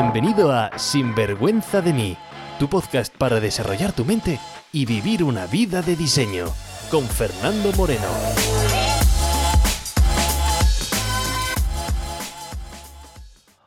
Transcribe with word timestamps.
Bienvenido 0.00 0.52
a 0.52 0.78
Sinvergüenza 0.78 1.82
de 1.82 1.92
mí, 1.92 2.16
tu 2.60 2.68
podcast 2.68 3.12
para 3.16 3.40
desarrollar 3.40 3.92
tu 3.92 4.04
mente 4.04 4.38
y 4.70 4.86
vivir 4.86 5.24
una 5.24 5.48
vida 5.48 5.82
de 5.82 5.96
diseño, 5.96 6.46
con 6.88 7.04
Fernando 7.04 7.72
Moreno. 7.72 8.06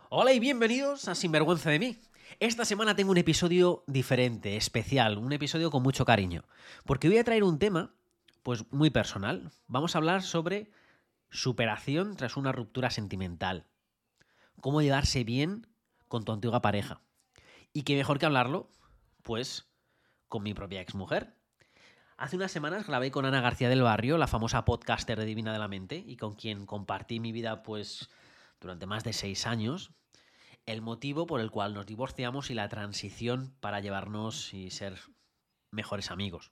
Hola 0.08 0.32
y 0.32 0.40
bienvenidos 0.40 1.10
a 1.10 1.16
Sinvergüenza 1.16 1.70
de 1.70 1.80
mí. 1.80 2.00
Esta 2.40 2.64
semana 2.64 2.96
tengo 2.96 3.12
un 3.12 3.18
episodio 3.18 3.84
diferente, 3.86 4.56
especial, 4.56 5.18
un 5.18 5.34
episodio 5.34 5.70
con 5.70 5.84
mucho 5.84 6.06
cariño, 6.06 6.46
porque 6.86 7.10
voy 7.10 7.18
a 7.18 7.26
traer 7.26 7.44
un 7.44 7.60
tema 7.60 7.94
pues 8.42 8.64
muy 8.72 8.90
personal. 8.90 9.52
Vamos 9.68 9.96
a 9.96 9.98
hablar 9.98 10.22
sobre 10.22 10.72
superación 11.30 12.16
tras 12.16 12.38
una 12.38 12.54
ruptura 12.54 12.90
sentimental. 12.90 13.68
Cómo 14.62 14.82
llevarse 14.82 15.26
bien 15.26 15.68
con 16.12 16.26
tu 16.26 16.34
antigua 16.34 16.62
pareja. 16.62 17.02
Y 17.72 17.84
qué 17.84 17.96
mejor 17.96 18.20
que 18.20 18.26
hablarlo, 18.26 18.70
pues, 19.24 19.72
con 20.28 20.44
mi 20.44 20.54
propia 20.54 20.82
exmujer. 20.82 21.38
Hace 22.18 22.36
unas 22.36 22.52
semanas 22.52 22.86
grabé 22.86 23.12
con 23.12 23.24
Ana 23.24 23.40
García 23.40 23.70
del 23.70 23.82
Barrio, 23.82 24.18
la 24.18 24.28
famosa 24.28 24.66
podcaster 24.66 25.18
de 25.18 25.24
Divina 25.24 25.54
de 25.54 25.60
la 25.60 25.70
Mente, 25.70 26.04
y 26.06 26.18
con 26.18 26.36
quien 26.36 26.66
compartí 26.66 27.22
mi 27.22 27.32
vida, 27.32 27.64
pues, 27.64 28.10
durante 28.60 28.88
más 28.88 29.06
de 29.06 29.14
seis 29.14 29.48
años. 29.48 29.94
El 30.66 30.82
motivo 30.82 31.26
por 31.26 31.40
el 31.40 31.50
cual 31.50 31.74
nos 31.74 31.86
divorciamos 31.86 32.50
y 32.50 32.56
la 32.56 32.68
transición 32.68 33.56
para 33.62 33.80
llevarnos 33.80 34.54
y 34.54 34.70
ser 34.70 35.00
mejores 35.72 36.12
amigos. 36.12 36.52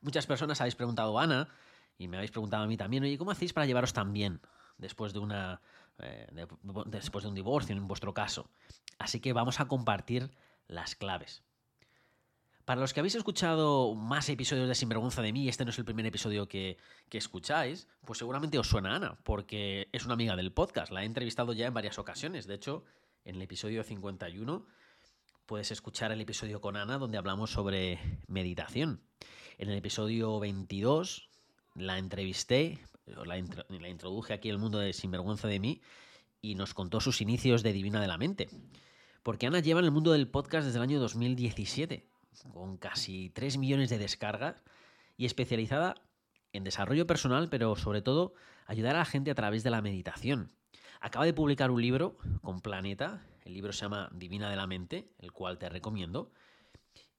Muchas 0.00 0.26
personas 0.26 0.60
habéis 0.60 0.74
preguntado 0.74 1.16
a 1.16 1.22
Ana, 1.22 1.48
y 1.96 2.08
me 2.08 2.16
habéis 2.16 2.32
preguntado 2.32 2.64
a 2.64 2.66
mí 2.66 2.76
también, 2.76 3.04
oye, 3.04 3.18
¿cómo 3.18 3.30
hacéis 3.30 3.52
para 3.52 3.66
llevaros 3.66 3.92
tan 3.92 4.12
bien 4.12 4.40
después 4.78 5.12
de 5.12 5.20
una 5.20 5.60
eh, 5.98 6.26
después 6.86 7.24
de 7.24 7.28
un 7.28 7.34
divorcio 7.34 7.76
en 7.76 7.86
vuestro 7.86 8.14
caso? 8.14 8.50
Así 8.98 9.20
que 9.20 9.32
vamos 9.32 9.60
a 9.60 9.66
compartir 9.66 10.30
las 10.66 10.94
claves. 10.94 11.42
Para 12.64 12.80
los 12.80 12.92
que 12.92 13.00
habéis 13.00 13.16
escuchado 13.16 13.94
más 13.94 14.28
episodios 14.28 14.68
de 14.68 14.74
Sinvergüenza 14.76 15.20
de 15.20 15.32
mí, 15.32 15.48
este 15.48 15.64
no 15.64 15.70
es 15.70 15.78
el 15.78 15.84
primer 15.84 16.06
episodio 16.06 16.46
que, 16.48 16.78
que, 17.08 17.18
escucháis, 17.18 17.88
pues 18.04 18.20
seguramente 18.20 18.58
os 18.58 18.68
suena 18.68 18.94
Ana, 18.94 19.18
porque 19.24 19.88
es 19.90 20.04
una 20.04 20.14
amiga 20.14 20.36
del 20.36 20.52
podcast, 20.52 20.92
la 20.92 21.02
he 21.02 21.06
entrevistado 21.06 21.52
ya 21.52 21.66
en 21.66 21.74
varias 21.74 21.98
ocasiones. 21.98 22.46
De 22.46 22.54
hecho, 22.54 22.84
en 23.24 23.36
el 23.36 23.42
episodio 23.42 23.82
51 23.82 24.64
puedes 25.46 25.70
escuchar 25.72 26.12
el 26.12 26.20
episodio 26.20 26.60
con 26.60 26.76
Ana 26.76 26.98
donde 26.98 27.18
hablamos 27.18 27.50
sobre 27.50 27.98
meditación. 28.26 29.02
En 29.58 29.68
el 29.68 29.76
episodio 29.76 30.38
22 30.38 31.28
la 31.74 31.98
entrevisté, 31.98 32.78
la, 33.06 33.24
la 33.68 33.88
introduje 33.88 34.32
aquí 34.32 34.50
al 34.50 34.58
mundo 34.58 34.78
de 34.78 34.92
Sinvergüenza 34.92 35.48
de 35.48 35.60
mí 35.60 35.80
y 36.40 36.54
nos 36.54 36.74
contó 36.74 37.00
sus 37.00 37.20
inicios 37.20 37.62
de 37.62 37.72
Divina 37.72 38.00
de 38.00 38.08
la 38.08 38.18
Mente. 38.18 38.48
Porque 39.22 39.46
Ana 39.46 39.60
lleva 39.60 39.80
en 39.80 39.86
el 39.86 39.92
mundo 39.92 40.12
del 40.12 40.28
podcast 40.28 40.66
desde 40.66 40.78
el 40.78 40.82
año 40.82 41.00
2017, 41.00 42.08
con 42.52 42.76
casi 42.76 43.30
3 43.30 43.58
millones 43.58 43.90
de 43.90 43.98
descargas 43.98 44.64
y 45.16 45.26
especializada 45.26 45.94
en 46.52 46.64
desarrollo 46.64 47.06
personal, 47.06 47.48
pero 47.48 47.76
sobre 47.76 48.02
todo 48.02 48.34
ayudar 48.66 48.96
a 48.96 49.00
la 49.00 49.04
gente 49.04 49.30
a 49.30 49.34
través 49.34 49.62
de 49.62 49.70
la 49.70 49.80
meditación. 49.80 50.50
Acaba 51.00 51.24
de 51.24 51.32
publicar 51.32 51.70
un 51.70 51.80
libro 51.80 52.16
con 52.42 52.60
Planeta, 52.60 53.24
el 53.44 53.54
libro 53.54 53.72
se 53.72 53.82
llama 53.82 54.10
Divina 54.12 54.50
de 54.50 54.56
la 54.56 54.66
Mente, 54.66 55.12
el 55.18 55.32
cual 55.32 55.58
te 55.58 55.68
recomiendo, 55.68 56.32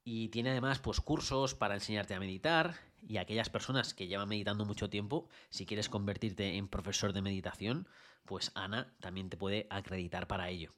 y 0.03 0.29
tiene 0.29 0.51
además 0.51 0.79
pues, 0.79 0.99
cursos 0.99 1.55
para 1.55 1.75
enseñarte 1.75 2.13
a 2.13 2.19
meditar 2.19 2.75
y 3.07 3.17
aquellas 3.17 3.49
personas 3.49 3.93
que 3.93 4.07
llevan 4.07 4.29
meditando 4.29 4.65
mucho 4.65 4.89
tiempo, 4.89 5.27
si 5.49 5.65
quieres 5.65 5.89
convertirte 5.89 6.57
en 6.57 6.67
profesor 6.67 7.13
de 7.13 7.21
meditación, 7.21 7.87
pues 8.25 8.51
Ana 8.55 8.93
también 8.99 9.29
te 9.29 9.37
puede 9.37 9.67
acreditar 9.69 10.27
para 10.27 10.49
ello. 10.49 10.73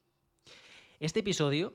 Este 0.98 1.20
episodio 1.20 1.74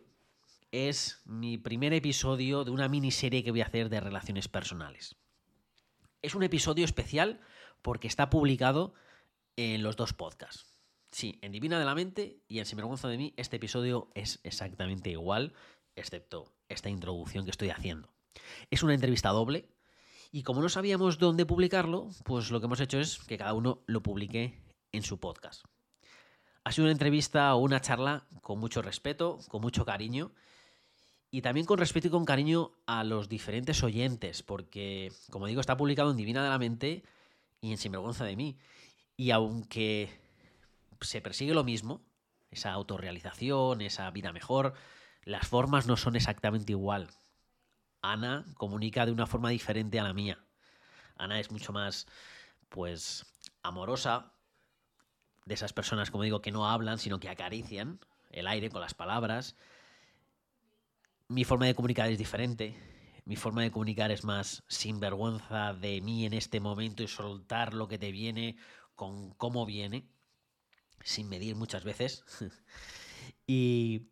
es 0.72 1.22
mi 1.26 1.58
primer 1.58 1.94
episodio 1.94 2.64
de 2.64 2.72
una 2.72 2.88
miniserie 2.88 3.44
que 3.44 3.52
voy 3.52 3.62
a 3.62 3.66
hacer 3.66 3.90
de 3.90 4.00
relaciones 4.00 4.48
personales. 4.48 5.16
Es 6.22 6.36
un 6.36 6.44
episodio 6.44 6.86
especial 6.86 7.40
porque 7.82 8.08
está 8.08 8.30
publicado 8.30 8.94
en 9.56 9.84
los 9.84 9.96
dos 9.96 10.14
podcasts. 10.14 10.66
Sí, 11.12 11.38
en 11.42 11.52
Divina 11.52 11.78
de 11.78 11.86
la 11.86 11.96
Mente 11.96 12.42
y 12.48 12.60
en 12.60 12.66
Sinvergüenza 12.66 13.10
de 13.10 13.18
mí, 13.18 13.34
este 13.36 13.58
episodio 13.58 14.10
es 14.16 14.40
exactamente 14.44 15.10
igual, 15.10 15.54
excepto 15.96 16.54
esta 16.74 16.90
introducción 16.90 17.46
que 17.46 17.52
estoy 17.52 17.70
haciendo. 17.70 18.10
Es 18.70 18.84
una 18.84 18.94
entrevista 18.94 19.30
doble 19.30 19.68
y 20.32 20.44
como 20.44 20.62
no 20.62 20.70
sabíamos 20.70 21.20
dónde 21.20 21.46
publicarlo, 21.46 22.10
pues 22.24 22.52
lo 22.52 22.60
que 22.60 22.66
hemos 22.66 22.80
hecho 22.80 23.00
es 23.00 23.20
que 23.20 23.38
cada 23.38 23.54
uno 23.54 23.82
lo 23.86 24.02
publique 24.02 24.58
en 24.92 25.04
su 25.04 25.20
podcast. 25.20 25.66
Ha 26.64 26.72
sido 26.72 26.86
una 26.86 26.94
entrevista 26.94 27.54
o 27.56 27.60
una 27.60 27.82
charla 27.82 28.28
con 28.42 28.60
mucho 28.60 28.82
respeto, 28.82 29.40
con 29.50 29.62
mucho 29.62 29.84
cariño 29.84 30.32
y 31.32 31.42
también 31.42 31.66
con 31.66 31.80
respeto 31.80 32.08
y 32.08 32.12
con 32.12 32.26
cariño 32.26 32.72
a 32.86 33.04
los 33.04 33.30
diferentes 33.30 33.84
oyentes, 33.84 34.44
porque, 34.44 35.12
como 35.30 35.48
digo, 35.48 35.62
está 35.62 35.78
publicado 35.78 36.12
en 36.12 36.18
Divina 36.18 36.44
de 36.44 36.50
la 36.50 36.60
Mente 36.60 37.04
y 37.62 37.72
en 37.72 37.78
Sinvergüenza 37.78 38.26
de 38.26 38.36
mí. 38.36 38.58
Y 39.18 39.32
aunque 39.32 40.10
se 41.02 41.22
persigue 41.22 41.54
lo 41.54 41.64
mismo, 41.64 42.02
esa 42.52 42.72
autorrealización, 42.72 43.82
esa 43.82 44.12
vida 44.12 44.32
mejor, 44.34 44.74
las 45.24 45.48
formas 45.48 45.88
no 45.88 45.98
son 45.98 46.16
exactamente 46.16 46.72
igual. 46.72 47.10
Ana 48.02 48.46
comunica 48.56 49.06
de 49.06 49.12
una 49.12 49.28
forma 49.28 49.50
diferente 49.50 50.00
a 50.00 50.04
la 50.04 50.14
mía. 50.14 50.40
Ana 51.16 51.40
es 51.40 51.52
mucho 51.52 51.72
más, 51.72 52.08
pues, 52.70 53.26
amorosa, 53.62 54.34
de 55.46 55.54
esas 55.54 55.74
personas, 55.74 56.12
como 56.12 56.24
digo, 56.24 56.42
que 56.42 56.52
no 56.52 56.70
hablan, 56.70 56.98
sino 57.00 57.20
que 57.20 57.30
acarician 57.30 58.00
el 58.30 58.48
aire 58.48 58.70
con 58.70 58.82
las 58.82 58.94
palabras. 58.94 59.56
Mi 61.28 61.44
forma 61.44 61.66
de 61.66 61.76
comunicar 61.76 62.10
es 62.10 62.18
diferente. 62.18 62.76
Mi 63.26 63.36
forma 63.36 63.62
de 63.62 63.72
comunicar 63.72 64.12
es 64.12 64.24
más 64.24 64.64
sin 64.68 65.00
vergüenza 65.00 65.74
de 65.74 66.02
mí 66.02 66.26
en 66.26 66.34
este 66.34 66.60
momento 66.60 67.04
y 67.04 67.08
soltar 67.08 67.74
lo 67.74 67.88
que 67.88 67.98
te 67.98 68.12
viene 68.12 68.58
con 68.96 69.32
cómo 69.36 69.66
viene, 69.66 70.08
sin 71.04 71.30
medir 71.30 71.56
muchas 71.56 71.84
veces. 71.84 72.24
y 73.48 74.10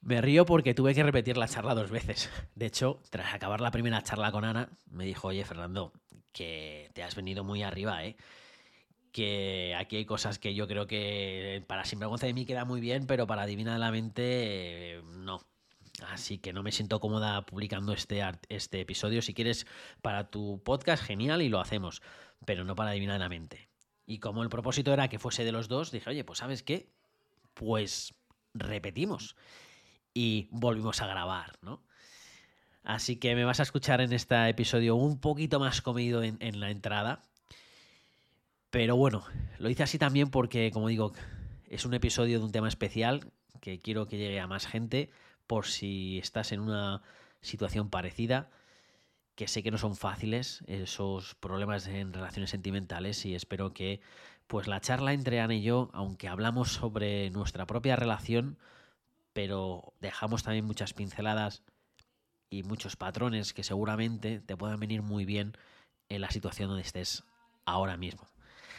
me 0.00 0.20
río 0.20 0.46
porque 0.46 0.74
tuve 0.74 0.94
que 0.94 1.02
repetir 1.02 1.36
la 1.36 1.48
charla 1.48 1.74
dos 1.74 1.90
veces. 1.90 2.30
De 2.54 2.66
hecho, 2.66 3.00
tras 3.10 3.34
acabar 3.34 3.60
la 3.60 3.70
primera 3.70 4.02
charla 4.02 4.32
con 4.32 4.44
Ana, 4.44 4.70
me 4.90 5.04
dijo, 5.04 5.28
oye, 5.28 5.44
Fernando, 5.44 5.92
que 6.32 6.90
te 6.94 7.02
has 7.02 7.14
venido 7.14 7.44
muy 7.44 7.62
arriba, 7.62 8.04
¿eh? 8.04 8.16
Que 9.12 9.74
aquí 9.76 9.96
hay 9.96 10.04
cosas 10.04 10.38
que 10.38 10.54
yo 10.54 10.68
creo 10.68 10.86
que 10.86 11.64
para 11.66 11.84
Sinvergüenza 11.84 12.26
de 12.26 12.34
mí 12.34 12.44
queda 12.44 12.64
muy 12.64 12.80
bien, 12.80 13.06
pero 13.06 13.26
para 13.26 13.46
Divina 13.46 13.72
de 13.72 13.78
la 13.78 13.90
Mente 13.90 15.02
no. 15.16 15.40
Así 16.06 16.38
que 16.38 16.52
no 16.52 16.62
me 16.62 16.70
siento 16.70 17.00
cómoda 17.00 17.44
publicando 17.44 17.92
este, 17.92 18.22
este 18.48 18.80
episodio. 18.80 19.20
Si 19.20 19.34
quieres 19.34 19.66
para 20.00 20.30
tu 20.30 20.62
podcast, 20.62 21.02
genial, 21.02 21.42
y 21.42 21.48
lo 21.48 21.58
hacemos, 21.58 22.02
pero 22.44 22.64
no 22.64 22.76
para 22.76 22.92
Divina 22.92 23.14
de 23.14 23.18
la 23.18 23.28
Mente. 23.28 23.68
Y 24.06 24.20
como 24.20 24.44
el 24.44 24.48
propósito 24.48 24.92
era 24.92 25.08
que 25.08 25.18
fuese 25.18 25.44
de 25.44 25.52
los 25.52 25.66
dos, 25.66 25.90
dije, 25.90 26.10
oye, 26.10 26.22
pues 26.22 26.38
¿sabes 26.38 26.62
qué? 26.62 26.88
Pues 27.54 28.14
repetimos 28.54 29.34
y 30.18 30.48
volvimos 30.50 31.00
a 31.00 31.06
grabar, 31.06 31.52
¿no? 31.62 31.80
Así 32.82 33.16
que 33.16 33.36
me 33.36 33.44
vas 33.44 33.60
a 33.60 33.62
escuchar 33.62 34.00
en 34.00 34.12
este 34.12 34.48
episodio 34.48 34.96
un 34.96 35.20
poquito 35.20 35.60
más 35.60 35.80
comido 35.80 36.24
en, 36.24 36.58
la 36.58 36.72
entrada. 36.72 37.22
Pero 38.70 38.96
bueno, 38.96 39.24
lo 39.60 39.70
hice 39.70 39.84
así 39.84 39.96
también 39.96 40.28
porque, 40.30 40.72
como 40.72 40.88
digo, 40.88 41.12
es 41.68 41.84
un 41.84 41.94
episodio 41.94 42.40
de 42.40 42.44
un 42.44 42.50
tema 42.50 42.66
especial 42.66 43.30
que 43.60 43.78
quiero 43.78 44.08
que 44.08 44.18
llegue 44.18 44.40
a 44.40 44.48
más 44.48 44.66
gente 44.66 45.08
por 45.46 45.66
si 45.66 46.18
estás 46.18 46.50
en 46.50 46.60
una 46.60 47.02
situación 47.40 47.88
parecida, 47.88 48.50
que 49.36 49.46
sé 49.46 49.62
que 49.62 49.70
no 49.70 49.78
son 49.78 49.94
fáciles 49.94 50.64
esos 50.66 51.36
problemas 51.36 51.86
en 51.86 52.12
relaciones 52.12 52.50
sentimentales 52.50 53.24
y 53.24 53.36
espero 53.36 53.72
que 53.72 54.00
pues 54.48 54.66
la 54.66 54.80
charla 54.80 55.12
entre 55.12 55.40
Ana 55.40 55.54
y 55.54 55.62
yo, 55.62 55.90
aunque 55.92 56.26
hablamos 56.26 56.72
sobre 56.72 57.30
nuestra 57.30 57.66
propia 57.66 57.94
relación, 57.94 58.58
pero 59.32 59.92
dejamos 60.00 60.42
también 60.42 60.64
muchas 60.64 60.94
pinceladas 60.94 61.62
y 62.50 62.62
muchos 62.62 62.96
patrones 62.96 63.52
que 63.52 63.62
seguramente 63.62 64.40
te 64.40 64.56
puedan 64.56 64.80
venir 64.80 65.02
muy 65.02 65.24
bien 65.24 65.52
en 66.08 66.20
la 66.20 66.30
situación 66.30 66.68
donde 66.68 66.82
estés 66.82 67.24
ahora 67.64 67.96
mismo. 67.96 68.28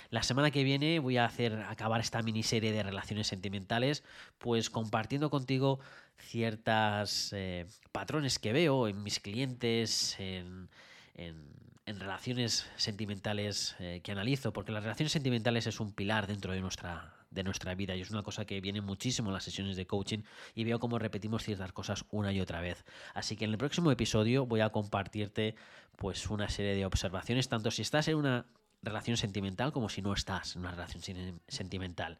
La 0.09 0.23
semana 0.23 0.49
que 0.49 0.63
viene 0.63 0.97
voy 0.97 1.17
a 1.17 1.25
hacer 1.25 1.53
acabar 1.69 2.01
esta 2.01 2.23
miniserie 2.23 2.71
de 2.71 2.81
relaciones 2.81 3.27
sentimentales, 3.27 4.03
pues 4.39 4.71
compartiendo 4.71 5.29
contigo 5.29 5.79
ciertas 6.17 7.31
eh, 7.33 7.67
patrones 7.91 8.39
que 8.39 8.51
veo 8.51 8.87
en 8.87 9.03
mis 9.03 9.19
clientes, 9.19 10.15
en, 10.19 10.69
en, 11.15 11.59
relaciones 11.85 12.69
sentimentales 12.75 13.75
eh, 13.79 14.01
que 14.03 14.11
analizo, 14.11 14.53
porque 14.53 14.71
las 14.71 14.83
relaciones 14.83 15.11
sentimentales 15.11 15.67
es 15.67 15.79
un 15.79 15.91
pilar 15.91 16.27
dentro 16.27 16.53
de 16.53 16.61
nuestra 16.61 17.18
de 17.31 17.43
nuestra 17.43 17.75
vida 17.75 17.95
y 17.95 18.01
es 18.01 18.11
una 18.11 18.23
cosa 18.23 18.45
que 18.45 18.61
viene 18.61 18.81
muchísimo 18.81 19.29
en 19.29 19.33
las 19.33 19.43
sesiones 19.43 19.75
de 19.75 19.85
coaching 19.85 20.19
y 20.55 20.63
veo 20.63 20.79
cómo 20.79 20.99
repetimos 20.99 21.43
ciertas 21.43 21.71
cosas 21.71 22.05
una 22.11 22.31
y 22.31 22.41
otra 22.41 22.61
vez. 22.61 22.85
Así 23.13 23.35
que 23.35 23.45
en 23.45 23.51
el 23.51 23.57
próximo 23.57 23.91
episodio 23.91 24.45
voy 24.45 24.61
a 24.61 24.69
compartirte 24.69 25.55
pues 25.95 26.29
una 26.29 26.49
serie 26.49 26.75
de 26.75 26.85
observaciones, 26.85 27.49
tanto 27.49 27.71
si 27.71 27.81
estás 27.81 28.07
en 28.07 28.15
una 28.15 28.45
relación 28.81 29.17
sentimental 29.17 29.71
como 29.71 29.89
si 29.89 30.01
no 30.01 30.13
estás 30.13 30.55
en 30.55 30.61
una 30.61 30.71
relación 30.71 31.03
sentimental. 31.47 32.17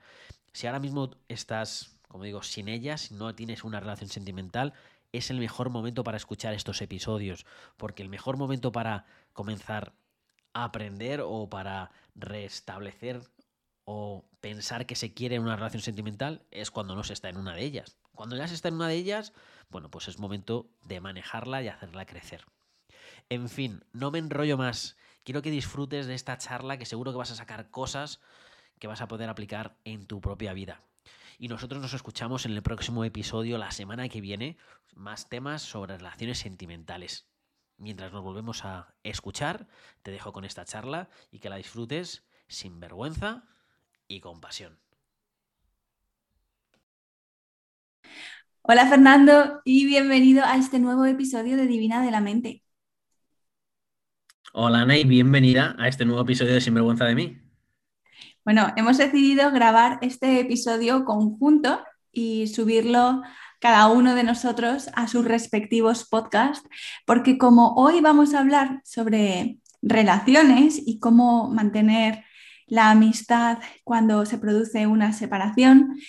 Si 0.51 0.67
ahora 0.67 0.79
mismo 0.79 1.11
estás 1.27 1.99
como 2.09 2.23
digo, 2.23 2.41
sin 2.41 2.67
ellas, 2.67 3.11
no 3.11 3.33
tienes 3.35 3.63
una 3.63 3.79
relación 3.79 4.09
sentimental, 4.09 4.73
es 5.13 5.29
el 5.29 5.39
mejor 5.39 5.69
momento 5.69 6.03
para 6.03 6.17
escuchar 6.17 6.53
estos 6.53 6.81
episodios, 6.81 7.45
porque 7.77 8.03
el 8.03 8.09
mejor 8.09 8.35
momento 8.35 8.71
para 8.71 9.05
comenzar 9.31 9.93
a 10.53 10.65
aprender 10.65 11.21
o 11.23 11.49
para 11.49 11.91
restablecer 12.15 13.21
o 13.91 14.23
pensar 14.39 14.85
que 14.85 14.93
se 14.93 15.15
quiere 15.15 15.39
una 15.39 15.55
relación 15.55 15.81
sentimental 15.81 16.45
es 16.51 16.69
cuando 16.69 16.95
no 16.95 17.03
se 17.03 17.13
está 17.13 17.27
en 17.27 17.37
una 17.37 17.55
de 17.55 17.63
ellas. 17.63 17.97
Cuando 18.13 18.37
ya 18.37 18.47
se 18.47 18.53
está 18.53 18.67
en 18.67 18.75
una 18.75 18.87
de 18.87 18.93
ellas, 18.93 19.33
bueno, 19.71 19.89
pues 19.89 20.07
es 20.07 20.19
momento 20.19 20.69
de 20.83 21.01
manejarla 21.01 21.63
y 21.63 21.69
hacerla 21.69 22.05
crecer. 22.05 22.45
En 23.29 23.49
fin, 23.49 23.83
no 23.91 24.11
me 24.11 24.19
enrollo 24.19 24.57
más. 24.57 24.95
Quiero 25.23 25.41
que 25.41 25.49
disfrutes 25.49 26.05
de 26.05 26.13
esta 26.13 26.37
charla 26.37 26.77
que 26.77 26.85
seguro 26.85 27.11
que 27.11 27.17
vas 27.17 27.31
a 27.31 27.35
sacar 27.35 27.71
cosas 27.71 28.21
que 28.77 28.85
vas 28.85 29.01
a 29.01 29.07
poder 29.07 29.27
aplicar 29.27 29.75
en 29.85 30.05
tu 30.05 30.21
propia 30.21 30.53
vida. 30.53 30.83
Y 31.39 31.47
nosotros 31.47 31.81
nos 31.81 31.95
escuchamos 31.95 32.45
en 32.45 32.51
el 32.51 32.61
próximo 32.61 33.03
episodio 33.05 33.57
la 33.57 33.71
semana 33.71 34.07
que 34.07 34.21
viene, 34.21 34.55
más 34.93 35.29
temas 35.29 35.63
sobre 35.63 35.97
relaciones 35.97 36.37
sentimentales. 36.37 37.25
Mientras 37.77 38.13
nos 38.13 38.23
volvemos 38.23 38.65
a 38.65 38.93
escuchar, 39.01 39.67
te 40.03 40.11
dejo 40.11 40.31
con 40.31 40.45
esta 40.45 40.63
charla 40.63 41.09
y 41.31 41.39
que 41.39 41.49
la 41.49 41.55
disfrutes 41.55 42.23
sin 42.47 42.79
vergüenza 42.79 43.45
y 44.09 44.19
con 44.19 44.41
pasión. 44.41 44.77
Hola 48.63 48.87
Fernando 48.87 49.61
y 49.63 49.85
bienvenido 49.85 50.43
a 50.43 50.57
este 50.57 50.79
nuevo 50.79 51.05
episodio 51.05 51.55
de 51.55 51.67
Divina 51.67 52.03
de 52.03 52.11
la 52.11 52.19
Mente. 52.19 52.63
Hola 54.51 54.81
Ana 54.81 54.97
y 54.97 55.03
bienvenida 55.05 55.75
a 55.79 55.87
este 55.87 56.05
nuevo 56.05 56.23
episodio 56.23 56.53
de 56.53 56.61
Sinvergüenza 56.61 57.05
de 57.05 57.15
mí. 57.15 57.37
Bueno, 58.43 58.73
hemos 58.75 58.97
decidido 58.97 59.51
grabar 59.51 59.99
este 60.01 60.39
episodio 60.39 61.05
conjunto 61.05 61.83
y 62.11 62.47
subirlo 62.47 63.21
cada 63.59 63.87
uno 63.89 64.15
de 64.15 64.23
nosotros 64.23 64.89
a 64.95 65.07
sus 65.07 65.23
respectivos 65.23 66.07
podcasts, 66.09 66.67
porque 67.05 67.37
como 67.37 67.75
hoy 67.75 68.01
vamos 68.01 68.33
a 68.33 68.39
hablar 68.39 68.81
sobre 68.83 69.59
relaciones 69.83 70.81
y 70.83 70.99
cómo 70.99 71.49
mantener 71.49 72.23
la 72.69 72.91
amistad 72.91 73.59
cuando 73.83 74.25
se 74.25 74.37
produce 74.37 74.87
una 74.87 75.13
separación, 75.13 75.99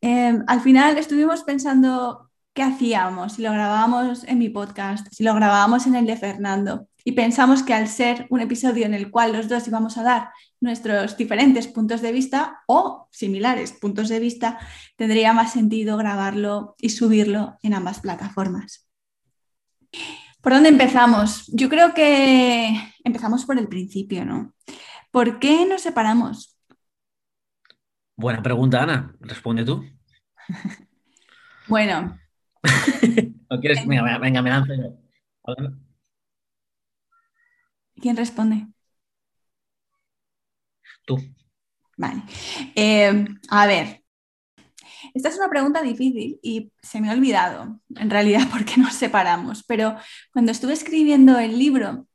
eh, 0.00 0.38
al 0.46 0.60
final 0.60 0.98
estuvimos 0.98 1.42
pensando 1.42 2.30
qué 2.54 2.62
hacíamos, 2.62 3.34
si 3.34 3.42
lo 3.42 3.52
grabábamos 3.52 4.24
en 4.24 4.38
mi 4.38 4.48
podcast, 4.48 5.06
si 5.12 5.22
lo 5.22 5.34
grabábamos 5.34 5.86
en 5.86 5.94
el 5.94 6.06
de 6.06 6.16
Fernando. 6.16 6.88
Y 7.04 7.12
pensamos 7.12 7.62
que 7.62 7.72
al 7.72 7.88
ser 7.88 8.26
un 8.28 8.40
episodio 8.40 8.84
en 8.84 8.94
el 8.94 9.10
cual 9.10 9.32
los 9.32 9.48
dos 9.48 9.66
íbamos 9.66 9.96
a 9.96 10.02
dar 10.02 10.30
nuestros 10.60 11.16
diferentes 11.16 11.66
puntos 11.66 12.02
de 12.02 12.12
vista 12.12 12.60
o 12.66 13.08
similares 13.10 13.72
puntos 13.72 14.08
de 14.08 14.20
vista, 14.20 14.58
tendría 14.96 15.32
más 15.32 15.52
sentido 15.52 15.96
grabarlo 15.96 16.74
y 16.78 16.90
subirlo 16.90 17.56
en 17.62 17.74
ambas 17.74 18.00
plataformas. 18.00 18.86
¿Por 20.42 20.52
dónde 20.52 20.70
empezamos? 20.70 21.46
Yo 21.48 21.68
creo 21.68 21.94
que 21.94 22.74
empezamos 23.04 23.44
por 23.44 23.58
el 23.58 23.68
principio, 23.68 24.24
¿no? 24.24 24.54
¿Por 25.10 25.38
qué 25.38 25.66
nos 25.66 25.82
separamos? 25.82 26.56
Buena 28.16 28.42
pregunta, 28.42 28.82
Ana. 28.82 29.14
Responde 29.20 29.64
tú. 29.64 29.84
bueno. 31.68 32.18
quieres? 33.60 33.86
Venga, 33.86 34.18
venga, 34.18 34.42
me 34.42 34.50
lanzo. 34.50 34.72
¿Quién 37.96 38.16
responde? 38.16 38.66
Tú. 41.04 41.18
Vale. 41.96 42.22
Eh, 42.76 43.26
a 43.50 43.66
ver, 43.66 44.00
esta 45.14 45.28
es 45.28 45.36
una 45.36 45.48
pregunta 45.48 45.82
difícil 45.82 46.38
y 46.42 46.72
se 46.82 47.00
me 47.00 47.10
ha 47.10 47.14
olvidado, 47.14 47.80
en 47.96 48.10
realidad, 48.10 48.48
por 48.50 48.64
qué 48.64 48.80
nos 48.80 48.94
separamos. 48.94 49.64
Pero 49.64 49.96
cuando 50.32 50.52
estuve 50.52 50.72
escribiendo 50.72 51.38
el 51.38 51.58
libro, 51.58 52.06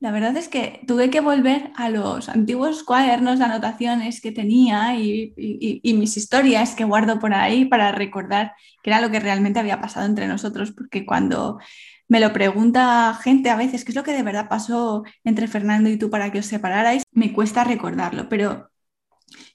la 0.00 0.12
verdad 0.12 0.36
es 0.36 0.48
que 0.48 0.80
tuve 0.86 1.10
que 1.10 1.20
volver 1.20 1.72
a 1.74 1.88
los 1.88 2.28
antiguos 2.28 2.84
cuadernos 2.84 3.40
de 3.40 3.46
anotaciones 3.46 4.20
que 4.20 4.30
tenía 4.30 4.94
y, 4.96 5.34
mis 5.82 6.16
historias 6.16 6.74
que 6.76 6.84
guardo 6.84 7.18
por 7.18 7.34
ahí 7.34 7.64
para 7.64 7.90
recordar 7.90 8.52
qué 8.82 8.90
era 8.90 9.00
lo 9.00 9.10
que 9.10 9.18
realmente 9.18 9.58
había 9.58 9.80
pasado 9.80 10.06
entre 10.06 10.28
nosotros, 10.28 10.70
porque 10.70 11.04
cuando 11.04 11.58
me 12.06 12.20
lo 12.20 12.32
pregunta 12.32 13.18
gente 13.22 13.50
a 13.50 13.56
veces, 13.56 13.84
¿qué 13.84 13.90
es 13.90 13.96
lo 13.96 14.04
que 14.04 14.12
de 14.12 14.22
verdad 14.22 14.48
pasó 14.48 15.02
entre 15.24 15.48
Fernando 15.48 15.90
y 15.90 15.98
tú 15.98 16.10
para 16.10 16.30
que 16.30 16.38
os 16.38 16.46
separarais? 16.46 17.02
Me 17.10 17.32
cuesta 17.32 17.64
recordarlo, 17.64 18.28
pero 18.28 18.70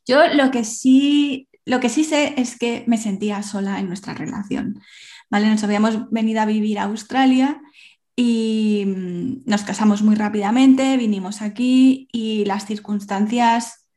yo 0.05 0.27
lo 0.27 0.51
que 0.51 0.65
sí, 0.65 1.47
lo 1.65 1.79
que 1.79 1.89
sí 1.89 2.03
sé 2.03 2.33
es 2.37 2.57
que 2.59 2.83
me 2.85 2.97
sentía 2.97 3.43
sola 3.43 3.79
en 3.79 3.87
nuestra 3.87 4.13
relación. 4.13 4.81
¿vale? 5.33 5.49
Nos 5.49 5.63
habíamos 5.63 6.11
venido 6.11 6.41
a 6.41 6.45
vivir 6.45 6.77
a 6.77 6.83
Australia 6.83 7.59
y 8.15 8.83
mm, 8.85 9.43
nos 9.45 9.63
casamos 9.63 10.01
muy 10.03 10.15
rápidamente, 10.15 10.97
vinimos 10.97 11.41
aquí 11.41 12.07
y 12.11 12.45
las 12.45 12.65
circunstancias 12.65 13.87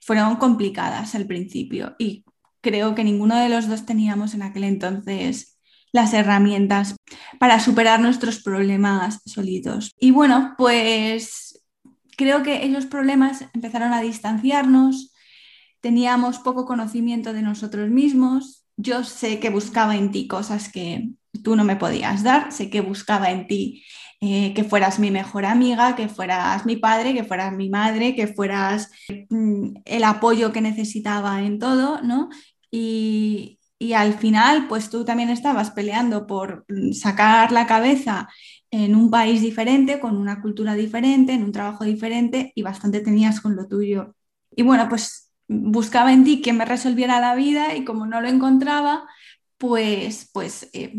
fueron 0.00 0.36
complicadas 0.36 1.14
al 1.14 1.26
principio 1.26 1.96
y 1.98 2.24
creo 2.60 2.94
que 2.94 3.04
ninguno 3.04 3.36
de 3.36 3.48
los 3.48 3.68
dos 3.68 3.86
teníamos 3.86 4.34
en 4.34 4.42
aquel 4.42 4.64
entonces 4.64 5.58
las 5.92 6.12
herramientas 6.12 6.96
para 7.38 7.60
superar 7.60 8.00
nuestros 8.00 8.42
problemas 8.42 9.20
solitos. 9.26 9.92
Y 9.98 10.10
bueno, 10.10 10.54
pues 10.58 11.62
creo 12.16 12.42
que 12.42 12.66
esos 12.66 12.86
problemas 12.86 13.44
empezaron 13.52 13.92
a 13.92 14.00
distanciarnos, 14.00 15.14
teníamos 15.80 16.38
poco 16.40 16.64
conocimiento 16.64 17.32
de 17.32 17.42
nosotros 17.42 17.90
mismos, 17.90 18.66
yo 18.76 19.04
sé 19.04 19.38
que 19.38 19.50
buscaba 19.50 19.96
en 19.96 20.10
ti 20.10 20.26
cosas 20.26 20.68
que 20.68 21.10
tú 21.42 21.56
no 21.56 21.64
me 21.64 21.76
podías 21.76 22.22
dar, 22.22 22.52
sé 22.52 22.70
que 22.70 22.80
buscaba 22.80 23.30
en 23.30 23.46
ti 23.46 23.84
eh, 24.26 24.54
que 24.54 24.64
fueras 24.64 24.98
mi 24.98 25.10
mejor 25.10 25.44
amiga, 25.44 25.96
que 25.96 26.08
fueras 26.08 26.64
mi 26.64 26.76
padre, 26.76 27.12
que 27.12 27.24
fueras 27.24 27.52
mi 27.52 27.68
madre, 27.68 28.14
que 28.14 28.26
fueras 28.26 28.90
mm, 29.28 29.74
el 29.84 30.04
apoyo 30.04 30.50
que 30.50 30.62
necesitaba 30.62 31.42
en 31.42 31.58
todo, 31.58 32.00
¿no? 32.00 32.30
Y, 32.70 33.58
y 33.78 33.92
al 33.92 34.14
final, 34.14 34.66
pues 34.66 34.88
tú 34.88 35.04
también 35.04 35.28
estabas 35.28 35.72
peleando 35.72 36.26
por 36.26 36.64
mm, 36.68 36.92
sacar 36.92 37.52
la 37.52 37.66
cabeza 37.66 38.28
en 38.70 38.94
un 38.94 39.10
país 39.10 39.42
diferente, 39.42 40.00
con 40.00 40.16
una 40.16 40.40
cultura 40.40 40.74
diferente, 40.74 41.34
en 41.34 41.44
un 41.44 41.52
trabajo 41.52 41.84
diferente 41.84 42.52
y 42.54 42.62
bastante 42.62 43.00
tenías 43.00 43.42
con 43.42 43.56
lo 43.56 43.68
tuyo. 43.68 44.14
Y 44.56 44.62
bueno, 44.62 44.88
pues 44.88 45.32
buscaba 45.48 46.12
en 46.14 46.24
ti 46.24 46.40
que 46.40 46.54
me 46.54 46.64
resolviera 46.64 47.20
la 47.20 47.34
vida 47.34 47.76
y 47.76 47.84
como 47.84 48.06
no 48.06 48.22
lo 48.22 48.28
encontraba, 48.28 49.06
pues, 49.58 50.30
pues 50.32 50.70
eh, 50.72 50.92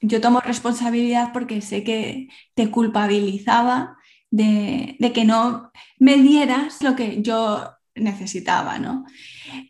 yo 0.00 0.20
tomo 0.20 0.40
responsabilidad 0.40 1.32
porque 1.32 1.60
sé 1.60 1.84
que 1.84 2.28
te 2.54 2.70
culpabilizaba 2.70 3.96
de, 4.30 4.96
de 4.98 5.12
que 5.12 5.24
no 5.24 5.70
me 5.98 6.16
dieras 6.16 6.82
lo 6.82 6.94
que 6.94 7.22
yo 7.22 7.72
necesitaba, 7.94 8.78
¿no? 8.78 9.04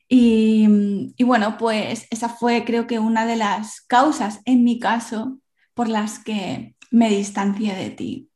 Y, 0.08 1.14
bueno, 1.24 1.56
pues 1.58 2.06
esa 2.10 2.28
fue 2.28 2.64
creo 2.64 2.86
que 2.86 2.98
una 2.98 3.26
de 3.26 3.36
las 3.36 3.80
causas 3.82 4.40
en 4.44 4.64
mi 4.64 4.78
caso 4.78 5.38
por 5.74 5.88
las 5.88 6.18
que 6.18 6.74
me 6.90 7.10
distancié 7.10 7.74
de 7.74 7.90
ti. 7.90 8.30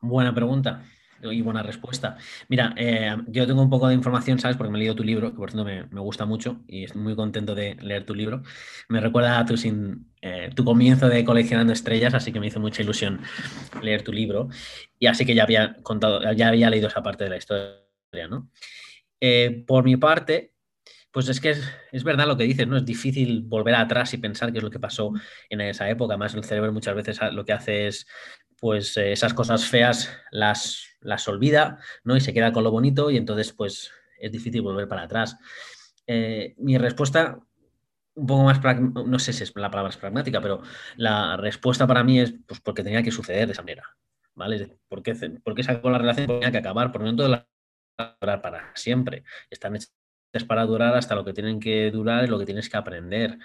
Buena 0.00 0.34
pregunta 0.34 0.84
y 1.32 1.42
buena 1.42 1.62
respuesta. 1.62 2.16
Mira, 2.48 2.74
eh, 2.76 3.16
yo 3.28 3.46
tengo 3.46 3.62
un 3.62 3.70
poco 3.70 3.88
de 3.88 3.94
información, 3.94 4.38
¿sabes? 4.38 4.56
Porque 4.56 4.70
me 4.70 4.78
he 4.78 4.80
leído 4.80 4.94
tu 4.94 5.04
libro, 5.04 5.30
que 5.30 5.36
por 5.36 5.50
cierto 5.50 5.64
me, 5.64 6.00
gusta 6.00 6.24
mucho 6.26 6.60
y 6.66 6.84
estoy 6.84 7.00
muy 7.00 7.16
contento 7.16 7.54
de 7.54 7.76
leer 7.76 8.04
tu 8.04 8.14
libro. 8.14 8.42
Me 8.88 9.00
recuerda 9.00 9.38
a 9.38 9.46
tu, 9.46 9.56
sin, 9.56 10.06
eh, 10.22 10.50
tu 10.54 10.64
comienzo 10.64 11.08
de 11.08 11.24
coleccionando 11.24 11.72
estrellas, 11.72 12.14
así 12.14 12.32
que 12.32 12.40
me 12.40 12.46
hizo 12.46 12.60
mucha 12.60 12.82
ilusión 12.82 13.20
leer 13.82 14.02
tu 14.02 14.12
libro. 14.12 14.48
Y 14.98 15.06
así 15.06 15.24
que 15.24 15.34
ya 15.34 15.44
había 15.44 15.76
contado, 15.82 16.20
ya 16.32 16.48
había 16.48 16.70
leído 16.70 16.88
esa 16.88 17.02
parte 17.02 17.24
de 17.24 17.30
la 17.30 17.36
historia, 17.36 18.28
¿no? 18.28 18.50
Eh, 19.20 19.64
por 19.66 19.84
mi 19.84 19.96
parte, 19.96 20.54
pues 21.14 21.28
es 21.28 21.40
que 21.40 21.50
es, 21.92 22.04
verdad 22.04 22.26
lo 22.26 22.36
que 22.36 22.42
dices, 22.42 22.66
¿no? 22.66 22.76
Es 22.76 22.84
difícil 22.84 23.42
volver 23.42 23.76
atrás 23.76 24.12
y 24.14 24.18
pensar 24.18 24.50
qué 24.50 24.58
es 24.58 24.64
lo 24.64 24.70
que 24.70 24.80
pasó 24.80 25.12
en 25.48 25.60
esa 25.60 25.88
época. 25.88 26.14
Además, 26.14 26.34
el 26.34 26.42
cerebro 26.42 26.72
muchas 26.72 26.96
veces 26.96 27.20
lo 27.32 27.44
que 27.44 27.52
hace 27.52 27.86
es, 27.86 28.06
pues, 28.58 28.96
esas 28.96 29.32
cosas 29.32 29.64
feas 29.64 30.12
las, 30.32 30.93
las 31.04 31.28
olvida, 31.28 31.78
¿no? 32.02 32.16
Y 32.16 32.20
se 32.20 32.34
queda 32.34 32.52
con 32.52 32.64
lo 32.64 32.70
bonito 32.70 33.10
y 33.10 33.16
entonces, 33.16 33.52
pues, 33.52 33.92
es 34.18 34.32
difícil 34.32 34.62
volver 34.62 34.88
para 34.88 35.02
atrás. 35.02 35.36
Eh, 36.06 36.54
mi 36.58 36.76
respuesta, 36.78 37.38
un 38.14 38.26
poco 38.26 38.44
más, 38.44 38.60
no 38.82 39.18
sé 39.18 39.32
si 39.32 39.44
es 39.44 39.52
la 39.54 39.70
palabra 39.70 39.90
es 39.90 39.96
pragmática, 39.96 40.40
pero 40.40 40.62
la 40.96 41.36
respuesta 41.36 41.86
para 41.86 42.02
mí 42.02 42.20
es, 42.20 42.34
pues, 42.46 42.60
porque 42.60 42.82
tenía 42.82 43.02
que 43.02 43.12
suceder 43.12 43.46
de 43.46 43.52
esa 43.52 43.62
manera, 43.62 43.96
¿vale? 44.34 44.78
Porque, 44.88 45.14
porque 45.42 45.62
sacó 45.62 45.90
la 45.90 45.98
relación 45.98 46.26
tenía 46.26 46.50
que 46.50 46.58
acabar, 46.58 46.90
por 46.90 47.02
lo 47.02 47.08
tanto, 47.08 47.28
la 47.28 47.46
durar 48.20 48.42
para 48.42 48.72
siempre. 48.74 49.24
Están 49.50 49.76
hechas 49.76 50.44
para 50.46 50.64
durar 50.66 50.96
hasta 50.96 51.14
lo 51.14 51.24
que 51.24 51.32
tienen 51.32 51.60
que 51.60 51.90
durar 51.90 52.24
y 52.24 52.28
lo 52.28 52.38
que 52.38 52.46
tienes 52.46 52.68
que 52.68 52.76
aprender. 52.76 53.38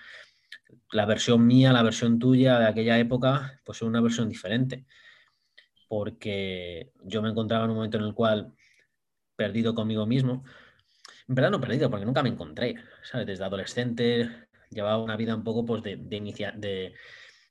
La 0.92 1.06
versión 1.06 1.46
mía, 1.46 1.74
la 1.74 1.84
versión 1.84 2.20
tuya 2.20 2.60
de 2.60 2.68
aquella 2.68 2.98
época, 2.98 3.62
pues 3.64 3.80
es 3.80 3.82
una 3.84 4.02
versión 4.02 4.30
diferente. 4.30 4.86
Porque 5.90 6.94
yo 7.04 7.22
me 7.22 7.30
encontraba 7.30 7.66
en 7.66 7.72
un 7.72 7.76
momento 7.76 7.98
en 7.98 8.06
el 8.06 8.14
cual 8.14 8.54
perdido 9.36 9.76
conmigo 9.76 10.06
mismo. 10.06 10.46
En 11.28 11.36
verdad 11.36 11.52
no 11.52 11.60
perdido, 11.60 11.90
porque 11.90 12.06
nunca 12.06 12.24
me 12.24 12.30
encontré. 12.30 12.76
¿sabes? 13.04 13.28
Desde 13.28 13.44
adolescente 13.44 14.48
llevaba 14.70 15.04
una 15.04 15.18
vida 15.18 15.36
un 15.36 15.44
poco 15.44 15.66
pues, 15.66 15.84
de, 15.84 15.98
de, 15.98 16.54
de, 16.56 16.94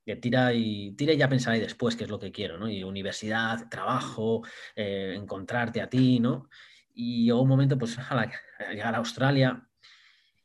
de 0.07 0.17
tira 0.17 0.55
y 0.55 0.93
tira 0.93 1.13
y 1.13 1.19
ya 1.19 1.29
pensaré 1.29 1.61
después 1.61 1.97
qué 1.97 2.05
es 2.05 2.11
lo 2.11 2.19
que 2.19 2.33
quiero, 2.33 2.57
¿no? 2.57 2.71
Y 2.71 2.83
universidad, 2.85 3.69
trabajo, 3.69 4.43
eh, 4.75 5.13
encontrarte 5.15 5.83
a 5.83 5.91
ti, 5.91 6.21
¿no? 6.21 6.49
Y 6.95 7.27
llegó 7.27 7.43
un 7.43 7.49
momento, 7.49 7.77
pues, 7.77 7.99
a 8.11 8.31
llegar 8.73 8.95
a 8.95 8.99
Australia, 8.99 9.69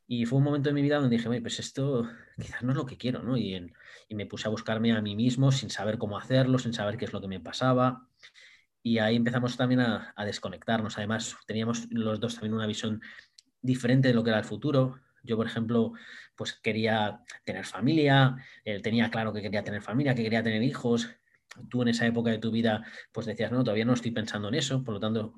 y 0.07 0.25
fue 0.25 0.37
un 0.37 0.43
momento 0.43 0.69
de 0.69 0.73
mi 0.73 0.81
vida 0.81 0.99
donde 0.99 1.17
dije, 1.17 1.41
pues 1.41 1.59
esto 1.59 2.09
quizás 2.37 2.63
no 2.63 2.71
es 2.71 2.77
lo 2.77 2.85
que 2.85 2.97
quiero, 2.97 3.23
¿no? 3.23 3.37
Y, 3.37 3.55
y, 4.07 4.15
me 4.15 4.25
puse 4.25 4.47
a 4.47 4.51
buscarme 4.51 4.91
a 4.91 5.01
mí 5.01 5.15
mismo 5.15 5.51
sin 5.51 5.69
saber 5.69 5.97
cómo 5.97 6.17
hacerlo, 6.17 6.59
sin 6.59 6.73
saber 6.73 6.97
qué 6.97 7.05
es 7.05 7.13
lo 7.13 7.21
que 7.21 7.27
me 7.27 7.39
pasaba. 7.39 8.07
Y 8.81 8.99
ahí 8.99 9.15
empezamos 9.15 9.55
también 9.57 9.81
a, 9.81 10.13
a 10.15 10.25
desconectarnos. 10.25 10.97
Además, 10.97 11.35
teníamos 11.47 11.87
los 11.91 12.19
dos 12.19 12.35
también 12.35 12.53
una 12.53 12.67
visión 12.67 13.01
diferente 13.61 14.09
de 14.09 14.13
lo 14.13 14.23
que 14.23 14.31
era 14.31 14.39
el 14.39 14.45
futuro. 14.45 14.99
Yo, 15.23 15.37
por 15.37 15.47
ejemplo, 15.47 15.93
pues 16.35 16.53
quería 16.53 17.21
tener 17.45 17.65
familia, 17.65 18.35
él 18.65 18.81
tenía 18.81 19.09
claro 19.09 19.33
que 19.33 19.41
quería 19.41 19.63
tener 19.63 19.81
familia, 19.81 20.13
que 20.13 20.23
quería 20.23 20.43
tener 20.43 20.61
hijos. 20.63 21.09
Tú 21.69 21.81
en 21.83 21.89
esa 21.89 22.05
época 22.05 22.31
de 22.31 22.39
tu 22.39 22.51
vida, 22.51 22.83
pues 23.11 23.25
decías, 23.25 23.51
no, 23.51 23.63
todavía 23.63 23.85
no 23.85 23.93
estoy 23.93 24.11
pensando 24.11 24.49
en 24.49 24.55
eso, 24.55 24.83
por 24.83 24.95
lo 24.95 24.99
tanto, 24.99 25.35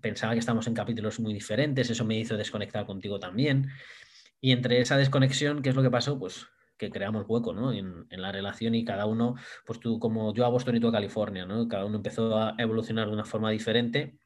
pensaba 0.00 0.32
que 0.32 0.40
estamos 0.40 0.66
en 0.66 0.74
capítulos 0.74 1.18
muy 1.20 1.32
diferentes, 1.32 1.90
eso 1.90 2.04
me 2.04 2.18
hizo 2.18 2.36
desconectar 2.36 2.84
contigo 2.86 3.18
también. 3.18 3.70
Y 4.40 4.52
entre 4.52 4.80
esa 4.80 4.96
desconexión, 4.96 5.62
¿qué 5.62 5.70
es 5.70 5.74
lo 5.74 5.82
que 5.82 5.90
pasó? 5.90 6.18
Pues 6.18 6.46
que 6.78 6.90
creamos 6.90 7.26
hueco 7.28 7.52
¿no? 7.52 7.72
en, 7.72 8.06
la 8.08 8.32
relación 8.32 8.74
y 8.74 8.84
cada 8.84 9.04
uno, 9.06 9.34
pues 9.66 9.80
tú 9.80 9.98
como 9.98 10.32
yo 10.32 10.46
a 10.46 10.48
Boston 10.48 10.76
y 10.76 10.80
tú 10.80 10.88
a 10.88 10.92
California, 10.92 11.44
¿no? 11.44 11.68
cada 11.68 11.84
uno 11.84 11.96
empezó 11.96 12.38
a 12.38 12.54
evolucionar 12.56 13.08
de 13.08 13.14
una 13.14 13.24
forma 13.24 13.50
diferente 13.50 14.16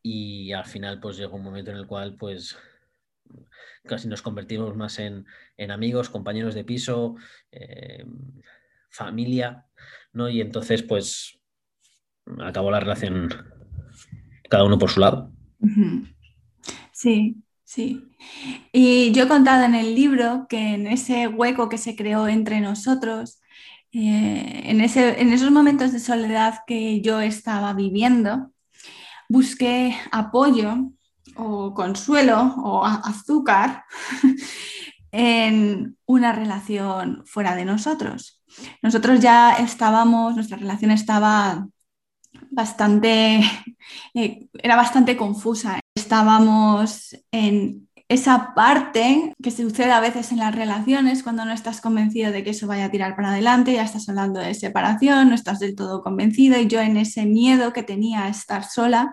y 0.00 0.52
al 0.52 0.64
final 0.64 1.00
pues 1.00 1.16
llegó 1.16 1.36
un 1.36 1.42
momento 1.42 1.72
en 1.72 1.76
el 1.76 1.86
cual 1.86 2.14
pues 2.16 2.56
casi 3.84 4.06
nos 4.06 4.22
convertimos 4.22 4.76
más 4.76 4.98
en, 5.00 5.26
amigos, 5.70 6.08
compañeros 6.08 6.54
de 6.54 6.64
piso, 6.64 7.16
eh, 7.50 8.04
familia, 8.88 9.66
¿no? 10.12 10.28
Y 10.28 10.40
entonces 10.40 10.82
pues 10.82 11.40
acabó 12.40 12.70
la 12.70 12.80
relación 12.80 13.28
cada 14.48 14.64
uno 14.64 14.78
por 14.78 14.90
su 14.90 15.00
lado. 15.00 15.32
Sí, 16.92 17.42
sí. 17.68 18.02
Y 18.72 19.12
yo 19.12 19.24
he 19.24 19.28
contado 19.28 19.64
en 19.64 19.74
el 19.74 19.94
libro 19.94 20.46
que 20.48 20.74
en 20.74 20.86
ese 20.86 21.28
hueco 21.28 21.68
que 21.68 21.76
se 21.76 21.94
creó 21.94 22.26
entre 22.26 22.60
nosotros, 22.60 23.40
eh, 23.92 24.62
en, 24.64 24.80
ese, 24.80 25.20
en 25.20 25.32
esos 25.32 25.50
momentos 25.50 25.92
de 25.92 26.00
soledad 26.00 26.60
que 26.66 27.02
yo 27.02 27.20
estaba 27.20 27.74
viviendo, 27.74 28.52
busqué 29.28 29.94
apoyo 30.12 30.92
o 31.36 31.74
consuelo 31.74 32.54
o 32.56 32.84
azúcar 32.86 33.84
en 35.12 35.98
una 36.06 36.32
relación 36.32 37.22
fuera 37.26 37.54
de 37.54 37.66
nosotros. 37.66 38.42
Nosotros 38.82 39.20
ya 39.20 39.56
estábamos, 39.56 40.34
nuestra 40.34 40.56
relación 40.56 40.90
estaba 40.90 41.68
bastante, 42.50 43.42
eh, 44.14 44.48
era 44.54 44.76
bastante 44.76 45.18
confusa. 45.18 45.80
Estábamos 46.08 47.14
en 47.32 47.86
esa 48.08 48.54
parte 48.54 49.34
que 49.42 49.50
sucede 49.50 49.92
a 49.92 50.00
veces 50.00 50.32
en 50.32 50.38
las 50.38 50.54
relaciones 50.54 51.22
cuando 51.22 51.44
no 51.44 51.52
estás 51.52 51.82
convencido 51.82 52.32
de 52.32 52.42
que 52.42 52.48
eso 52.48 52.66
vaya 52.66 52.86
a 52.86 52.90
tirar 52.90 53.14
para 53.14 53.32
adelante, 53.32 53.74
ya 53.74 53.82
estás 53.82 54.08
hablando 54.08 54.40
de 54.40 54.54
separación, 54.54 55.28
no 55.28 55.34
estás 55.34 55.58
del 55.58 55.76
todo 55.76 56.02
convencido 56.02 56.58
y 56.58 56.66
yo 56.66 56.80
en 56.80 56.96
ese 56.96 57.26
miedo 57.26 57.74
que 57.74 57.82
tenía 57.82 58.24
a 58.24 58.30
estar 58.30 58.64
sola, 58.64 59.12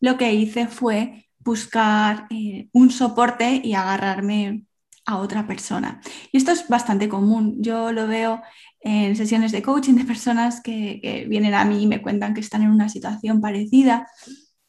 lo 0.00 0.18
que 0.18 0.34
hice 0.34 0.66
fue 0.66 1.30
buscar 1.38 2.26
eh, 2.28 2.68
un 2.72 2.90
soporte 2.90 3.62
y 3.64 3.72
agarrarme 3.72 4.64
a 5.06 5.16
otra 5.16 5.46
persona. 5.46 6.02
Y 6.30 6.36
esto 6.36 6.52
es 6.52 6.68
bastante 6.68 7.08
común. 7.08 7.56
Yo 7.62 7.90
lo 7.90 8.06
veo 8.06 8.42
en 8.80 9.16
sesiones 9.16 9.50
de 9.50 9.62
coaching 9.62 9.94
de 9.94 10.04
personas 10.04 10.60
que, 10.60 11.24
vienen 11.26 11.54
a 11.54 11.64
mí 11.64 11.84
y 11.84 11.86
me 11.86 12.02
cuentan 12.02 12.34
que 12.34 12.40
están 12.40 12.60
en 12.60 12.70
una 12.70 12.90
situación 12.90 13.40
parecida. 13.40 14.06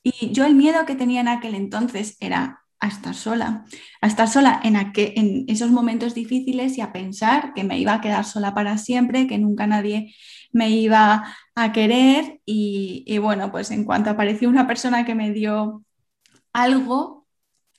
Y 0.07 0.31
yo 0.31 0.45
el 0.45 0.53
miedo 0.53 0.85
que 0.85 0.93
tenía 0.93 1.21
en 1.21 1.27
aquel 1.27 1.55
entonces 1.55 2.15
era 2.19 2.61
a 2.79 2.87
estar 2.87 3.15
sola, 3.15 3.65
a 4.01 4.07
estar 4.07 4.29
sola 4.29 4.61
en, 4.63 4.75
en 4.75 5.45
esos 5.47 5.71
momentos 5.71 6.13
difíciles 6.13 6.77
y 6.77 6.81
a 6.81 6.93
pensar 6.93 7.55
que 7.55 7.63
me 7.63 7.79
iba 7.79 7.95
a 7.95 8.01
quedar 8.01 8.23
sola 8.23 8.53
para 8.53 8.77
siempre, 8.77 9.25
que 9.25 9.39
nunca 9.39 9.65
nadie 9.65 10.13
me 10.51 10.69
iba 10.69 11.35
a 11.55 11.71
querer. 11.71 12.39
Y, 12.45 13.03
y 13.07 13.17
bueno, 13.17 13.51
pues 13.51 13.71
en 13.71 13.83
cuanto 13.83 14.11
apareció 14.11 14.47
una 14.47 14.67
persona 14.67 15.05
que 15.05 15.15
me 15.15 15.31
dio 15.31 15.83
algo, 16.53 17.25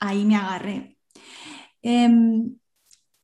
ahí 0.00 0.24
me 0.24 0.34
agarré. 0.34 0.98
Em, 1.82 2.56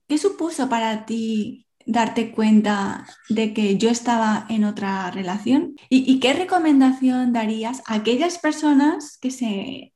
¿Qué 0.06 0.16
supuso 0.16 0.68
para 0.68 1.06
ti 1.06 1.66
darte 1.86 2.32
cuenta 2.32 3.06
de 3.28 3.52
que 3.52 3.78
yo 3.78 3.90
estaba 3.90 4.46
en 4.48 4.64
otra 4.64 5.10
relación? 5.10 5.76
¿Y, 5.88 6.20
qué 6.20 6.32
recomendación 6.32 7.32
darías 7.32 7.82
a 7.86 7.94
aquellas 7.94 8.38
personas 8.38 9.18
que 9.20 9.30
se, 9.30 9.92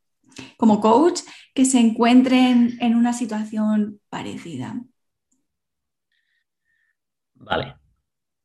como 0.56 0.80
coach, 0.80 1.20
que 1.54 1.64
se 1.64 1.80
encuentren 1.80 2.78
en 2.80 2.94
una 2.94 3.12
situación 3.12 4.00
parecida? 4.08 4.82
Vale. 7.34 7.76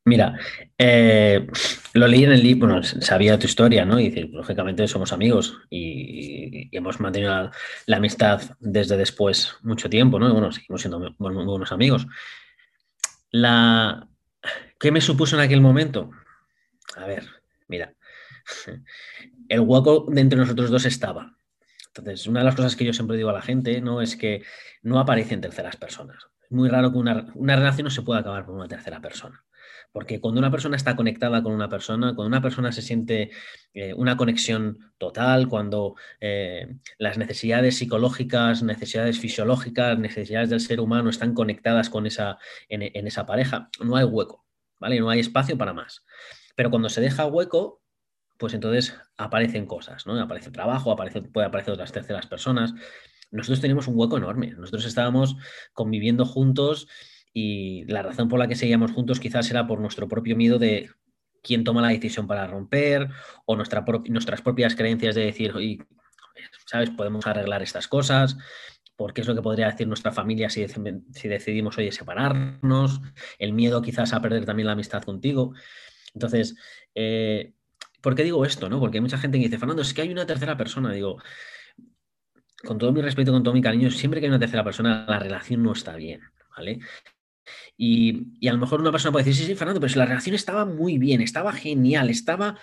Mira, 0.04 0.36
eh, 0.76 1.46
lo 1.94 2.08
leí 2.08 2.24
en 2.24 2.32
el 2.32 2.42
libro, 2.42 2.82
sabía 2.82 3.38
tu 3.38 3.46
historia, 3.46 3.84
¿no? 3.84 4.00
Y 4.00 4.10
lógicamente 4.10 4.88
somos 4.88 5.12
amigos 5.12 5.60
y, 5.70 6.68
hemos 6.76 6.98
mantenido 6.98 7.50
la, 7.86 7.96
amistad 7.96 8.40
desde 8.58 8.96
después 8.96 9.54
mucho 9.62 9.88
tiempo, 9.88 10.18
¿no? 10.18 10.28
Y 10.28 10.32
bueno, 10.32 10.50
seguimos 10.50 10.80
siendo 10.80 10.98
muy 10.98 11.44
buenos 11.44 11.70
amigos. 11.70 12.06
La... 13.32 14.08
¿Qué 14.78 14.92
me 14.92 15.00
supuso 15.00 15.36
en 15.36 15.42
aquel 15.42 15.60
momento? 15.60 16.10
A 16.96 17.06
ver, 17.06 17.26
mira, 17.66 17.94
el 19.48 19.60
hueco 19.60 20.06
de 20.08 20.20
entre 20.20 20.38
nosotros 20.38 20.70
dos 20.70 20.84
estaba. 20.84 21.36
Entonces, 21.88 22.26
una 22.26 22.40
de 22.40 22.46
las 22.46 22.54
cosas 22.54 22.76
que 22.76 22.84
yo 22.84 22.92
siempre 22.92 23.16
digo 23.16 23.30
a 23.30 23.34
la 23.34 23.42
gente, 23.42 23.80
¿no? 23.80 24.00
Es 24.00 24.16
que 24.16 24.44
no 24.82 24.98
aparece 24.98 25.34
en 25.34 25.40
terceras 25.40 25.76
personas. 25.76 26.26
Es 26.42 26.50
muy 26.50 26.68
raro 26.68 26.92
que 26.92 26.98
una, 26.98 27.26
una 27.34 27.56
relación 27.56 27.84
no 27.84 27.90
se 27.90 28.02
pueda 28.02 28.20
acabar 28.20 28.46
por 28.46 28.54
una 28.54 28.68
tercera 28.68 29.00
persona. 29.00 29.44
Porque 29.92 30.20
cuando 30.20 30.38
una 30.38 30.50
persona 30.50 30.76
está 30.76 30.96
conectada 30.96 31.42
con 31.42 31.52
una 31.52 31.68
persona, 31.68 32.14
cuando 32.14 32.28
una 32.28 32.40
persona 32.40 32.72
se 32.72 32.80
siente 32.80 33.30
eh, 33.74 33.92
una 33.92 34.16
conexión 34.16 34.78
total, 34.96 35.48
cuando 35.48 35.96
eh, 36.18 36.76
las 36.98 37.18
necesidades 37.18 37.76
psicológicas, 37.76 38.62
necesidades 38.62 39.18
fisiológicas, 39.18 39.98
necesidades 39.98 40.48
del 40.48 40.60
ser 40.60 40.80
humano 40.80 41.10
están 41.10 41.34
conectadas 41.34 41.90
con 41.90 42.06
esa, 42.06 42.38
en, 42.68 43.06
esa 43.06 43.26
pareja, 43.26 43.68
no 43.80 43.96
hay 43.96 44.04
hueco, 44.04 44.46
¿vale? 44.80 44.98
No 44.98 45.10
hay 45.10 45.20
espacio 45.20 45.58
para 45.58 45.74
más. 45.74 46.04
Pero 46.56 46.70
cuando 46.70 46.88
se 46.88 47.02
deja 47.02 47.26
hueco, 47.26 47.82
pues 48.38 48.54
entonces 48.54 48.98
aparecen 49.18 49.66
cosas, 49.66 50.06
¿no? 50.06 50.18
Aparece 50.18 50.50
trabajo, 50.50 50.90
aparece, 50.90 51.20
puede 51.20 51.46
aparecer 51.46 51.74
otras 51.74 51.92
terceras 51.92 52.26
personas. 52.26 52.72
Nosotros 53.30 53.60
teníamos 53.60 53.88
un 53.88 53.98
hueco 53.98 54.16
enorme. 54.16 54.52
Nosotros 54.52 54.86
estábamos 54.86 55.36
conviviendo 55.74 56.24
juntos 56.24 56.88
y 57.32 57.84
la 57.84 58.02
razón 58.02 58.28
por 58.28 58.38
la 58.38 58.48
que 58.48 58.56
seguíamos 58.56 58.92
juntos 58.92 59.20
quizás 59.20 59.50
era 59.50 59.66
por 59.66 59.80
nuestro 59.80 60.08
propio 60.08 60.36
miedo 60.36 60.58
de 60.58 60.90
quién 61.42 61.64
toma 61.64 61.82
la 61.82 61.88
decisión 61.88 62.26
para 62.26 62.46
romper 62.46 63.08
o 63.46 63.56
nuestra 63.56 63.84
nuestras 64.08 64.42
propias 64.42 64.76
creencias 64.76 65.14
de 65.14 65.24
decir, 65.24 65.52
¿sabes? 66.66 66.90
Podemos 66.90 67.26
arreglar 67.26 67.62
estas 67.62 67.88
cosas, 67.88 68.36
porque 68.96 69.22
es 69.22 69.26
lo 69.26 69.34
que 69.34 69.42
podría 69.42 69.70
decir 69.70 69.88
nuestra 69.88 70.12
familia 70.12 70.50
si, 70.50 70.64
decidimos, 71.24 71.78
oye, 71.78 71.92
separarnos, 71.92 73.00
el 73.38 73.52
miedo 73.52 73.82
quizás 73.82 74.12
a 74.12 74.20
perder 74.20 74.44
también 74.44 74.66
la 74.66 74.72
amistad 74.72 75.02
contigo. 75.02 75.54
Entonces, 76.14 76.56
eh, 76.94 77.54
¿por 78.00 78.14
qué 78.14 78.22
digo 78.22 78.44
esto? 78.44 78.68
No? 78.68 78.78
Porque 78.78 78.98
hay 78.98 79.02
mucha 79.02 79.18
gente 79.18 79.38
que 79.38 79.44
dice, 79.44 79.58
Fernando, 79.58 79.82
es 79.82 79.94
que 79.94 80.02
hay 80.02 80.12
una 80.12 80.26
tercera 80.26 80.56
persona. 80.56 80.92
Digo, 80.92 81.18
con 82.64 82.78
todo 82.78 82.92
mi 82.92 83.02
respeto, 83.02 83.32
con 83.32 83.42
todo 83.42 83.54
mi 83.54 83.62
cariño, 83.62 83.90
siempre 83.90 84.20
que 84.20 84.26
hay 84.26 84.30
una 84.30 84.38
tercera 84.38 84.62
persona, 84.62 85.04
la 85.08 85.18
relación 85.18 85.62
no 85.62 85.72
está 85.72 85.96
bien, 85.96 86.20
¿vale? 86.56 86.78
Y, 87.76 88.48
a 88.48 88.52
lo 88.52 88.58
mejor 88.58 88.80
una 88.80 88.90
persona 88.90 89.12
puede 89.12 89.24
decir, 89.24 89.42
sí, 89.42 89.46
sí, 89.46 89.56
Fernando, 89.56 89.80
pero 89.80 89.92
si 89.92 89.98
la 89.98 90.06
relación 90.06 90.34
estaba 90.34 90.64
muy 90.64 90.98
bien, 90.98 91.20
estaba 91.20 91.52
genial, 91.52 92.10
estaba 92.10 92.58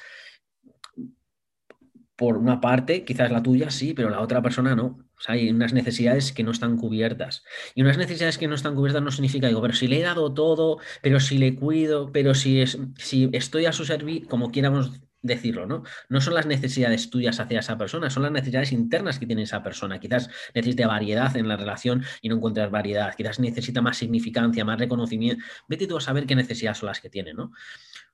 por 2.16 2.38
una 2.38 2.60
parte, 2.60 3.06
quizás 3.06 3.32
la 3.32 3.42
tuya 3.42 3.72
sí, 3.72 3.94
pero 3.94 4.10
la 4.10 4.20
otra 4.20 4.42
persona 4.42 4.76
no. 4.76 5.00
Hay 5.28 5.50
unas 5.50 5.74
necesidades 5.74 6.34
que 6.34 6.44
no 6.44 6.52
están 6.52 6.78
cubiertas. 6.78 7.44
Y 7.76 7.82
unas 7.82 7.98
necesidades 7.98 8.38
que 8.38 8.48
no 8.48 8.56
están 8.56 8.76
cubiertas 8.76 9.02
no 9.02 9.12
significa, 9.12 9.48
digo, 9.48 9.62
pero 9.62 9.74
si 9.74 9.88
le 9.88 10.00
he 10.00 10.04
dado 10.04 10.34
todo, 10.34 10.80
pero 11.02 11.20
si 11.22 11.38
le 11.38 11.56
cuido, 11.56 12.12
pero 12.12 12.36
si, 12.36 12.62
es, 12.62 12.78
si 12.98 13.30
estoy 13.32 13.68
a 13.68 13.72
su 13.72 13.86
servicio, 13.86 14.28
como 14.28 14.52
quieramos 14.52 15.00
decirlo, 15.22 15.66
¿no? 15.66 15.84
No 16.08 16.22
son 16.22 16.34
las 16.34 16.46
necesidades 16.46 17.10
tuyas 17.10 17.40
hacia 17.40 17.60
esa 17.60 17.78
persona, 17.78 18.10
son 18.10 18.24
las 18.24 18.32
necesidades 18.32 18.72
internas 18.72 19.20
que 19.20 19.26
tiene 19.26 19.44
esa 19.44 19.62
persona. 19.64 20.00
Quizás 20.00 20.30
necesite 20.54 20.86
variedad 20.86 21.36
en 21.36 21.48
la 21.48 21.58
relación 21.58 22.04
y 22.22 22.30
no 22.30 22.36
encuentras 22.36 22.72
variedad. 22.72 23.14
Quizás 23.16 23.40
necesita 23.40 23.82
más 23.82 23.98
significancia, 23.98 24.64
más 24.64 24.80
reconocimiento. 24.80 25.44
Vete 25.68 25.88
tú 25.88 25.98
a 25.98 26.02
saber 26.02 26.26
qué 26.26 26.36
necesidades 26.36 26.78
son 26.78 26.88
las 26.88 27.02
que 27.02 27.10
tiene, 27.10 27.34
¿no? 27.34 27.52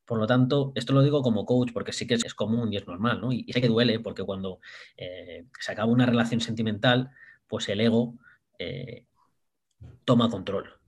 Por 0.06 0.20
lo 0.20 0.28
tanto, 0.28 0.72
esto 0.76 0.94
lo 0.94 1.02
digo 1.02 1.22
como 1.22 1.46
coach 1.46 1.72
porque 1.74 1.92
sí 1.92 2.06
que 2.06 2.14
es, 2.16 2.34
común 2.36 2.72
y 2.72 2.78
es 2.78 2.88
normal, 2.88 3.22
¿no? 3.22 3.32
Y, 3.32 3.52
sé 3.52 3.62
que 3.62 3.68
duele 3.68 4.00
porque 4.00 4.24
cuando 4.24 4.60
eh, 4.98 5.46
se 5.60 5.72
acaba 5.72 5.92
una 5.92 6.06
relación 6.06 6.42
sentimental, 6.42 7.12
pues 7.48 7.70
el 7.70 7.82
ego 7.82 8.16
eh, 8.60 9.06
toma 10.06 10.30
control, 10.30 10.80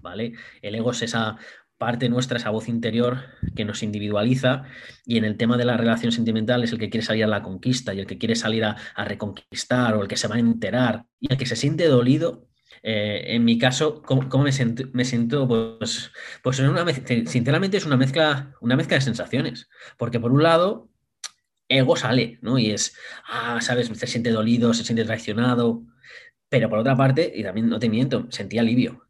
¿vale? 0.00 0.34
El 0.60 0.74
ego 0.74 0.90
es 0.90 1.02
esa 1.02 1.38
parte 1.78 2.08
nuestra, 2.08 2.38
esa 2.38 2.50
voz 2.50 2.68
interior 2.68 3.20
que 3.54 3.64
nos 3.64 3.82
individualiza 3.82 4.64
y 5.06 5.16
en 5.16 5.24
el 5.24 5.36
tema 5.36 5.56
de 5.56 5.64
la 5.64 5.76
relación 5.76 6.12
sentimental 6.12 6.64
es 6.64 6.72
el 6.72 6.78
que 6.78 6.90
quiere 6.90 7.06
salir 7.06 7.24
a 7.24 7.28
la 7.28 7.42
conquista 7.42 7.94
y 7.94 8.00
el 8.00 8.06
que 8.06 8.18
quiere 8.18 8.34
salir 8.34 8.64
a, 8.64 8.76
reconquistar 8.96 9.94
o 9.94 10.02
el 10.02 10.08
que 10.08 10.16
se 10.16 10.28
va 10.28 10.34
a 10.34 10.40
enterar 10.40 11.04
y 11.20 11.32
el 11.32 11.38
que 11.38 11.46
se 11.46 11.56
siente 11.56 11.86
dolido. 11.86 12.46
Eh, 12.82 13.34
en 13.34 13.44
mi 13.44 13.58
caso, 13.58 14.02
¿cómo, 14.02 14.44
me, 14.44 14.52
siento, 14.52 14.84
me 14.92 15.04
siento? 15.04 15.48
Pues, 15.48 16.12
pues 16.42 16.58
una, 16.60 16.84
sinceramente 17.26 17.76
es 17.76 17.86
una 17.86 17.96
mezcla, 17.96 18.54
una 18.60 18.76
mezcla 18.76 18.96
de 18.96 19.00
sensaciones. 19.00 19.68
Porque 19.96 20.20
por 20.20 20.32
un 20.32 20.42
lado, 20.42 20.90
ego 21.68 21.96
sale, 21.96 22.38
¿no? 22.42 22.58
Y 22.58 22.70
es, 22.70 22.96
ah, 23.28 23.60
sabes, 23.60 23.88
se 23.88 24.06
siente 24.06 24.30
dolido, 24.30 24.74
se 24.74 24.84
siente 24.84 25.04
traicionado. 25.04 25.82
Pero 26.48 26.68
por 26.68 26.78
otra 26.78 26.96
parte, 26.96 27.32
y 27.34 27.42
también 27.42 27.68
no 27.68 27.78
te 27.78 27.88
miento, 27.88 28.26
sentí 28.30 28.58
alivio. 28.58 29.04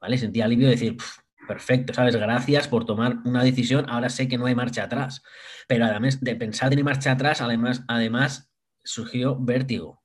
¿Vale? 0.00 0.18
Sentí 0.18 0.40
alivio 0.40 0.66
de 0.66 0.72
decir, 0.72 0.96
Perfecto, 1.46 1.92
¿sabes? 1.92 2.14
Gracias 2.14 2.68
por 2.68 2.84
tomar 2.84 3.18
una 3.24 3.42
decisión. 3.42 3.86
Ahora 3.88 4.08
sé 4.10 4.28
que 4.28 4.38
no 4.38 4.46
hay 4.46 4.54
marcha 4.54 4.84
atrás. 4.84 5.22
Pero 5.66 5.84
además 5.84 6.20
de 6.20 6.36
pensar 6.36 6.72
en 6.72 6.84
marcha 6.84 7.12
atrás, 7.12 7.40
además, 7.40 7.82
además 7.88 8.52
surgió 8.84 9.36
vértigo. 9.38 10.02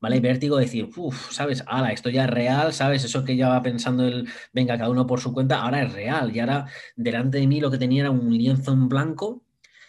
¿Vale? 0.00 0.20
Vértigo 0.20 0.56
decir, 0.56 0.88
uff, 0.96 1.32
¿sabes? 1.32 1.64
Ahora, 1.66 1.90
esto 1.92 2.08
ya 2.08 2.24
es 2.24 2.30
real, 2.30 2.72
¿sabes? 2.72 3.04
Eso 3.04 3.24
que 3.24 3.36
ya 3.36 3.48
va 3.48 3.62
pensando 3.62 4.06
el, 4.06 4.28
venga, 4.52 4.78
cada 4.78 4.90
uno 4.90 5.06
por 5.06 5.20
su 5.20 5.32
cuenta, 5.32 5.60
ahora 5.60 5.82
es 5.82 5.92
real. 5.92 6.34
Y 6.34 6.38
ahora, 6.38 6.66
delante 6.94 7.38
de 7.38 7.46
mí, 7.48 7.60
lo 7.60 7.70
que 7.70 7.78
tenía 7.78 8.02
era 8.02 8.10
un 8.12 8.32
lienzo 8.32 8.72
en 8.72 8.88
blanco, 8.88 9.44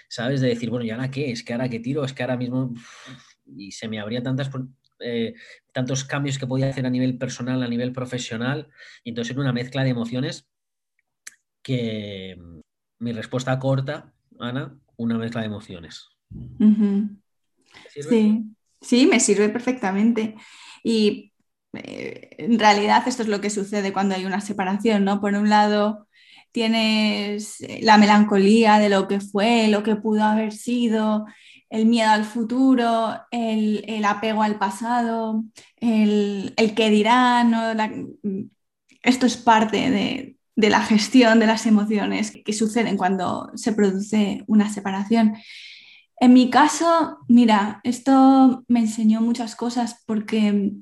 ¿sabes? 0.07 0.41
De 0.41 0.47
decir, 0.47 0.71
bueno, 0.71 0.83
¿y 0.83 0.89
ahora 0.89 1.11
qué? 1.11 1.31
Es 1.31 1.43
que 1.43 1.53
ahora 1.53 1.69
qué 1.69 1.79
tiro, 1.79 2.03
es 2.03 2.13
que 2.13 2.23
ahora 2.23 2.37
mismo. 2.37 2.73
Y 3.45 3.71
se 3.71 3.87
me 3.87 3.99
habría 3.99 4.23
tantas 4.23 4.49
eh, 4.99 5.35
tantos 5.73 6.03
cambios 6.03 6.39
que 6.39 6.47
podía 6.47 6.69
hacer 6.69 6.85
a 6.87 6.89
nivel 6.89 7.17
personal, 7.17 7.61
a 7.61 7.67
nivel 7.67 7.93
profesional, 7.93 8.67
y 9.03 9.09
entonces 9.09 9.31
era 9.31 9.41
una 9.41 9.53
mezcla 9.53 9.83
de 9.83 9.91
emociones 9.91 10.49
que 11.69 12.35
mm, 12.35 12.59
mi 12.99 13.11
respuesta 13.11 13.59
corta, 13.59 14.11
Ana, 14.39 14.75
una 14.97 15.19
mezcla 15.19 15.41
de 15.41 15.47
emociones. 15.47 16.07
Sí, 17.89 18.43
sí, 18.81 19.05
me 19.05 19.19
sirve 19.19 19.49
perfectamente. 19.49 20.35
Y 20.83 21.31
eh, 21.73 22.29
en 22.39 22.57
realidad 22.57 23.07
esto 23.07 23.21
es 23.21 23.29
lo 23.29 23.39
que 23.39 23.51
sucede 23.51 23.93
cuando 23.93 24.15
hay 24.15 24.25
una 24.25 24.41
separación, 24.41 25.05
¿no? 25.05 25.21
Por 25.21 25.35
un 25.35 25.49
lado 25.49 26.07
tienes 26.51 27.61
eh, 27.61 27.81
la 27.83 27.99
melancolía 27.99 28.79
de 28.79 28.89
lo 28.89 29.07
que 29.07 29.19
fue, 29.19 29.67
lo 29.67 29.83
que 29.83 29.95
pudo 29.95 30.23
haber 30.23 30.51
sido, 30.51 31.27
el 31.69 31.85
miedo 31.85 32.09
al 32.09 32.25
futuro, 32.25 33.13
el, 33.29 34.03
apego 34.05 34.41
al 34.41 34.57
pasado, 34.57 35.43
el, 35.77 36.51
el 36.57 36.73
que 36.73 36.89
dirán, 36.89 37.51
¿no? 37.51 37.61
esto 39.03 39.27
es 39.27 39.37
parte 39.37 39.91
de, 39.91 40.38
de 40.59 40.69
la 40.69 40.81
gestión 40.81 41.39
de 41.39 41.47
las 41.47 41.65
emociones 41.65 42.33
que 42.43 42.51
suceden 42.51 42.97
cuando 42.97 43.49
se 43.55 43.71
produce 43.71 44.43
una 44.45 44.69
separación. 44.69 45.37
En 46.19 46.33
mi 46.33 46.49
caso, 46.49 47.19
mira, 47.29 47.79
esto 47.85 48.65
me 48.67 48.81
enseñó 48.81 49.21
muchas 49.21 49.55
cosas 49.55 50.03
porque 50.05 50.73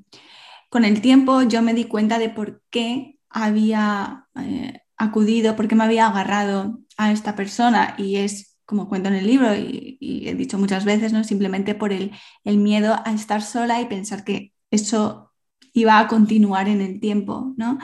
con 0.68 0.84
el 0.84 1.00
tiempo 1.00 1.42
yo 1.42 1.62
me 1.62 1.74
di 1.74 1.84
cuenta 1.84 2.18
de 2.18 2.28
por 2.28 2.60
qué 2.70 3.20
había 3.30 4.26
eh, 4.34 4.80
acudido, 4.96 5.54
por 5.54 5.68
qué 5.68 5.76
me 5.76 5.84
había 5.84 6.08
agarrado 6.08 6.80
a 6.96 7.12
esta 7.12 7.36
persona 7.36 7.94
y 7.98 8.16
es 8.16 8.58
como 8.64 8.88
cuento 8.88 9.08
en 9.10 9.14
el 9.14 9.28
libro 9.28 9.54
y, 9.54 9.96
he 10.00 10.34
dicho 10.34 10.58
muchas 10.58 10.84
veces, 10.84 11.12
¿no? 11.12 11.22
simplemente 11.22 11.76
por 11.76 11.92
el, 11.92 12.10
el 12.42 12.58
miedo 12.58 12.96
a 13.04 13.12
estar 13.12 13.42
sola 13.42 13.80
y 13.80 13.86
pensar 13.86 14.24
que 14.24 14.52
eso 14.72 15.32
iba 15.72 16.00
a 16.00 16.08
continuar 16.08 16.68
en 16.68 16.80
el 16.80 17.00
tiempo, 17.00 17.54
¿no? 17.56 17.78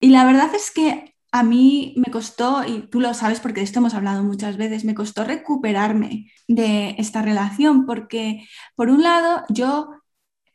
Y 0.00 0.10
la 0.10 0.24
verdad 0.24 0.54
es 0.54 0.70
que 0.70 1.13
a 1.34 1.42
mí 1.42 1.94
me 1.96 2.12
costó, 2.12 2.64
y 2.64 2.86
tú 2.86 3.00
lo 3.00 3.12
sabes 3.12 3.40
porque 3.40 3.58
de 3.58 3.64
esto 3.64 3.80
hemos 3.80 3.94
hablado 3.94 4.22
muchas 4.22 4.56
veces, 4.56 4.84
me 4.84 4.94
costó 4.94 5.24
recuperarme 5.24 6.30
de 6.46 6.94
esta 6.96 7.22
relación 7.22 7.86
porque, 7.86 8.46
por 8.76 8.88
un 8.88 9.02
lado, 9.02 9.42
yo 9.48 9.90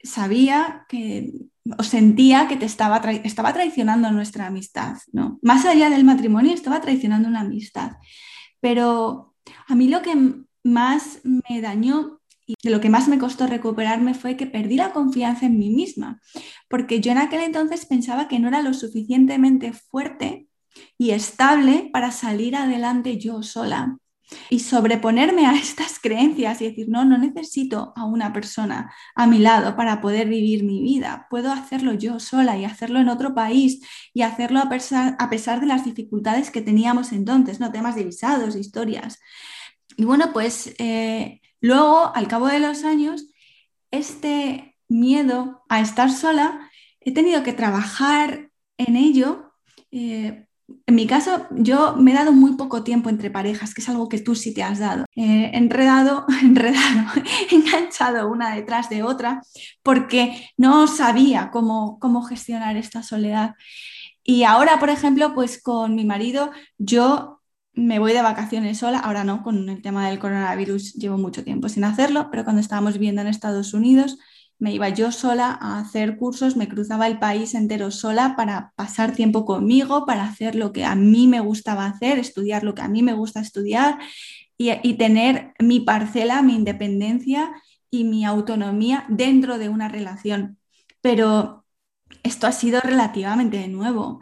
sabía 0.02 0.86
que 0.88 1.34
o 1.78 1.84
sentía 1.84 2.48
que 2.48 2.56
te 2.56 2.66
estaba, 2.66 3.02
estaba 3.26 3.52
traicionando 3.52 4.10
nuestra 4.12 4.48
amistad, 4.48 4.96
¿no? 5.12 5.38
Más 5.42 5.66
allá 5.66 5.90
del 5.90 6.06
matrimonio, 6.06 6.54
estaba 6.54 6.80
traicionando 6.80 7.28
una 7.28 7.42
amistad. 7.42 7.98
Pero 8.62 9.36
a 9.68 9.76
mí 9.76 9.90
lo 9.90 10.02
que 10.02 10.16
más 10.64 11.20
me 11.26 11.60
dañó 11.60 12.22
y 12.46 12.56
de 12.64 12.70
lo 12.70 12.80
que 12.80 12.90
más 12.90 13.10
me 13.10 13.20
costó 13.20 13.48
recuperarme 13.48 14.14
fue 14.14 14.38
que 14.38 14.48
perdí 14.48 14.78
la 14.78 14.94
confianza 14.94 15.46
en 15.46 15.60
mí 15.60 15.72
misma, 15.72 16.22
porque 16.70 17.02
yo 17.02 17.12
en 17.12 17.18
aquel 17.18 17.42
entonces 17.42 17.86
pensaba 17.86 18.30
que 18.30 18.40
no 18.40 18.48
era 18.48 18.62
lo 18.62 18.74
suficientemente 18.74 19.74
fuerte 19.74 20.49
y 20.98 21.12
estable 21.12 21.90
para 21.92 22.12
salir 22.12 22.56
adelante 22.56 23.18
yo 23.18 23.44
sola. 23.44 23.98
Y 24.50 24.60
sobreponerme 24.60 25.48
a 25.48 25.54
estas 25.56 26.00
creencias 26.02 26.62
y 26.62 26.66
decir, 26.66 26.88
no, 26.90 27.06
no 27.06 27.18
necesito 27.18 27.94
a 27.96 28.06
una 28.06 28.32
persona 28.32 28.94
a 29.16 29.28
mi 29.28 29.40
lado 29.40 29.76
para 29.76 30.02
poder 30.02 30.28
vivir 30.28 30.64
mi 30.64 30.82
vida. 30.82 31.28
Puedo 31.30 31.52
hacerlo 31.52 31.94
yo 31.94 32.20
sola 32.20 32.58
y 32.58 32.66
hacerlo 32.66 33.00
en 33.00 33.10
otro 33.10 33.34
país 33.34 33.82
y 34.14 34.22
hacerlo 34.22 34.60
a 34.60 34.70
pesar, 34.70 35.16
a 35.20 35.30
pesar 35.30 35.60
de 35.60 35.68
las 35.68 35.86
dificultades 35.86 36.52
que 36.52 36.62
teníamos 36.62 37.12
entonces, 37.12 37.60
¿no? 37.60 37.72
Temas 37.72 37.96
de 37.96 38.04
visados, 38.04 38.56
historias. 38.56 39.20
Y 39.98 40.06
bueno, 40.06 40.32
pues 40.32 40.76
eh, 40.78 41.42
luego, 41.60 42.16
al 42.16 42.28
cabo 42.28 42.48
de 42.48 42.60
los 42.60 42.84
años, 42.84 43.26
este 43.92 44.78
miedo 44.88 45.64
a 45.70 45.82
estar 45.82 46.12
sola, 46.12 46.70
he 47.02 47.14
tenido 47.14 47.44
que 47.44 47.54
trabajar 47.54 48.52
en 48.78 48.96
ello 48.96 49.54
eh, 49.92 50.48
en 50.86 50.96
mi 50.96 51.06
caso, 51.08 51.48
yo 51.52 51.96
me 51.96 52.12
he 52.12 52.14
dado 52.14 52.32
muy 52.32 52.56
poco 52.56 52.84
tiempo 52.84 53.10
entre 53.10 53.30
parejas, 53.30 53.74
que 53.74 53.82
es 53.82 53.90
algo 53.90 54.10
que 54.10 54.20
tú 54.20 54.36
sí 54.36 54.54
te 54.54 54.64
has 54.64 54.80
dado. 54.80 55.06
Enredado, 55.16 56.26
enredado, 56.42 57.08
enganchado 57.52 58.30
una 58.30 58.56
detrás 58.56 58.90
de 58.90 59.04
otra, 59.04 59.42
porque 59.84 60.50
no 60.58 60.88
sabía 60.88 61.52
cómo, 61.52 62.00
cómo 62.00 62.24
gestionar 62.24 62.78
esta 62.78 63.04
soledad. 63.04 63.56
Y 64.24 64.44
ahora, 64.44 64.80
por 64.80 64.90
ejemplo, 64.90 65.34
pues 65.34 65.62
con 65.62 65.96
mi 65.96 66.06
marido, 66.06 66.52
yo 66.78 67.42
me 67.74 68.00
voy 68.00 68.14
de 68.14 68.22
vacaciones 68.22 68.80
sola, 68.80 69.00
ahora 69.00 69.24
no, 69.24 69.44
con 69.44 69.70
el 69.70 69.82
tema 69.82 70.08
del 70.10 70.20
coronavirus 70.20 70.94
llevo 70.96 71.18
mucho 71.18 71.44
tiempo 71.44 71.70
sin 71.70 71.84
hacerlo, 71.84 72.30
pero 72.30 72.44
cuando 72.44 72.62
estábamos 72.62 72.94
viviendo 72.94 73.22
en 73.22 73.28
Estados 73.28 73.74
Unidos, 73.74 74.18
me 74.60 74.74
iba 74.74 74.90
yo 74.90 75.12
sola 75.12 75.58
a 75.60 75.80
hacer 75.80 76.18
cursos, 76.18 76.58
me 76.58 76.68
cruzaba 76.68 77.08
el 77.08 77.18
país 77.18 77.56
entero 77.56 77.92
sola 77.92 78.36
para 78.36 78.74
pasar 78.76 79.14
tiempo 79.14 79.46
conmigo, 79.46 80.06
para 80.06 80.26
hacer 80.26 80.56
lo 80.56 80.74
que 80.74 80.84
a 80.84 80.96
mí 80.96 81.28
me 81.28 81.40
gustaba 81.40 81.86
hacer, 81.86 82.20
estudiar 82.20 82.64
lo 82.64 82.76
que 82.76 82.82
a 82.82 82.90
mí 82.90 83.02
me 83.02 83.14
gusta 83.14 83.40
estudiar 83.40 83.98
y, 84.58 84.94
tener 84.96 85.54
mi 85.60 85.80
parcela, 85.80 86.42
mi 86.42 86.54
independencia 86.54 87.50
y 87.90 88.04
mi 88.04 88.26
autonomía 88.26 89.06
dentro 89.08 89.58
de 89.58 89.70
una 89.70 89.88
relación. 89.88 90.58
Pero 91.02 91.66
esto 92.24 92.46
ha 92.46 92.52
sido 92.52 92.82
relativamente 92.82 93.66
nuevo. 93.70 94.20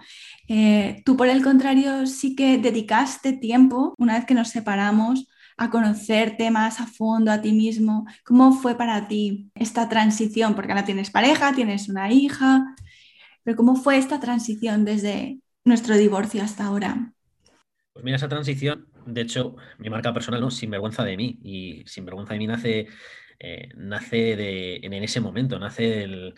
Eh, 0.47 1.01
tú, 1.05 1.17
por 1.17 1.27
el 1.27 1.43
contrario, 1.43 2.05
sí 2.05 2.35
que 2.35 2.59
dedicaste 2.59 3.33
tiempo, 3.33 3.95
una 3.97 4.15
vez 4.15 4.25
que 4.25 4.35
nos 4.35 4.49
separamos, 4.49 5.27
a 5.57 5.69
conocerte 5.69 6.51
más 6.51 6.79
a 6.79 6.87
fondo 6.87 7.31
a 7.31 7.41
ti 7.41 7.51
mismo. 7.51 8.05
¿Cómo 8.23 8.53
fue 8.53 8.75
para 8.75 9.07
ti 9.07 9.51
esta 9.55 9.89
transición? 9.89 10.55
Porque 10.55 10.71
ahora 10.71 10.85
tienes 10.85 11.09
pareja, 11.09 11.53
tienes 11.53 11.89
una 11.89 12.11
hija, 12.11 12.75
pero 13.43 13.57
¿cómo 13.57 13.75
fue 13.75 13.97
esta 13.97 14.19
transición 14.19 14.85
desde 14.85 15.39
nuestro 15.65 15.97
divorcio 15.97 16.43
hasta 16.43 16.65
ahora? 16.65 17.13
Pues 17.93 18.05
mira, 18.05 18.17
esa 18.17 18.29
transición, 18.29 18.87
de 19.05 19.21
hecho, 19.21 19.55
mi 19.79 19.89
marca 19.89 20.13
personal, 20.13 20.39
¿no? 20.39 20.51
Sin 20.51 20.69
vergüenza 20.69 21.03
de 21.03 21.17
mí. 21.17 21.39
Y 21.41 21.83
sin 21.87 22.05
vergüenza 22.05 22.33
de 22.33 22.39
mí 22.39 22.47
nace 22.47 22.87
eh, 23.39 23.69
nace 23.75 24.35
de, 24.35 24.77
en 24.77 24.93
ese 24.93 25.19
momento, 25.19 25.59
nace 25.59 25.83
del, 25.83 26.33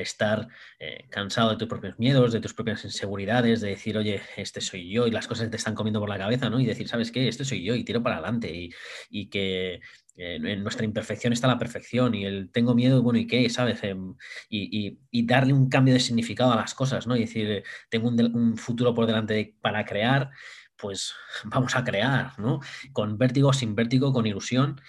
estar 0.00 0.46
eh, 0.78 1.06
cansado 1.10 1.50
de 1.50 1.56
tus 1.56 1.68
propios 1.68 1.98
miedos, 1.98 2.32
de 2.32 2.40
tus 2.40 2.54
propias 2.54 2.84
inseguridades, 2.84 3.60
de 3.60 3.70
decir, 3.70 3.98
oye, 3.98 4.20
este 4.36 4.60
soy 4.60 4.88
yo 4.90 5.06
y 5.06 5.10
las 5.10 5.26
cosas 5.26 5.50
te 5.50 5.56
están 5.56 5.74
comiendo 5.74 5.98
por 6.00 6.08
la 6.08 6.18
cabeza, 6.18 6.50
¿no? 6.50 6.60
Y 6.60 6.66
decir, 6.66 6.88
¿sabes 6.88 7.10
qué? 7.10 7.26
Este 7.26 7.44
soy 7.44 7.64
yo 7.64 7.74
y 7.74 7.84
tiro 7.84 8.02
para 8.02 8.16
adelante 8.16 8.70
y, 9.10 9.28
que 9.30 9.80
eh, 10.16 10.36
en 10.36 10.62
nuestra 10.62 10.84
imperfección 10.84 11.32
está 11.32 11.48
la 11.48 11.58
perfección 11.58 12.14
y 12.14 12.24
el 12.24 12.50
tengo 12.52 12.74
miedo, 12.74 13.02
bueno, 13.02 13.18
¿y 13.18 13.26
qué? 13.26 13.48
¿Sabes? 13.50 13.82
Em, 13.82 14.14
y, 14.48 15.26
darle 15.26 15.52
un 15.52 15.68
cambio 15.68 15.94
de 15.94 16.00
significado 16.00 16.52
a 16.52 16.56
las 16.56 16.74
cosas, 16.74 17.06
¿no? 17.06 17.16
Y 17.16 17.20
decir, 17.20 17.64
tengo 17.88 18.08
un, 18.08 18.56
futuro 18.56 18.94
por 18.94 19.06
delante 19.06 19.56
para 19.60 19.84
crear, 19.84 20.30
pues 20.76 21.14
vamos 21.44 21.74
a 21.76 21.82
crear, 21.84 22.38
¿no? 22.38 22.60
Con 22.92 23.18
vértigo, 23.18 23.52
sin 23.52 23.74
vértigo, 23.74 24.12
con 24.12 24.26
ilusión. 24.26 24.80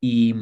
Y, 0.00 0.34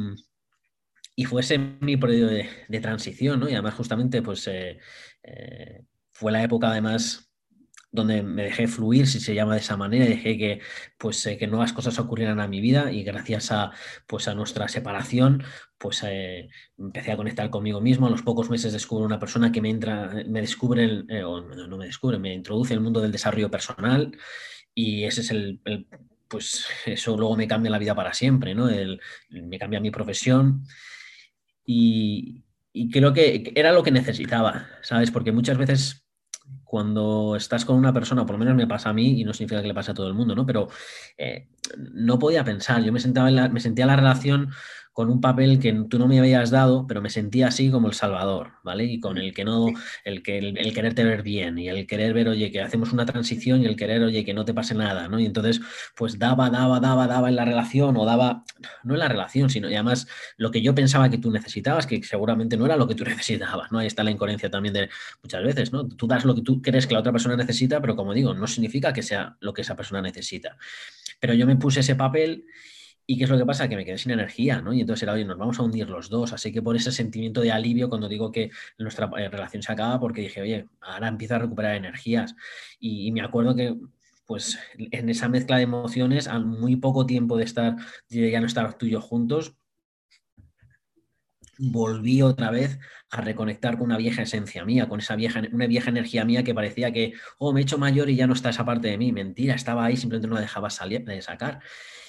y 1.15 1.25
fue 1.25 1.41
ese 1.41 1.57
mi 1.57 1.97
periodo 1.97 2.31
de, 2.31 2.79
transición, 2.81 3.39
¿no? 3.39 3.49
Y 3.49 3.53
además 3.53 3.75
justamente 3.75 4.21
pues 4.21 4.47
eh, 4.47 4.79
eh, 5.23 5.85
fue 6.11 6.31
la 6.31 6.43
época 6.43 6.69
además 6.69 7.25
donde 7.95 8.21
me 8.21 8.43
dejé 8.43 8.67
fluir, 8.67 9.07
si 9.07 9.19
se 9.19 9.33
llama 9.33 9.53
de 9.53 9.61
esa 9.61 9.77
manera, 9.77 10.05
dejé 10.05 10.37
que, 10.37 10.61
pues, 10.97 11.25
eh, 11.25 11.37
que 11.37 11.47
nuevas 11.47 11.73
cosas 11.73 11.97
ocurrieran 11.97 12.39
a 12.39 12.47
mi 12.47 12.59
vida 12.61 12.91
y 12.91 13.03
gracias 13.03 13.51
a, 13.51 13.71
pues, 14.05 14.27
a 14.27 14.35
nuestra 14.35 14.67
separación, 14.67 15.43
pues 15.77 16.03
eh, 16.05 16.49
empecé 16.77 17.13
a 17.13 17.17
conectar 17.17 17.49
conmigo 17.49 17.81
mismo. 17.81 18.07
A 18.07 18.09
los 18.09 18.21
pocos 18.21 18.49
meses 18.49 18.73
descubro 18.73 19.05
una 19.05 19.19
persona 19.19 19.51
que 19.51 19.61
me 19.61 19.69
entra, 19.69 20.11
me 20.27 20.41
descubre, 20.41 21.05
eh, 21.07 21.23
o 21.23 21.41
no 21.41 21.77
me 21.77 21.85
descubre, 21.85 22.19
me 22.19 22.33
introduce 22.33 22.73
el 22.73 22.81
mundo 22.81 23.01
del 23.01 23.11
desarrollo 23.11 23.49
personal 23.49 24.11
y 24.73 25.05
ese 25.05 25.21
es 25.21 25.31
el, 25.31 25.61
pues 26.27 26.65
eso 26.85 27.17
luego 27.17 27.37
me 27.37 27.47
cambia 27.47 27.71
la 27.71 27.79
vida 27.79 27.95
para 27.95 28.13
siempre, 28.13 28.53
¿no? 28.53 28.67
me 29.29 29.59
cambia 29.59 29.79
mi 29.79 29.91
profesión 29.91 30.65
y, 31.65 32.43
creo 32.91 33.13
que 33.13 33.51
era 33.55 33.71
lo 33.71 33.83
que 33.83 33.91
necesitaba, 33.91 34.67
¿sabes? 34.81 35.11
Porque 35.11 35.31
muchas 35.31 35.57
veces 35.57 36.05
cuando 36.63 37.35
estás 37.35 37.63
con 37.65 37.77
una 37.77 37.93
persona, 37.93 38.25
por 38.25 38.33
lo 38.33 38.39
menos 38.39 38.55
me 38.55 38.67
pasa 38.67 38.89
a 38.89 38.93
mí 38.93 39.21
y 39.21 39.23
no 39.23 39.33
significa 39.33 39.61
que 39.61 39.67
le 39.67 39.73
pase 39.73 39.91
a 39.91 39.93
todo 39.93 40.07
el 40.07 40.13
mundo, 40.13 40.35
¿no? 40.35 40.45
Pero 40.45 40.67
eh, 41.17 41.47
no 41.77 42.19
podía 42.19 42.43
pensar, 42.43 42.83
yo 42.83 42.91
me, 42.91 42.99
sentaba 42.99 43.29
en 43.29 43.35
la, 43.35 43.49
me 43.49 43.59
sentía 43.59 43.85
la 43.85 43.95
relación 43.95 44.49
con 44.95 45.09
un 45.09 45.19
papel 45.19 45.59
que 45.59 45.73
tú 45.89 45.99
no 45.99 46.07
me 46.07 46.19
habías 46.19 46.51
dado, 46.51 46.87
pero 46.87 47.01
me 47.01 47.09
sentía 47.09 47.49
así 47.49 47.69
como 47.69 47.89
el 47.89 47.93
salvador, 47.93 48.53
¿vale? 48.63 48.85
Y 48.85 49.01
con 49.01 49.17
el 49.17 49.33
que 49.33 49.43
no, 49.43 49.67
el, 50.05 50.23
que, 50.23 50.37
el, 50.37 50.73
quererte 50.73 51.03
ver 51.03 51.21
bien 51.21 51.57
y 51.57 51.67
el 51.67 51.85
querer 51.85 52.13
ver, 52.13 52.29
oye, 52.29 52.49
que 52.49 52.61
hacemos 52.61 52.93
una 52.93 53.05
transición 53.05 53.61
y 53.61 53.65
el 53.65 53.75
querer, 53.75 54.01
oye, 54.03 54.23
que 54.23 54.33
no 54.33 54.45
te 54.45 54.53
pase 54.53 54.73
nada, 54.73 55.09
¿no? 55.09 55.19
Y 55.19 55.25
entonces, 55.25 55.59
pues 55.97 56.17
daba, 56.17 56.49
daba, 56.49 56.79
daba, 56.79 57.07
daba 57.07 57.27
en 57.27 57.35
la 57.35 57.43
relación 57.43 57.97
o 57.97 58.05
daba, 58.05 58.45
no 58.85 58.93
en 58.93 59.01
la 59.01 59.09
relación, 59.09 59.49
sino 59.49 59.69
y 59.69 59.73
además 59.73 60.07
lo 60.37 60.49
que 60.49 60.61
yo 60.61 60.73
pensaba 60.73 61.09
que 61.09 61.17
tú 61.17 61.29
necesitabas, 61.29 61.87
que 61.87 62.01
seguramente 62.01 62.55
no 62.55 62.65
era 62.65 62.77
lo 62.77 62.87
que 62.87 62.95
tú 62.95 63.03
necesitabas, 63.03 63.73
¿no? 63.73 63.79
Ahí 63.79 63.87
está 63.87 64.01
la 64.01 64.11
incoherencia 64.11 64.49
también 64.49 64.73
de 64.73 64.89
muchas 65.21 65.43
veces, 65.43 65.73
¿no? 65.73 65.89
Tú 65.89 66.07
das 66.07 66.23
lo 66.23 66.33
que 66.35 66.41
tú 66.41 66.61
crees 66.61 66.87
que 66.87 66.93
la 66.93 67.01
otra 67.01 67.11
persona 67.11 67.35
necesita, 67.35 67.81
pero 67.81 67.97
como 67.97 68.13
digo, 68.13 68.33
no 68.33 68.47
significa 68.47 68.93
que 68.93 69.03
sea 69.03 69.35
lo 69.41 69.53
que 69.53 69.63
esa 69.63 69.75
persona 69.75 70.01
necesita. 70.01 70.55
Pero 71.19 71.33
yo 71.33 71.45
me 71.45 71.57
puse 71.57 71.81
ese 71.81 71.95
papel 71.95 72.45
¿Y 73.07 73.17
qué 73.17 73.25
es 73.25 73.29
lo 73.29 73.37
que 73.37 73.45
pasa? 73.45 73.67
Que 73.67 73.75
me 73.75 73.85
quedé 73.85 73.97
sin 73.97 74.11
energía, 74.11 74.61
¿no? 74.61 74.73
Y 74.73 74.81
entonces 74.81 75.03
era, 75.03 75.13
oye, 75.13 75.25
nos 75.25 75.37
vamos 75.37 75.59
a 75.59 75.63
hundir 75.63 75.87
los 75.89 76.09
dos. 76.09 76.33
Así 76.33 76.51
que 76.51 76.61
por 76.61 76.75
ese 76.75 76.91
sentimiento 76.91 77.41
de 77.41 77.51
alivio 77.51 77.87
cuando 77.87 78.09
digo 78.09 78.31
que 78.31 78.49
nuestra 78.79 79.09
eh, 79.17 79.29
relación 79.29 79.61
se 79.61 79.71
acaba, 79.71 79.99
porque 79.99 80.21
dije, 80.21 80.41
oye, 80.41 80.67
ahora 80.81 81.07
empieza 81.07 81.35
a 81.35 81.39
recuperar 81.39 81.75
energías. 81.75 82.35
Y, 82.79 83.11
me 83.11 83.21
acuerdo 83.21 83.55
que, 83.55 83.75
pues, 84.25 84.57
en 84.77 85.09
esa 85.09 85.29
mezcla 85.29 85.57
de 85.57 85.63
emociones, 85.63 86.27
a 86.27 86.39
muy 86.39 86.77
poco 86.77 87.05
tiempo 87.05 87.37
de 87.37 87.43
estar, 87.43 87.75
de 88.09 88.31
ya 88.31 88.39
no 88.39 88.47
estar 88.47 88.75
tú 88.75 88.87
y 88.87 88.91
yo 88.91 89.01
juntos, 89.01 89.55
volví 91.57 92.21
otra 92.21 92.49
vez 92.49 92.79
a 93.11 93.21
reconectar 93.21 93.77
con 93.77 93.85
una 93.85 93.97
vieja 93.97 94.23
esencia 94.23 94.65
mía, 94.65 94.89
con 94.89 94.99
esa 94.99 95.15
vieja, 95.15 95.41
una 95.53 95.67
vieja 95.67 95.89
energía 95.91 96.25
mía 96.25 96.43
que 96.43 96.55
parecía 96.55 96.91
que, 96.91 97.13
oh, 97.37 97.53
me 97.53 97.61
he 97.61 97.63
hecho 97.63 97.77
mayor 97.77 98.09
y 98.09 98.15
ya 98.15 98.25
no 98.25 98.33
está 98.33 98.49
esa 98.49 98.65
parte 98.65 98.87
de 98.87 98.97
mí. 98.97 99.11
Mentira, 99.11 99.53
estaba 99.53 99.85
ahí, 99.85 99.95
simplemente 99.95 100.27
no 100.27 100.33
la 100.33 100.41
dejaba 100.41 100.71
salir, 100.71 101.05
de 101.05 101.21
sacar. 101.21 101.59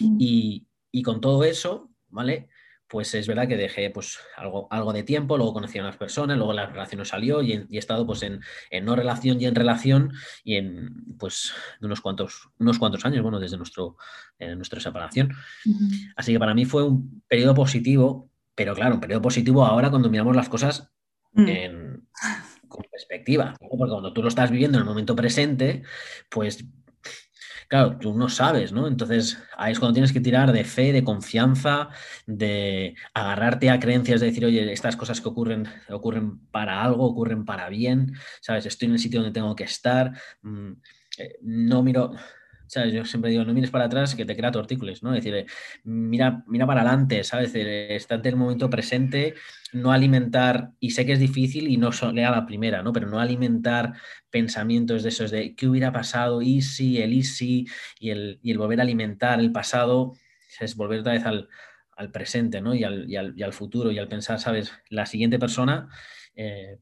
Mm. 0.00 0.16
Y, 0.18 0.66
y 0.96 1.02
con 1.02 1.20
todo 1.20 1.44
eso, 1.44 1.90
¿vale? 2.08 2.48
Pues 2.88 3.14
es 3.14 3.28
verdad 3.28 3.46
que 3.46 3.58
dejé 3.58 3.90
pues, 3.90 4.18
algo, 4.34 4.66
algo 4.70 4.94
de 4.94 5.02
tiempo, 5.02 5.36
luego 5.36 5.52
conocí 5.52 5.78
a 5.78 5.82
unas 5.82 5.98
personas, 5.98 6.38
luego 6.38 6.54
la 6.54 6.64
relación 6.64 7.00
no 7.00 7.04
salió 7.04 7.42
y, 7.42 7.52
he 7.52 7.76
estado 7.76 8.06
pues, 8.06 8.22
en, 8.22 8.40
no 8.82 8.96
relación 8.96 9.38
y 9.38 9.44
en 9.44 9.54
relación 9.54 10.14
y 10.42 10.54
en 10.56 11.18
pues, 11.18 11.52
unos, 11.82 12.00
cuantos, 12.00 12.48
unos 12.58 12.78
cuantos 12.78 13.04
años, 13.04 13.22
bueno, 13.22 13.38
desde 13.38 13.58
nuestro, 13.58 13.98
nuestra 14.38 14.80
separación. 14.80 15.34
Así 16.16 16.32
que 16.32 16.38
para 16.38 16.54
mí 16.54 16.64
fue 16.64 16.82
un 16.84 17.22
periodo 17.28 17.52
positivo, 17.54 18.30
pero 18.54 18.74
claro, 18.74 18.94
un 18.94 19.00
periodo 19.02 19.20
positivo 19.20 19.66
ahora 19.66 19.90
cuando 19.90 20.08
miramos 20.08 20.34
las 20.34 20.48
cosas 20.48 20.90
mm. 21.34 21.46
en, 21.46 22.08
con 22.68 22.86
perspectiva, 22.90 23.54
porque 23.60 23.90
cuando 23.90 24.14
tú 24.14 24.22
lo 24.22 24.28
estás 24.28 24.50
viviendo 24.50 24.78
en 24.78 24.82
el 24.84 24.88
momento 24.88 25.14
presente, 25.14 25.82
pues 26.30 26.64
claro, 27.68 27.98
tú 27.98 28.14
no 28.14 28.28
sabes, 28.28 28.72
¿no? 28.72 28.86
Entonces 28.86 29.38
ahí 29.56 29.72
es 29.72 29.78
cuando 29.78 29.94
tienes 29.94 30.12
que 30.12 30.20
tirar 30.20 30.52
de 30.52 30.64
fe, 30.64 30.92
de 30.92 31.04
confianza, 31.04 31.88
de 32.26 32.94
agarrarte 33.14 33.70
a 33.70 33.80
creencias, 33.80 34.20
de 34.20 34.26
decir, 34.26 34.44
oye, 34.44 34.72
estas 34.72 34.96
cosas 34.96 35.20
que 35.20 35.28
ocurren, 35.28 35.66
ocurren 35.88 36.38
para 36.50 36.82
algo, 36.82 37.04
ocurren 37.04 37.44
para 37.44 37.68
bien, 37.68 38.14
¿sabes? 38.40 38.66
Estoy 38.66 38.86
en 38.86 38.92
el 38.94 38.98
sitio 38.98 39.20
donde 39.20 39.34
tengo 39.34 39.54
que 39.54 39.64
estar, 39.64 40.12
mm, 40.42 40.72
eh, 41.18 41.36
no 41.42 41.82
miro, 41.82 42.12
yo 42.68 43.04
siempre 43.04 43.30
digo, 43.30 43.44
no 43.44 43.54
mires 43.54 43.70
para 43.70 43.86
atrás 43.86 44.14
que 44.14 44.24
te 44.24 44.36
crea 44.36 44.50
tortícolis, 44.50 45.02
¿no? 45.02 45.14
Es 45.14 45.24
decir, 45.24 45.46
mira, 45.84 46.44
mira 46.46 46.66
para 46.66 46.82
adelante, 46.82 47.22
¿sabes? 47.24 47.52
Estate 47.54 48.28
en 48.28 48.34
el 48.34 48.38
momento 48.40 48.68
presente, 48.70 49.34
no 49.72 49.92
alimentar, 49.92 50.70
y 50.80 50.90
sé 50.90 51.06
que 51.06 51.12
es 51.12 51.18
difícil 51.18 51.68
y 51.68 51.76
no 51.76 51.90
lea 52.12 52.30
la 52.30 52.46
primera, 52.46 52.82
¿no? 52.82 52.92
Pero 52.92 53.08
no 53.08 53.20
alimentar 53.20 53.94
pensamientos 54.30 55.02
de 55.02 55.08
esos 55.10 55.30
de 55.30 55.54
qué 55.54 55.68
hubiera 55.68 55.92
pasado, 55.92 56.42
y 56.42 56.62
si, 56.62 57.00
el 57.00 57.12
easy, 57.12 57.66
y 58.00 58.10
el, 58.10 58.38
y 58.42 58.50
el 58.50 58.58
volver 58.58 58.80
a 58.80 58.82
alimentar 58.82 59.40
el 59.40 59.52
pasado, 59.52 60.14
es 60.60 60.76
volver 60.76 61.00
otra 61.00 61.12
vez 61.12 61.24
al, 61.24 61.48
presente, 62.12 62.60
¿no? 62.60 62.74
Y 62.74 62.84
al, 62.84 63.08
y, 63.08 63.16
al, 63.16 63.52
futuro, 63.52 63.90
y 63.90 63.98
al 63.98 64.08
pensar, 64.08 64.38
¿sabes? 64.38 64.72
La 64.90 65.06
siguiente 65.06 65.38
persona 65.38 65.88
eh, 66.36 66.78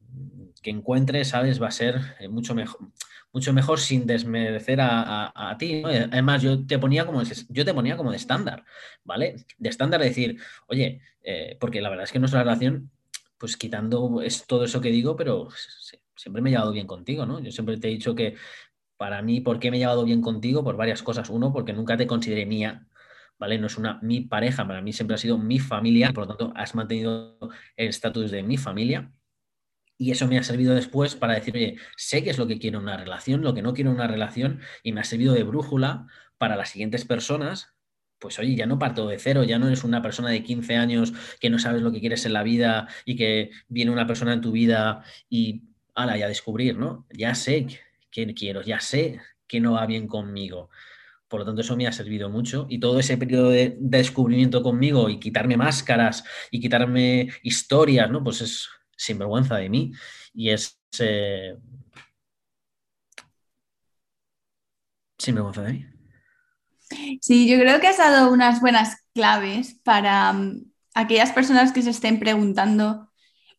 que 0.61 0.69
encuentre, 0.69 1.25
¿sabes? 1.25 1.61
Va 1.61 1.67
a 1.67 1.71
ser 1.71 1.99
eh, 2.19 2.27
mucho 2.27 2.53
mejor 2.53 2.91
mucho 3.35 3.51
mejor 3.51 3.81
sin 3.81 4.07
desmerecer 4.07 4.79
a, 4.81 5.55
ti. 5.59 5.83
Además, 5.83 6.41
yo 6.41 6.65
te 6.65 6.79
ponía 6.79 7.05
como 7.05 7.21
yo 7.49 7.65
te 7.65 7.73
ponía 7.73 7.97
como 7.97 8.11
de 8.11 8.15
estándar, 8.15 8.63
¿vale? 9.03 9.35
De 9.57 9.67
estándar 9.67 9.99
de 9.99 10.07
decir, 10.07 10.39
oye, 10.67 11.01
eh, 11.21 11.57
porque 11.59 11.81
la 11.81 11.89
verdad 11.89 12.05
es 12.05 12.13
que 12.13 12.19
nuestra 12.19 12.43
relación, 12.43 12.91
pues 13.37 13.57
quitando 13.57 14.21
es 14.21 14.47
todo 14.47 14.63
eso 14.63 14.79
que 14.79 14.89
digo, 14.89 15.17
pero 15.17 15.49
siempre 16.15 16.41
me 16.41 16.49
he 16.49 16.53
llevado 16.53 16.71
bien 16.71 16.87
contigo, 16.87 17.25
¿no? 17.25 17.41
Yo 17.41 17.51
siempre 17.51 17.75
te 17.75 17.89
he 17.89 17.91
dicho 17.91 18.15
que 18.15 18.35
para 18.95 19.21
mí, 19.21 19.41
¿por 19.41 19.59
qué 19.59 19.69
me 19.69 19.75
he 19.75 19.79
llevado 19.81 20.05
bien 20.05 20.21
contigo? 20.21 20.63
Por 20.63 20.77
varias 20.77 21.03
cosas. 21.03 21.29
Uno, 21.29 21.51
porque 21.51 21.73
nunca 21.73 21.97
te 21.97 22.07
consideré 22.07 22.45
mía, 22.45 22.87
¿vale? 23.37 23.57
No 23.57 23.67
es 23.67 23.77
una 23.77 23.99
mi 24.01 24.21
pareja, 24.21 24.65
para 24.65 24.81
mí 24.81 24.93
siempre 24.93 25.15
ha 25.15 25.17
sido 25.17 25.37
mi 25.37 25.59
familia, 25.59 26.13
por 26.13 26.23
lo 26.25 26.35
tanto, 26.35 26.53
has 26.55 26.73
mantenido 26.73 27.37
el 27.75 27.89
estatus 27.89 28.31
de 28.31 28.43
mi 28.43 28.55
familia. 28.55 29.11
Y 29.97 30.11
eso 30.11 30.27
me 30.27 30.37
ha 30.37 30.43
servido 30.43 30.75
después 30.75 31.15
para 31.15 31.33
decir, 31.33 31.55
oye, 31.55 31.77
sé 31.95 32.23
qué 32.23 32.29
es 32.29 32.37
lo 32.37 32.47
que 32.47 32.59
quiero 32.59 32.79
en 32.79 32.83
una 32.85 32.97
relación, 32.97 33.41
lo 33.41 33.53
que 33.53 33.61
no 33.61 33.73
quiero 33.73 33.91
en 33.91 33.95
una 33.95 34.07
relación, 34.07 34.59
y 34.83 34.91
me 34.91 35.01
ha 35.01 35.03
servido 35.05 35.33
de 35.33 35.43
brújula 35.43 36.07
para 36.37 36.55
las 36.55 36.69
siguientes 36.69 37.05
personas. 37.05 37.73
Pues 38.19 38.39
oye, 38.39 38.55
ya 38.55 38.65
no 38.65 38.79
parto 38.79 39.07
de 39.07 39.19
cero, 39.19 39.43
ya 39.43 39.59
no 39.59 39.67
eres 39.67 39.83
una 39.83 40.01
persona 40.01 40.29
de 40.29 40.43
15 40.43 40.75
años 40.75 41.13
que 41.39 41.49
no 41.49 41.59
sabes 41.59 41.81
lo 41.81 41.91
que 41.91 41.99
quieres 41.99 42.25
en 42.25 42.33
la 42.33 42.43
vida 42.43 42.87
y 43.05 43.15
que 43.15 43.51
viene 43.67 43.91
una 43.91 44.07
persona 44.07 44.33
en 44.33 44.41
tu 44.41 44.51
vida 44.51 45.03
y, 45.29 45.63
ala, 45.93 46.17
ya 46.17 46.27
descubrir, 46.27 46.77
¿no? 46.77 47.05
Ya 47.11 47.35
sé 47.35 47.67
qué 48.11 48.33
quiero, 48.33 48.61
ya 48.61 48.79
sé 48.79 49.19
que 49.47 49.59
no 49.59 49.73
va 49.73 49.85
bien 49.85 50.07
conmigo. 50.07 50.69
Por 51.27 51.41
lo 51.41 51.45
tanto, 51.45 51.61
eso 51.61 51.75
me 51.75 51.87
ha 51.87 51.91
servido 51.91 52.29
mucho. 52.29 52.67
Y 52.69 52.79
todo 52.79 52.99
ese 52.99 53.17
periodo 53.17 53.49
de, 53.49 53.75
descubrimiento 53.79 54.61
conmigo 54.61 55.09
y 55.09 55.19
quitarme 55.19 55.57
máscaras 55.57 56.23
y 56.51 56.59
quitarme 56.59 57.29
historias, 57.43 58.09
¿no? 58.09 58.23
Pues 58.23 58.41
es, 58.41 58.69
sinvergüenza 58.95 59.57
de 59.57 59.69
mí 59.69 59.91
y 60.33 60.49
es 60.49 60.79
eh, 60.99 61.55
sinvergüenza 65.17 65.61
de 65.63 65.73
mí. 65.73 65.85
Sí, 67.21 67.47
yo 67.49 67.57
creo 67.59 67.79
que 67.79 67.87
has 67.87 67.97
dado 67.97 68.31
unas 68.31 68.61
buenas 68.61 68.97
claves 69.13 69.79
para 69.83 70.33
mm, 70.33 70.65
aquellas 70.93 71.31
personas 71.31 71.71
que 71.71 71.81
se 71.81 71.89
estén 71.89 72.19
preguntando 72.19 73.09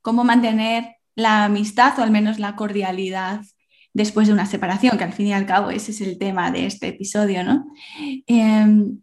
cómo 0.02 0.24
mantener 0.24 0.96
la 1.14 1.44
amistad 1.44 1.98
o 1.98 2.02
al 2.02 2.10
menos 2.10 2.38
la 2.38 2.56
cordialidad 2.56 3.40
después 3.92 4.26
de 4.28 4.34
una 4.34 4.46
separación, 4.46 4.98
que 4.98 5.04
al 5.04 5.14
fin 5.14 5.28
y 5.28 5.32
al 5.32 5.46
cabo 5.46 5.70
ese 5.70 5.90
es 5.90 6.00
el 6.02 6.18
tema 6.18 6.50
de 6.50 6.66
este 6.66 6.88
episodio, 6.88 7.42
¿no? 7.42 7.64
Em, 8.26 9.00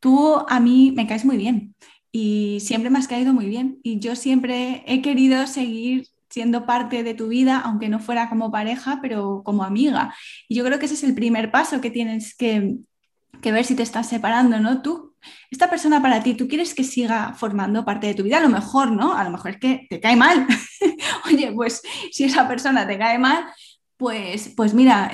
tú 0.00 0.36
a 0.48 0.58
mí 0.58 0.92
me 0.96 1.06
caes 1.06 1.24
muy 1.24 1.36
bien 1.36 1.74
y 2.18 2.60
siempre 2.60 2.88
me 2.88 2.98
has 2.98 3.08
caído 3.08 3.34
muy 3.34 3.44
bien 3.44 3.78
y 3.82 3.98
yo 3.98 4.16
siempre 4.16 4.82
he 4.86 5.02
querido 5.02 5.46
seguir 5.46 6.08
siendo 6.30 6.64
parte 6.64 7.02
de 7.02 7.12
tu 7.12 7.28
vida, 7.28 7.60
aunque 7.62 7.90
no 7.90 8.00
fuera 8.00 8.30
como 8.30 8.50
pareja, 8.50 9.00
pero 9.02 9.42
como 9.44 9.64
amiga. 9.64 10.14
Y 10.48 10.54
yo 10.54 10.64
creo 10.64 10.78
que 10.78 10.86
ese 10.86 10.94
es 10.94 11.04
el 11.04 11.14
primer 11.14 11.50
paso 11.50 11.82
que 11.82 11.90
tienes 11.90 12.34
que, 12.34 12.76
ver 13.42 13.64
si 13.66 13.74
te 13.74 13.82
estás 13.82 14.08
separando, 14.08 14.58
¿no? 14.60 14.80
Tú, 14.80 15.14
esta 15.50 15.68
persona 15.68 16.00
para 16.00 16.22
ti, 16.22 16.32
tú 16.32 16.48
quieres 16.48 16.72
que 16.72 16.84
siga 16.84 17.34
formando 17.34 17.84
parte 17.84 18.06
de 18.06 18.14
tu 18.14 18.22
vida, 18.22 18.38
a 18.38 18.40
lo 18.40 18.48
mejor, 18.48 18.92
¿no? 18.92 19.14
A 19.14 19.22
lo 19.22 19.28
mejor 19.28 19.50
es 19.50 19.58
que 19.58 19.86
te 19.90 20.00
cae 20.00 20.16
mal. 20.16 20.46
Oye, 21.26 21.52
pues 21.52 21.82
si 22.12 22.24
esa 22.24 22.48
persona 22.48 22.86
te 22.86 22.96
cae 22.96 23.18
mal, 23.18 23.44
pues, 23.98 24.52
pues 24.56 24.72
mira, 24.72 25.10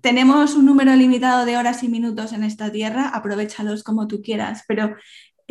tenemos 0.00 0.54
un 0.54 0.66
número 0.66 0.94
limitado 0.96 1.46
de 1.46 1.56
horas 1.56 1.82
y 1.82 1.88
minutos 1.88 2.32
en 2.34 2.44
esta 2.44 2.70
tierra, 2.70 3.08
aprovechalos 3.08 3.82
como 3.82 4.06
tú 4.06 4.22
quieras, 4.22 4.64
pero 4.66 4.94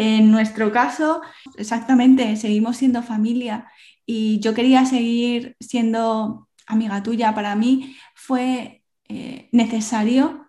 en 0.01 0.31
nuestro 0.31 0.71
caso, 0.71 1.21
exactamente, 1.57 2.35
seguimos 2.35 2.77
siendo 2.77 3.03
familia 3.03 3.67
y 4.03 4.39
yo 4.39 4.55
quería 4.55 4.83
seguir 4.87 5.55
siendo 5.59 6.49
amiga 6.65 7.03
tuya. 7.03 7.35
Para 7.35 7.55
mí 7.55 7.95
fue 8.15 8.83
eh, 9.07 9.47
necesario 9.51 10.47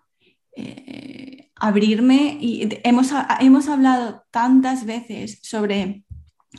eh, 0.56 1.50
abrirme 1.54 2.38
y 2.40 2.66
hemos, 2.82 3.10
hemos 3.40 3.68
hablado 3.68 4.24
tantas 4.30 4.86
veces 4.86 5.38
sobre 5.42 6.04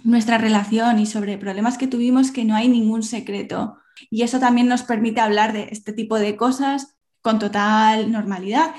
nuestra 0.04 0.38
relación 0.38 1.00
y 1.00 1.08
sobre 1.08 1.40
problemas 1.40 1.80
que 1.80 1.88
tuvimos 1.88 2.30
que 2.30 2.46
no 2.46 2.54
hay 2.54 2.68
ningún 2.68 3.02
secreto. 3.02 3.78
Y 4.12 4.22
eso 4.22 4.40
también 4.40 4.68
nos 4.68 4.84
permite 4.84 5.20
hablar 5.20 5.52
de 5.52 5.70
este 5.72 5.94
tipo 5.94 6.20
de 6.20 6.36
cosas 6.36 6.96
con 7.22 7.40
total 7.40 8.12
normalidad. 8.12 8.76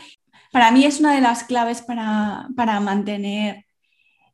Para 0.52 0.70
mí 0.70 0.84
es 0.84 1.00
una 1.00 1.12
de 1.12 1.20
las 1.20 1.42
claves 1.42 1.82
para, 1.82 2.48
para 2.54 2.78
mantener 2.78 3.63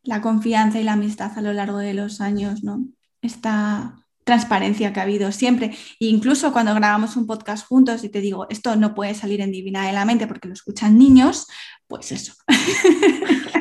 la 0.03 0.21
confianza 0.21 0.81
y 0.81 0.85
la 0.85 0.93
amistad 0.93 1.33
a 1.37 1.43
lo 1.43 1.53
largo 1.53 1.79
de 1.79 1.95
los 1.95 2.21
años, 2.21 2.63
¿no? 2.63 2.85
Esta 3.23 3.97
transparencia 4.25 4.93
que 4.93 5.01
ha 5.01 5.05
habido 5.05 5.33
siempre. 5.33 5.77
E 5.99 6.07
incluso 6.07 6.53
cuando 6.53 6.75
grabamos 6.75 7.17
un 7.17 7.27
podcast 7.27 7.67
juntos 7.67 8.05
y 8.05 8.09
te 8.09 8.21
digo, 8.21 8.47
esto 8.49 8.77
no 8.77 8.95
puede 8.95 9.15
salir 9.15 9.41
en 9.41 9.51
Divina 9.51 9.87
de 9.87 9.93
la 9.93 10.05
Mente 10.05 10.27
porque 10.27 10.49
lo 10.49 10.55
escuchan 10.55 10.99
niños, 10.99 11.47
pues 11.87 12.13
eso. 12.13 12.35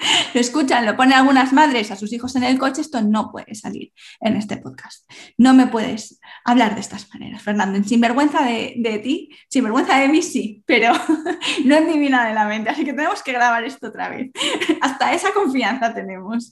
lo 0.34 0.40
escuchan, 0.40 0.86
lo 0.86 0.96
ponen 0.96 1.14
algunas 1.14 1.52
madres 1.52 1.90
a 1.90 1.96
sus 1.96 2.12
hijos 2.12 2.36
en 2.36 2.44
el 2.44 2.58
coche, 2.58 2.80
esto 2.80 3.00
no 3.02 3.30
puede 3.30 3.54
salir 3.54 3.92
en 4.20 4.36
este 4.36 4.56
podcast. 4.56 5.10
No 5.36 5.54
me 5.54 5.66
puedes 5.66 6.20
hablar 6.44 6.74
de 6.74 6.80
estas 6.80 7.08
maneras, 7.12 7.42
Fernando. 7.42 7.82
Sin 7.86 8.00
vergüenza 8.00 8.44
de, 8.44 8.74
de 8.78 8.98
ti, 8.98 9.30
sin 9.48 9.64
vergüenza 9.64 9.98
de 9.98 10.08
mí 10.08 10.22
sí, 10.22 10.62
pero 10.66 10.92
no 11.64 11.76
en 11.76 11.86
divina 11.86 12.26
de 12.26 12.34
la 12.34 12.46
mente. 12.46 12.70
Así 12.70 12.84
que 12.84 12.92
tenemos 12.92 13.22
que 13.22 13.32
grabar 13.32 13.64
esto 13.64 13.88
otra 13.88 14.08
vez. 14.08 14.30
Hasta 14.80 15.12
esa 15.12 15.32
confianza 15.32 15.94
tenemos. 15.94 16.50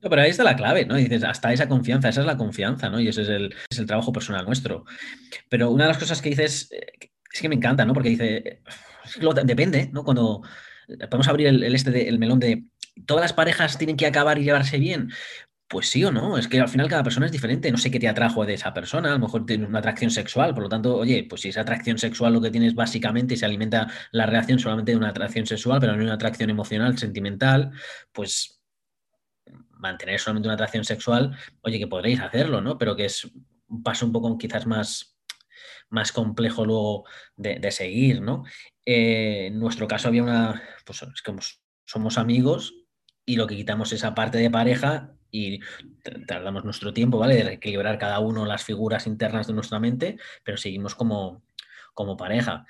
No, 0.00 0.10
pero 0.10 0.22
ahí 0.22 0.30
está 0.30 0.44
la 0.44 0.56
clave, 0.56 0.84
¿no? 0.84 0.94
dices, 0.94 1.24
hasta 1.24 1.52
esa 1.52 1.68
confianza, 1.68 2.10
esa 2.10 2.20
es 2.20 2.26
la 2.26 2.36
confianza, 2.36 2.88
¿no? 2.90 3.00
Y 3.00 3.08
ese 3.08 3.22
es 3.22 3.28
el, 3.28 3.54
es 3.68 3.78
el 3.78 3.86
trabajo 3.86 4.12
personal 4.12 4.44
nuestro. 4.44 4.84
Pero 5.48 5.70
una 5.70 5.84
de 5.84 5.88
las 5.88 5.98
cosas 5.98 6.22
que 6.22 6.28
dices 6.28 6.70
eh, 6.70 7.10
es 7.32 7.40
que 7.40 7.48
me 7.48 7.56
encanta, 7.56 7.84
¿no? 7.84 7.92
Porque 7.92 8.10
dice, 8.10 8.62
depende, 9.44 9.90
¿no? 9.92 10.04
Cuando 10.04 10.42
podemos 11.10 11.28
abrir 11.28 11.48
el, 11.48 11.74
este 11.74 12.08
el 12.08 12.18
melón 12.18 12.40
de 12.40 12.64
todas 13.06 13.22
las 13.22 13.32
parejas 13.32 13.78
tienen 13.78 13.96
que 13.96 14.06
acabar 14.06 14.38
y 14.38 14.44
llevarse 14.44 14.78
bien. 14.78 15.10
Pues 15.68 15.88
sí 15.88 16.04
o 16.04 16.12
no, 16.12 16.38
es 16.38 16.46
que 16.46 16.60
al 16.60 16.68
final 16.68 16.88
cada 16.88 17.02
persona 17.02 17.26
es 17.26 17.32
diferente, 17.32 17.72
no 17.72 17.78
sé 17.78 17.90
qué 17.90 17.98
te 17.98 18.08
atrajo 18.08 18.46
de 18.46 18.54
esa 18.54 18.72
persona, 18.72 19.08
a 19.08 19.12
lo 19.14 19.18
mejor 19.18 19.44
tienes 19.46 19.68
una 19.68 19.80
atracción 19.80 20.12
sexual, 20.12 20.54
por 20.54 20.62
lo 20.62 20.68
tanto, 20.68 20.96
oye, 20.96 21.26
pues 21.28 21.40
si 21.40 21.48
esa 21.48 21.62
atracción 21.62 21.98
sexual 21.98 22.34
lo 22.34 22.40
que 22.40 22.52
tienes 22.52 22.76
básicamente 22.76 23.34
y 23.34 23.36
se 23.36 23.46
alimenta 23.46 23.88
la 24.12 24.26
reacción 24.26 24.60
solamente 24.60 24.92
de 24.92 24.98
una 24.98 25.08
atracción 25.08 25.44
sexual, 25.44 25.80
pero 25.80 25.96
no 25.96 26.04
una 26.04 26.14
atracción 26.14 26.50
emocional, 26.50 26.96
sentimental, 26.96 27.72
pues 28.12 28.62
mantener 29.70 30.20
solamente 30.20 30.46
una 30.46 30.54
atracción 30.54 30.84
sexual, 30.84 31.36
oye, 31.62 31.80
que 31.80 31.88
podréis 31.88 32.20
hacerlo, 32.20 32.60
¿no? 32.60 32.78
Pero 32.78 32.94
que 32.94 33.06
es 33.06 33.28
un 33.66 33.82
paso 33.82 34.06
un 34.06 34.12
poco 34.12 34.38
quizás 34.38 34.66
más, 34.66 35.15
más 35.88 36.12
complejo 36.12 36.64
luego 36.64 37.04
de, 37.36 37.70
seguir, 37.70 38.20
¿no? 38.20 38.44
Eh, 38.84 39.46
en 39.46 39.58
nuestro 39.58 39.86
caso 39.86 40.08
había 40.08 40.22
una, 40.22 40.62
pues 40.84 41.02
es 41.02 41.22
que 41.22 41.34
somos 41.84 42.18
amigos 42.18 42.74
y 43.24 43.36
lo 43.36 43.46
que 43.46 43.56
quitamos 43.56 43.92
es 43.92 44.00
esa 44.00 44.14
parte 44.14 44.38
de 44.38 44.50
pareja 44.50 45.12
y 45.30 45.60
tardamos 46.26 46.64
nuestro 46.64 46.92
tiempo, 46.92 47.18
¿vale? 47.18 47.42
De 47.42 47.52
equilibrar 47.54 47.98
cada 47.98 48.20
uno 48.20 48.46
las 48.46 48.64
figuras 48.64 49.06
internas 49.06 49.46
de 49.46 49.52
nuestra 49.52 49.78
mente, 49.80 50.18
pero 50.44 50.56
seguimos 50.56 50.94
como, 50.94 51.42
como 51.94 52.16
pareja. 52.16 52.66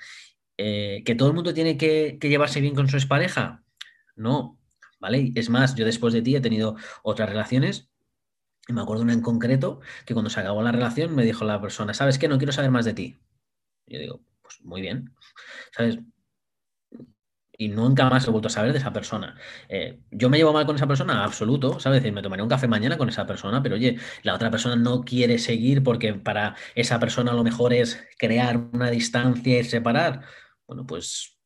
Eh, 0.57 1.03
¿Que 1.05 1.15
todo 1.15 1.29
el 1.29 1.35
mundo 1.35 1.53
tiene 1.53 1.77
que, 1.77 2.17
que 2.19 2.29
llevarse 2.29 2.61
bien 2.61 2.75
con 2.75 2.89
su 2.89 2.97
expareja? 2.97 3.63
No, 4.15 4.59
¿vale? 4.99 5.31
Es 5.35 5.49
más, 5.49 5.75
yo 5.75 5.85
después 5.85 6.13
de 6.13 6.21
ti 6.21 6.35
he 6.35 6.41
tenido 6.41 6.75
otras 7.03 7.29
relaciones 7.29 7.89
y 8.67 8.73
me 8.73 8.81
acuerdo 8.81 9.03
una 9.03 9.13
en 9.13 9.21
concreto 9.21 9.79
que 10.05 10.13
cuando 10.13 10.29
se 10.29 10.39
acabó 10.39 10.61
la 10.61 10.71
relación 10.71 11.15
me 11.15 11.23
dijo 11.23 11.45
la 11.45 11.61
persona, 11.61 11.93
¿sabes 11.93 12.19
qué? 12.19 12.27
No 12.27 12.37
quiero 12.37 12.53
saber 12.53 12.71
más 12.71 12.85
de 12.85 12.93
ti. 12.93 13.17
Y 13.85 13.93
yo 13.95 13.99
digo, 13.99 14.21
pues 14.41 14.61
muy 14.63 14.81
bien, 14.81 15.13
¿sabes? 15.71 15.99
Y 17.59 17.69
nunca 17.69 18.07
más 18.09 18.27
he 18.27 18.29
vuelto 18.29 18.49
a 18.49 18.51
saber 18.51 18.71
de 18.71 18.77
esa 18.77 18.93
persona. 18.93 19.35
Eh, 19.67 19.99
¿Yo 20.11 20.29
me 20.29 20.37
llevo 20.37 20.53
mal 20.53 20.67
con 20.67 20.75
esa 20.75 20.85
persona? 20.85 21.23
Absoluto, 21.23 21.79
¿sabes? 21.79 22.01
decir, 22.03 22.13
me 22.13 22.21
tomaré 22.21 22.43
un 22.43 22.49
café 22.49 22.67
mañana 22.67 22.97
con 22.97 23.09
esa 23.09 23.25
persona, 23.25 23.63
pero 23.63 23.75
oye, 23.75 23.97
la 24.21 24.35
otra 24.35 24.51
persona 24.51 24.75
no 24.75 25.01
quiere 25.03 25.39
seguir 25.39 25.81
porque 25.81 26.13
para 26.13 26.55
esa 26.75 26.99
persona 26.99 27.33
lo 27.33 27.43
mejor 27.43 27.73
es 27.73 28.05
crear 28.19 28.57
una 28.57 28.91
distancia 28.91 29.59
y 29.59 29.63
separar. 29.63 30.21
Bueno, 30.67 30.85
pues 30.85 31.36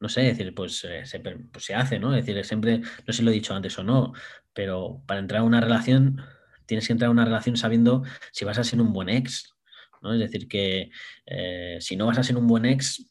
no 0.00 0.08
sé, 0.08 0.22
decir, 0.22 0.54
pues, 0.54 0.84
eh, 0.84 1.06
se, 1.06 1.20
pues 1.20 1.64
se 1.64 1.74
hace, 1.74 1.98
¿no? 1.98 2.14
Es 2.14 2.24
decir, 2.24 2.44
siempre, 2.44 2.78
no 2.78 2.86
sé 3.06 3.12
si 3.14 3.22
lo 3.22 3.30
he 3.30 3.34
dicho 3.34 3.54
antes 3.54 3.78
o 3.78 3.84
no, 3.84 4.12
pero 4.52 5.02
para 5.06 5.20
entrar 5.20 5.40
a 5.40 5.44
una 5.44 5.60
relación, 5.60 6.20
tienes 6.66 6.86
que 6.86 6.92
entrar 6.92 7.08
a 7.08 7.12
una 7.12 7.24
relación 7.24 7.56
sabiendo 7.56 8.02
si 8.32 8.44
vas 8.44 8.58
a 8.58 8.64
ser 8.64 8.80
un 8.80 8.92
buen 8.92 9.08
ex, 9.08 9.54
¿no? 10.02 10.12
Es 10.12 10.20
decir, 10.20 10.48
que 10.48 10.90
eh, 11.26 11.78
si 11.80 11.96
no 11.96 12.06
vas 12.06 12.18
a 12.18 12.22
ser 12.22 12.36
un 12.36 12.46
buen 12.46 12.66
ex, 12.66 13.06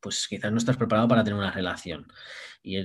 pues 0.00 0.28
quizás 0.28 0.52
no 0.52 0.58
estás 0.58 0.76
preparado 0.76 1.08
para 1.08 1.24
tener 1.24 1.38
una 1.38 1.50
relación. 1.50 2.06
Y, 2.62 2.78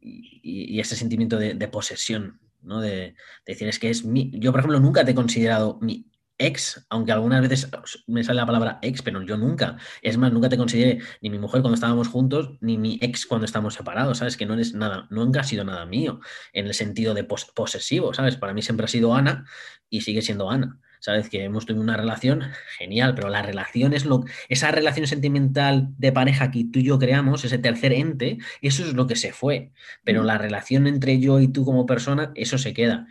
y, 0.00 0.80
ese 0.80 0.96
sentimiento 0.96 1.36
de, 1.38 1.68
posesión, 1.68 2.40
¿no? 2.62 2.80
De, 2.80 2.90
de, 2.90 3.14
decir, 3.46 3.68
es 3.68 3.78
que 3.78 3.90
es 3.90 4.04
mi... 4.04 4.30
Yo, 4.34 4.52
por 4.52 4.60
ejemplo, 4.60 4.80
nunca 4.80 5.04
te 5.04 5.10
he 5.10 5.14
considerado 5.14 5.78
mi 5.80 6.11
ex, 6.44 6.84
aunque 6.90 7.12
algunas 7.12 7.40
veces 7.40 7.68
me 8.06 8.24
sale 8.24 8.36
la 8.40 8.46
palabra 8.46 8.78
ex, 8.82 9.02
pero 9.02 9.22
yo 9.22 9.36
nunca. 9.36 9.76
Es 10.02 10.18
más, 10.18 10.32
nunca 10.32 10.48
te 10.48 10.56
consideré 10.56 11.00
ni 11.20 11.30
mi 11.30 11.38
mujer 11.38 11.62
cuando 11.62 11.74
estábamos 11.74 12.08
juntos, 12.08 12.52
ni 12.60 12.78
mi 12.78 12.98
ex 13.00 13.26
cuando 13.26 13.44
estamos 13.44 13.74
separados, 13.74 14.18
¿sabes? 14.18 14.36
Que 14.36 14.46
no 14.46 14.54
eres 14.54 14.74
nada, 14.74 15.06
nunca 15.10 15.40
ha 15.40 15.44
sido 15.44 15.64
nada 15.64 15.86
mío, 15.86 16.20
en 16.52 16.66
el 16.66 16.74
sentido 16.74 17.14
de 17.14 17.24
posesivo, 17.24 18.14
¿sabes? 18.14 18.36
Para 18.36 18.54
mí 18.54 18.62
siempre 18.62 18.84
ha 18.84 18.88
sido 18.88 19.14
Ana 19.14 19.46
y 19.88 20.02
sigue 20.02 20.22
siendo 20.22 20.50
Ana. 20.50 20.78
¿Sabes? 21.00 21.28
Que 21.28 21.42
hemos 21.42 21.66
tenido 21.66 21.82
una 21.82 21.96
relación 21.96 22.42
genial, 22.78 23.16
pero 23.16 23.28
la 23.28 23.42
relación 23.42 23.92
es 23.92 24.04
lo. 24.04 24.22
Esa 24.48 24.70
relación 24.70 25.08
sentimental 25.08 25.88
de 25.98 26.12
pareja 26.12 26.52
que 26.52 26.64
tú 26.72 26.78
y 26.78 26.84
yo 26.84 27.00
creamos, 27.00 27.44
ese 27.44 27.58
tercer 27.58 27.92
ente, 27.92 28.38
eso 28.60 28.84
es 28.84 28.94
lo 28.94 29.08
que 29.08 29.16
se 29.16 29.32
fue. 29.32 29.72
Pero 30.04 30.22
la 30.22 30.38
relación 30.38 30.86
entre 30.86 31.18
yo 31.18 31.40
y 31.40 31.48
tú 31.48 31.64
como 31.64 31.86
persona, 31.86 32.30
eso 32.36 32.56
se 32.56 32.72
queda. 32.72 33.08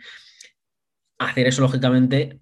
Hacer 1.18 1.46
eso, 1.46 1.60
lógicamente, 1.60 2.40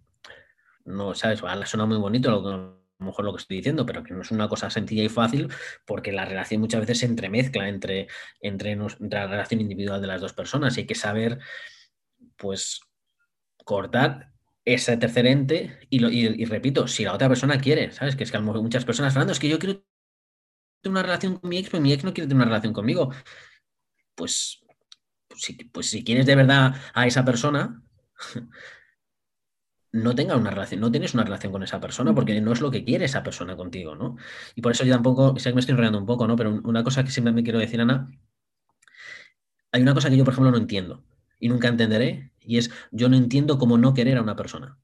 no, 0.84 1.14
¿sabes? 1.14 1.40
suena 1.66 1.86
muy 1.86 1.98
bonito 1.98 2.30
lo 2.30 2.42
que, 2.42 2.48
a 2.48 2.80
lo 3.00 3.06
mejor 3.06 3.24
lo 3.24 3.32
que 3.32 3.40
estoy 3.40 3.56
diciendo, 3.58 3.86
pero 3.86 4.02
que 4.02 4.14
no 4.14 4.22
es 4.22 4.30
una 4.30 4.48
cosa 4.48 4.70
sencilla 4.70 5.02
y 5.02 5.08
fácil 5.08 5.48
porque 5.86 6.12
la 6.12 6.24
relación 6.24 6.60
muchas 6.60 6.80
veces 6.80 6.98
se 6.98 7.06
entremezcla 7.06 7.68
entre, 7.68 8.08
entre, 8.40 8.76
la 8.76 9.26
relación 9.26 9.60
individual 9.60 10.00
de 10.00 10.06
las 10.06 10.20
dos 10.20 10.32
personas 10.32 10.76
y 10.76 10.80
hay 10.80 10.86
que 10.86 10.94
saber, 10.94 11.38
pues, 12.36 12.80
cortar 13.64 14.32
ese 14.64 14.96
tercer 14.96 15.26
ente 15.26 15.78
y, 15.88 16.04
y, 16.04 16.44
repito, 16.44 16.86
si 16.86 17.04
la 17.04 17.14
otra 17.14 17.28
persona 17.28 17.60
quiere, 17.60 17.92
¿sabes? 17.92 18.16
Que 18.16 18.24
es 18.24 18.30
que 18.30 18.38
lo 18.38 18.62
muchas 18.62 18.84
personas, 18.84 19.12
Fernando, 19.12 19.32
es 19.32 19.40
que 19.40 19.48
yo 19.48 19.58
quiero 19.58 19.82
tener 20.82 20.92
una 20.92 21.02
relación 21.02 21.36
con 21.36 21.48
mi 21.48 21.58
ex, 21.58 21.70
pero 21.70 21.82
mi 21.82 21.92
ex 21.92 22.04
no 22.04 22.12
quiere 22.12 22.28
tener 22.28 22.36
una 22.36 22.46
relación 22.46 22.72
conmigo. 22.72 23.12
Pues, 24.14 24.62
pues, 25.28 25.42
si, 25.42 25.54
pues 25.54 25.90
si 25.90 26.04
quieres 26.04 26.26
de 26.26 26.36
verdad 26.36 26.74
a 26.92 27.06
esa 27.06 27.24
persona, 27.24 27.82
no 29.92 30.14
tenga 30.14 30.36
una 30.36 30.50
relación, 30.50 30.80
no 30.80 30.90
tienes 30.90 31.14
una 31.14 31.24
relación 31.24 31.52
con 31.52 31.62
esa 31.62 31.80
persona 31.80 32.14
porque 32.14 32.40
no 32.40 32.52
es 32.52 32.60
lo 32.60 32.70
que 32.70 32.84
quiere 32.84 33.06
esa 33.06 33.22
persona 33.22 33.56
contigo, 33.56 33.96
¿no? 33.96 34.16
Y 34.54 34.60
por 34.62 34.72
eso 34.72 34.84
yo 34.84 34.94
tampoco, 34.94 35.38
sé 35.38 35.50
que 35.50 35.54
me 35.54 35.60
estoy 35.60 35.72
enrollando 35.72 35.98
un 35.98 36.06
poco, 36.06 36.26
¿no? 36.26 36.36
Pero 36.36 36.60
una 36.64 36.84
cosa 36.84 37.04
que 37.04 37.10
siempre 37.10 37.32
me 37.32 37.42
quiero 37.42 37.58
decir, 37.58 37.80
Ana, 37.80 38.08
hay 39.72 39.82
una 39.82 39.94
cosa 39.94 40.10
que 40.10 40.16
yo, 40.16 40.24
por 40.24 40.32
ejemplo, 40.34 40.50
no 40.50 40.58
entiendo 40.58 41.04
y 41.38 41.48
nunca 41.48 41.68
entenderé, 41.68 42.32
y 42.40 42.58
es 42.58 42.70
yo 42.92 43.08
no 43.08 43.16
entiendo 43.16 43.58
cómo 43.58 43.78
no 43.78 43.94
querer 43.94 44.18
a 44.18 44.22
una 44.22 44.36
persona. 44.36 44.78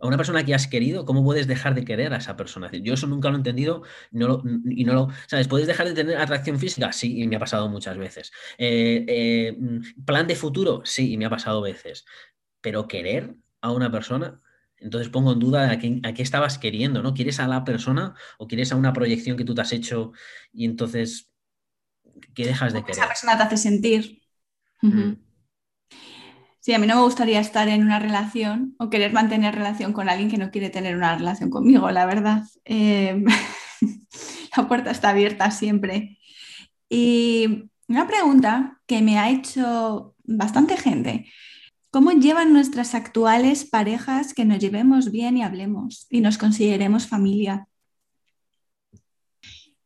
A 0.00 0.06
una 0.06 0.16
persona 0.16 0.44
que 0.44 0.54
has 0.54 0.68
querido, 0.68 1.04
¿cómo 1.04 1.24
puedes 1.24 1.46
dejar 1.46 1.74
de 1.74 1.84
querer 1.84 2.12
a 2.12 2.18
esa 2.18 2.36
persona? 2.36 2.70
Yo 2.70 2.94
eso 2.94 3.06
nunca 3.06 3.28
lo 3.28 3.36
he 3.36 3.38
entendido 3.38 3.82
no 4.10 4.42
y 4.68 4.84
no 4.84 4.92
lo... 4.94 5.08
¿Sabes? 5.26 5.48
¿Puedes 5.48 5.66
dejar 5.66 5.86
de 5.88 5.94
tener 5.94 6.18
atracción 6.18 6.58
física? 6.58 6.92
Sí, 6.92 7.20
y 7.20 7.26
me 7.26 7.36
ha 7.36 7.38
pasado 7.38 7.68
muchas 7.68 7.96
veces. 7.96 8.30
Eh, 8.58 9.04
eh, 9.08 9.58
¿Plan 10.04 10.26
de 10.26 10.36
futuro? 10.36 10.82
Sí, 10.84 11.12
y 11.12 11.16
me 11.16 11.24
ha 11.24 11.30
pasado 11.30 11.62
veces. 11.62 12.04
Pero 12.60 12.88
querer, 12.88 13.36
a 13.60 13.72
una 13.72 13.90
persona, 13.90 14.40
entonces 14.78 15.08
pongo 15.08 15.32
en 15.32 15.38
duda 15.38 15.70
a 15.70 15.78
qué, 15.78 16.00
a 16.04 16.12
qué, 16.12 16.22
estabas 16.22 16.58
queriendo, 16.58 17.02
¿no? 17.02 17.14
¿Quieres 17.14 17.40
a 17.40 17.48
la 17.48 17.64
persona 17.64 18.14
o 18.38 18.46
quieres 18.46 18.72
a 18.72 18.76
una 18.76 18.92
proyección 18.92 19.36
que 19.36 19.44
tú 19.44 19.54
te 19.54 19.62
has 19.62 19.72
hecho 19.72 20.12
y 20.52 20.64
entonces, 20.64 21.30
¿qué 22.34 22.44
dejas 22.46 22.72
de 22.72 22.82
querer? 22.82 22.98
Esa 22.98 23.08
persona 23.08 23.36
te 23.36 23.44
hace 23.44 23.56
sentir. 23.56 24.22
Sí, 26.60 26.74
a 26.74 26.78
mí 26.78 26.86
no 26.86 26.96
me 26.96 27.02
gustaría 27.02 27.40
estar 27.40 27.68
en 27.68 27.82
una 27.82 27.98
relación 27.98 28.74
o 28.78 28.90
querer 28.90 29.12
mantener 29.12 29.54
relación 29.54 29.92
con 29.92 30.08
alguien 30.08 30.28
que 30.28 30.36
no 30.36 30.50
quiere 30.50 30.68
tener 30.68 30.96
una 30.96 31.16
relación 31.16 31.48
conmigo, 31.48 31.90
la 31.90 32.06
verdad. 32.06 32.42
Em, 32.64 33.24
la 34.56 34.68
puerta 34.68 34.90
está 34.90 35.10
abierta 35.10 35.50
siempre. 35.50 36.18
Y 36.88 37.70
una 37.88 38.06
pregunta 38.06 38.80
que 38.86 39.00
me 39.00 39.18
ha 39.18 39.30
hecho 39.30 40.16
bastante 40.24 40.76
gente 40.76 41.26
¿Cómo 41.96 42.12
llevan 42.12 42.52
nuestras 42.52 42.94
actuales 42.94 43.64
parejas 43.64 44.34
que 44.34 44.44
nos 44.44 44.58
llevemos 44.58 45.10
bien 45.10 45.38
y 45.38 45.42
hablemos 45.42 46.06
y 46.10 46.20
nos 46.20 46.36
consideremos 46.36 47.08
familia? 47.08 47.68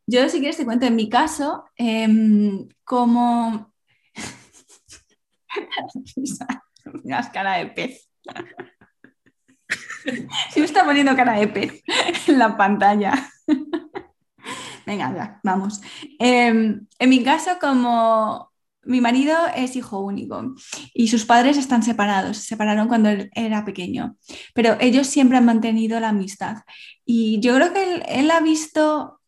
Yo, 0.09 0.29
si 0.29 0.41
quieres, 0.41 0.57
te 0.57 0.65
cuento 0.65 0.87
en 0.87 0.97
mi 0.97 1.09
caso, 1.09 1.67
eh, 1.77 2.09
como. 2.83 3.73
Una 7.05 7.31
cara 7.31 7.59
de 7.59 7.67
pez. 7.67 8.11
Se 10.51 10.57
me 10.59 10.67
está 10.67 10.85
poniendo 10.85 11.15
cara 11.15 11.39
de 11.39 11.47
pez 11.47 11.81
en 12.27 12.41
la 12.41 12.57
pantalla. 12.57 13.31
Venga, 14.85 15.15
ya, 15.15 15.41
vamos. 15.45 15.81
Em, 16.19 16.89
en 16.99 17.09
mi 17.09 17.23
caso, 17.23 17.57
como 17.61 18.50
mi 18.91 19.01
marido 19.01 19.37
es 19.55 19.77
hijo 19.77 20.01
único 20.01 20.55
y 20.93 21.09
sus 21.09 21.25
padres 21.25 21.57
están 21.57 21.83
separados, 21.83 22.39
se 22.39 22.43
separaron 22.43 22.89
cuando 22.89 23.09
él 23.09 23.31
era 23.35 23.65
pequeño, 23.65 24.17
pero 24.53 24.77
ellos 24.81 25.07
siempre 25.07 25.39
han 25.39 25.45
mantenido 25.45 26.01
la 26.01 26.09
amistad. 26.09 26.59
Y 27.05 27.39
yo 27.41 27.55
creo 27.55 27.73
que 27.73 28.03
él, 28.09 28.31
ha 28.33 28.41
visto 28.41 29.21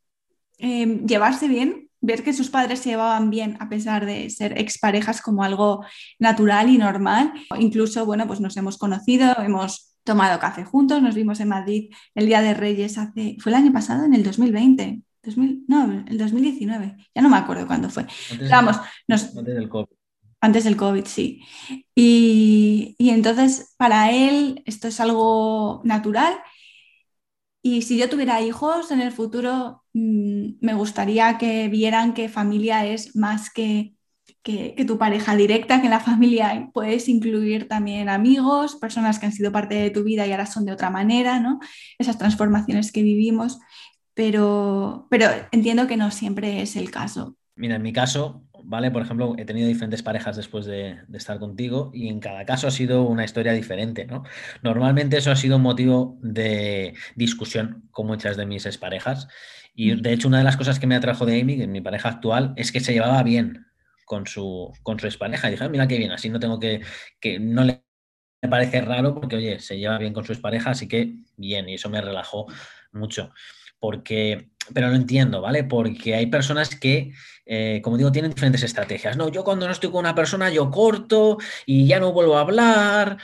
eh, 0.59 1.01
llevarse 1.07 1.47
bien, 1.47 1.89
ver 2.01 2.25
que 2.25 2.33
sus 2.33 2.51
padres 2.51 2.81
se 2.81 2.91
llevaban 2.91 3.31
bien 3.31 3.57
a 3.61 3.69
pesar 3.69 4.05
de 4.05 4.31
ser 4.31 4.59
exparejas 4.59 5.23
como 5.23 5.45
algo 5.45 5.85
natural 6.19 6.69
y 6.69 6.79
normal. 6.79 7.33
Incluso, 7.57 8.05
bueno, 8.05 8.27
pues 8.27 8.41
nos 8.41 8.57
hemos 8.57 8.79
conocido, 8.79 9.33
hemos 9.39 9.95
tomado 10.03 10.41
café 10.41 10.65
juntos, 10.65 11.01
nos 11.01 11.15
vimos 11.15 11.39
en 11.39 11.49
Madrid 11.49 11.91
el 12.17 12.27
Día 12.27 12.43
de 12.43 12.55
Reyes 12.55 12.99
hace, 12.99 13.37
fue 13.39 13.53
el 13.53 13.57
año 13.59 13.73
pasado, 13.73 14.05
en 14.05 14.15
el 14.15 14.25
2020. 14.25 15.03
2000, 15.23 15.65
no, 15.69 16.05
el 16.09 16.19
2019, 16.19 16.97
ya 17.15 17.23
no 17.23 17.29
me 17.29 17.37
acuerdo 17.37 17.67
cuándo 17.67 17.89
fue. 17.91 18.07
Antes, 18.31 18.51
Vamos, 18.51 18.77
nos, 19.09 19.37
antes 19.37 19.55
del 19.55 19.69
COVID. 19.69 19.87
antes 20.41 20.65
del 20.65 20.77
COVID, 20.77 21.05
sí. 21.07 21.43
Y, 21.95 22.95
y 22.99 23.11
entonces 23.11 23.75
para 23.77 24.11
él 24.13 24.63
esto 24.67 24.89
es 24.89 25.01
algo 25.01 25.81
natural. 25.85 26.35
Y 27.65 27.83
si 27.83 27.97
yo 27.97 28.09
tuviera 28.09 28.41
hijos 28.41 28.91
en 28.91 29.01
el 29.01 29.13
futuro, 29.13 29.85
mm, 29.93 30.55
me 30.61 30.75
gustaría 30.75 31.39
que 31.39 31.69
vieran 31.69 32.13
que 32.15 32.29
familia 32.29 32.85
es 32.87 33.15
más 33.15 33.51
que, 33.51 33.95
que, 34.43 34.75
que 34.75 34.85
tu 34.85 34.99
pareja 34.99 35.37
directa, 35.37 35.79
que 35.81 35.87
en 35.87 35.93
la 35.93 36.01
familia 36.01 36.71
puedes 36.75 37.09
incluir 37.09 37.69
también 37.69 38.09
amigos, 38.09 38.75
personas 38.77 39.21
que 39.21 39.27
han 39.27 39.33
sido 39.33 39.53
parte 39.53 39.77
de 39.77 39.91
tu 39.91 40.03
vida 40.03 40.27
y 40.27 40.33
ahora 40.33 40.47
son 40.47 40.65
de 40.65 40.73
otra 40.73 40.91
manera, 40.91 41.39
¿no? 41.39 41.61
Esas 41.99 42.19
transformaciones 42.19 42.91
que 42.91 43.05
vivimos 43.05 43.61
pero, 44.15 45.07
pero 45.11 45.27
entiendo 45.53 45.87
que 45.87 45.97
no 45.97 46.11
siempre 46.11 46.63
es 46.63 46.77
el 46.77 46.91
caso. 46.91 47.37
Mira, 47.55 47.77
en 47.77 47.83
mi 47.83 47.93
caso, 47.93 48.45
¿vale? 48.65 48.91
Por 48.91 49.03
ejemplo, 49.03 49.35
he 49.39 49.45
tenido 49.45 49.69
diferentes 49.69 50.03
parejas 50.03 50.37
después 50.37 50.67
de, 50.67 50.99
de, 51.07 51.19
estar 51.19 51.39
contigo 51.39 51.91
y 51.95 52.09
en 52.09 52.21
cada 52.21 52.45
caso 52.45 52.67
ha 52.67 52.71
sido 52.71 53.03
una 53.03 53.25
historia 53.25 53.53
diferente, 53.53 54.07
¿no? 54.07 54.25
Normalmente 54.63 55.19
eso 55.19 55.31
ha 55.31 55.37
sido 55.37 55.57
un 55.57 55.63
motivo 55.63 56.19
de 56.23 56.95
discusión 57.15 57.89
con 57.91 58.07
muchas 58.07 58.37
de 58.37 58.47
mis 58.47 58.67
exparejas 58.67 59.29
y 59.75 60.01
de 60.01 60.13
hecho 60.13 60.29
una 60.29 60.39
de 60.39 60.45
las 60.45 60.57
cosas 60.57 60.79
que 60.79 60.87
me 60.87 60.95
atrajo 60.95 61.25
de 61.27 61.41
Amy, 61.41 61.67
mi 61.67 61.81
pareja 61.81 62.11
actual, 62.11 62.53
es 62.57 62.73
que 62.73 62.81
se 62.81 62.93
llevaba 62.93 63.23
bien 63.23 63.67
con 64.05 64.27
su, 64.27 64.73
con 64.83 64.99
su 64.99 65.07
expareja. 65.07 65.49
Y 65.49 65.53
dije, 65.53 65.65
ah, 65.65 65.69
mira 65.69 65.89
qué 65.89 65.99
bien, 65.99 66.13
así 66.13 66.29
no 66.29 66.41
tengo 66.41 66.59
que, 66.61 66.83
que 67.21 67.39
no 67.39 67.65
le 67.65 67.83
parece 68.51 68.81
raro 68.83 69.15
porque, 69.15 69.37
oye, 69.37 69.61
se 69.61 69.79
lleva 69.79 69.99
bien 69.99 70.13
con 70.13 70.25
su 70.25 70.33
expareja, 70.33 70.71
así 70.71 70.89
que 70.89 71.15
bien, 71.37 71.69
y 71.69 71.75
eso 71.75 71.89
me 71.89 72.01
relajó 72.01 72.47
mucho 72.93 73.33
porque, 73.83 74.49
pero 74.73 74.91
no 74.91 74.95
entiendo, 74.95 75.41
¿vale? 75.41 75.65
Porque 75.65 76.15
hay 76.15 76.27
personas 76.27 76.77
que, 76.77 77.13
eh, 77.45 77.81
como 77.83 77.97
digo, 77.97 78.13
tienen 78.13 78.31
diferentes 78.31 78.63
estrategias. 78.63 79.17
No, 79.17 79.29
yo 79.29 79.43
cuando 79.43 79.67
no 79.67 79.73
estoy 79.73 79.91
con 79.91 79.99
una 79.99 80.15
persona, 80.15 80.51
yo 80.51 80.71
corto 80.71 81.39
y 81.67 81.89
ya 81.89 81.99
no 81.99 82.13
vuelvo 82.13 82.39
a 82.39 82.43
hablar. 82.43 83.19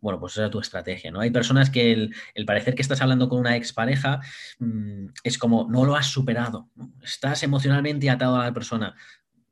Bueno, 0.00 0.18
pues 0.18 0.32
esa 0.32 0.46
es 0.46 0.50
tu 0.50 0.58
estrategia, 0.58 1.12
¿no? 1.12 1.20
Hay 1.20 1.30
personas 1.30 1.70
que 1.70 1.92
el, 1.92 2.44
parecer 2.44 2.74
que 2.74 2.82
estás 2.82 3.00
hablando 3.00 3.28
con 3.28 3.38
una 3.38 3.54
expareja 3.54 4.18
mmm, 4.58 5.06
es 5.22 5.38
como 5.38 5.68
no 5.70 5.84
lo 5.84 5.94
has 5.94 6.06
superado, 6.06 6.68
estás 7.00 7.44
emocionalmente 7.44 8.10
atado 8.10 8.34
a 8.34 8.46
la 8.46 8.52
persona. 8.52 8.96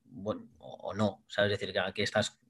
Bueno, 0.07 0.49
o, 0.59 0.91
o 0.91 0.95
no, 0.95 1.23
¿sabes? 1.29 1.53
Es 1.53 1.61
decir, 1.61 1.73
que, 1.73 1.93
que 1.95 2.03
estás 2.03 2.41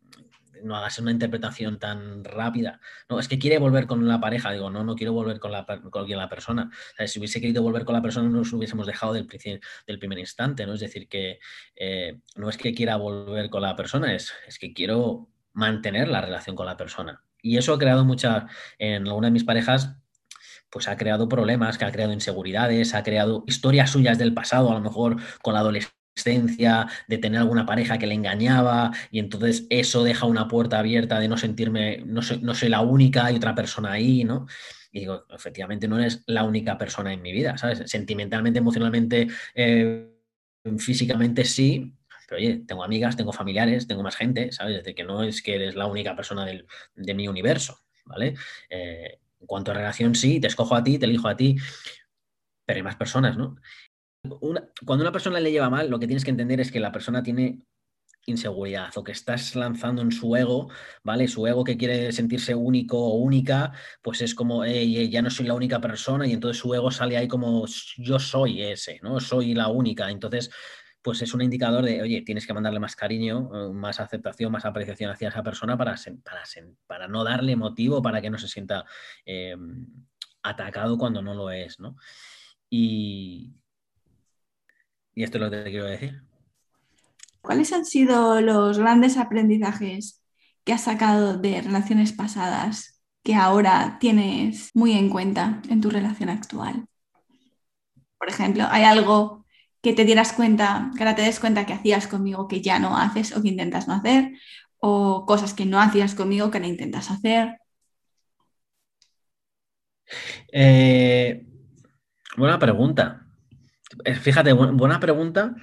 no 0.64 0.77
hagas 0.77 0.98
una 0.98 1.11
interpretación 1.11 1.79
tan 1.79 2.24
rápida. 2.24 2.81
No, 3.09 3.20
es 3.20 3.29
que 3.29 3.38
quiere 3.38 3.59
volver 3.59 3.87
con 3.87 4.07
la 4.09 4.20
pareja. 4.20 4.50
Digo, 4.53 4.70
no, 4.70 4.83
no 4.83 4.96
quiero 4.96 5.12
volver 5.12 5.38
con 5.38 5.53
la, 5.53 5.64
con 5.64 6.09
la 6.09 6.29
persona. 6.29 6.70
Si 7.07 7.18
hubiese 7.18 7.40
querido 7.40 7.62
volver 7.62 7.85
con 7.85 7.94
la 7.94 8.03
persona, 8.03 8.29
no 8.29 8.38
nos 8.38 8.53
hubiésemos 8.53 8.87
dejado 8.87 9.12
del, 9.12 9.29
del 9.87 9.98
primer 9.98 10.18
instante, 10.18 10.66
¿no? 10.66 10.74
Es 10.74 10.81
decir, 10.81 11.09
que 11.09 11.38
eh, 11.77 12.20
no 12.37 12.48
es 12.48 12.57
que 12.57 12.74
quiera 12.74 12.96
volver 12.96 13.50
con 13.50 13.62
la 13.62 13.77
persona, 13.77 14.14
es, 14.14 14.33
es 14.46 14.59
que 14.59 14.72
quiero 14.72 15.29
mantener 15.53 16.09
la 16.09 16.20
relación 16.20 16.57
con 16.57 16.66
la 16.66 16.77
persona. 16.77 17.22
Y 17.40 17.59
eso 17.59 17.74
ha 17.74 17.79
creado 17.79 18.05
mucha, 18.05 18.46
en 18.79 19.07
alguna 19.07 19.29
de 19.29 19.33
mis 19.33 19.44
parejas, 19.44 19.96
pues 20.70 20.88
ha 20.88 20.96
creado 20.96 21.29
problemas, 21.29 21.79
que 21.79 21.85
ha 21.85 21.92
creado 21.92 22.12
inseguridades, 22.12 22.94
ha 22.94 23.03
creado 23.03 23.44
historias 23.46 23.90
suyas 23.90 24.18
del 24.18 24.35
pasado, 24.35 24.70
a 24.70 24.74
lo 24.74 24.81
mejor 24.81 25.16
con 25.42 25.55
la 25.55 25.61
adolescencia 25.61 26.04
de 26.24 27.18
tener 27.18 27.40
alguna 27.40 27.66
pareja 27.66 27.98
que 27.98 28.07
le 28.07 28.14
engañaba 28.14 28.92
y 29.11 29.18
entonces 29.18 29.66
eso 29.70 30.05
deja 30.05 30.27
una 30.27 30.48
puerta 30.48 30.79
abierta 30.79 31.18
de 31.18 31.29
no 31.29 31.37
sentirme, 31.37 32.03
no 32.07 32.22
soy, 32.22 32.38
no 32.40 32.55
soy 32.55 32.68
la 32.68 32.81
única, 32.81 33.27
hay 33.27 33.37
otra 33.37 33.55
persona 33.55 33.92
ahí, 33.92 34.24
¿no? 34.24 34.46
Y 34.92 35.00
digo, 35.00 35.27
efectivamente 35.31 35.88
no 35.88 35.98
eres 35.98 36.22
la 36.27 36.44
única 36.44 36.79
persona 36.79 37.12
en 37.12 37.20
mi 37.20 37.33
vida, 37.33 37.59
¿sabes? 37.59 37.83
Sentimentalmente, 37.90 38.61
emocionalmente, 38.61 39.29
eh, 39.55 40.09
físicamente 40.79 41.44
sí, 41.44 41.92
pero 42.29 42.38
oye, 42.38 42.62
tengo 42.66 42.85
amigas, 42.85 43.16
tengo 43.16 43.33
familiares, 43.33 43.87
tengo 43.87 44.03
más 44.03 44.16
gente, 44.16 44.53
¿sabes? 44.53 44.77
Desde 44.77 44.94
que 44.94 45.05
no 45.05 45.22
es 45.22 45.42
que 45.42 45.57
eres 45.57 45.74
la 45.74 45.87
única 45.87 46.14
persona 46.14 46.44
del, 46.44 46.66
de 46.94 47.14
mi 47.14 47.29
universo, 47.29 47.81
¿vale? 48.05 48.35
Eh, 48.70 49.18
en 49.40 49.46
cuanto 49.46 49.72
a 49.72 49.74
relación, 49.74 50.14
sí, 50.14 50.40
te 50.40 50.46
escojo 50.46 50.74
a 50.74 50.83
ti, 50.83 50.98
te 50.98 51.07
elijo 51.07 51.29
a 51.29 51.37
ti, 51.37 51.57
pero 52.64 52.79
hay 52.79 52.83
más 52.83 52.96
personas, 52.96 53.37
¿no? 53.37 53.57
Cuando 54.84 55.02
una 55.02 55.12
persona 55.12 55.40
le 55.40 55.52
lleva 55.52 55.70
mal, 55.70 55.90
lo 55.90 55.98
que 55.98 56.06
tienes 56.06 56.24
que 56.24 56.30
entender 56.30 56.60
es 56.60 56.72
que 56.72 56.80
la 56.80 56.92
persona 56.92 57.22
tiene 57.22 57.60
inseguridad 58.26 58.90
o 58.96 59.04
que 59.04 59.12
estás 59.12 59.54
lanzando 59.54 60.02
en 60.02 60.12
su 60.12 60.34
ego, 60.34 60.70
¿vale? 61.02 61.28
Su 61.28 61.46
ego 61.46 61.64
que 61.64 61.76
quiere 61.76 62.12
sentirse 62.12 62.54
único 62.54 62.98
o 62.98 63.16
única, 63.16 63.72
pues 64.02 64.22
es 64.22 64.34
como, 64.34 64.64
ya 64.64 65.22
no 65.22 65.30
soy 65.30 65.46
la 65.46 65.54
única 65.54 65.80
persona 65.80 66.26
y 66.26 66.32
entonces 66.32 66.60
su 66.60 66.72
ego 66.74 66.90
sale 66.90 67.16
ahí 67.16 67.28
como 67.28 67.66
yo 67.98 68.18
soy 68.18 68.62
ese, 68.62 68.98
¿no? 69.02 69.20
Soy 69.20 69.54
la 69.54 69.68
única. 69.68 70.10
Entonces, 70.10 70.50
pues 71.02 71.20
es 71.20 71.34
un 71.34 71.42
indicador 71.42 71.84
de, 71.84 72.00
oye, 72.00 72.22
tienes 72.22 72.46
que 72.46 72.54
mandarle 72.54 72.80
más 72.80 72.96
cariño, 72.96 73.50
eh, 73.54 73.72
más 73.74 74.00
aceptación, 74.00 74.50
más 74.50 74.64
apreciación 74.64 75.10
hacia 75.10 75.28
esa 75.28 75.42
persona 75.42 75.76
para, 75.76 75.96
para, 76.87 77.08
no 77.08 77.24
darle 77.24 77.56
motivo 77.56 78.00
para 78.00 78.22
que 78.22 78.30
no 78.30 78.38
se 78.38 78.48
sienta 78.48 78.87
eh, 79.26 79.54
atacado 80.42 80.96
cuando 80.96 81.20
no 81.20 81.34
lo 81.34 81.50
es, 81.50 81.78
¿no? 81.78 81.96
Y, 82.70 83.52
y 85.14 85.24
esto 85.24 85.38
es 85.38 85.44
lo 85.44 85.50
que 85.50 85.57
te 85.59 85.70
quiero 85.70 85.87
decir. 85.87 86.22
¿Cuáles 87.40 87.72
han 87.72 87.85
sido 87.85 88.40
los 88.40 88.79
grandes 88.79 89.16
aprendizajes 89.16 90.22
que 90.64 90.72
has 90.72 90.83
sacado 90.83 91.37
de 91.37 91.61
relaciones 91.61 92.12
pasadas 92.12 93.03
que 93.22 93.35
ahora 93.35 93.98
tienes 94.00 94.70
muy 94.74 94.92
en 94.92 95.11
cuenta 95.11 95.61
en 95.68 95.81
tu 95.81 95.90
relación 95.90 96.31
actual? 96.31 96.87
Por 98.18 98.29
ejemplo, 98.29 98.64
¿hay 98.70 98.85
algo 98.85 99.44
que 99.83 99.92
te 99.92 100.07
dieras 100.07 100.33
cuenta, 100.33 100.90
que 100.96 101.03
ahora 101.03 101.14
te 101.14 101.22
des 101.22 101.38
cuenta 101.38 101.66
que 101.66 101.74
hacías 101.74 102.07
conmigo 102.07 102.48
que 102.48 102.62
ya 102.62 102.79
no 102.79 102.96
haces 102.96 103.37
o 103.37 103.42
que 103.42 103.48
intentas 103.48 103.87
no 103.87 103.94
hacer? 103.94 104.33
¿O 104.79 105.27
cosas 105.27 105.53
que 105.53 105.66
no 105.66 105.81
hacías 105.81 106.14
conmigo 106.14 106.50
que 106.50 106.59
ahora 106.59 106.68
intentas 106.68 107.11
hacer? 107.11 107.59
Eh, 110.50 111.46
buena 112.37 112.59
pregunta. 112.59 113.23
Fíjate, 114.20 114.52
buena 114.52 115.00
pregunta. 115.00 115.54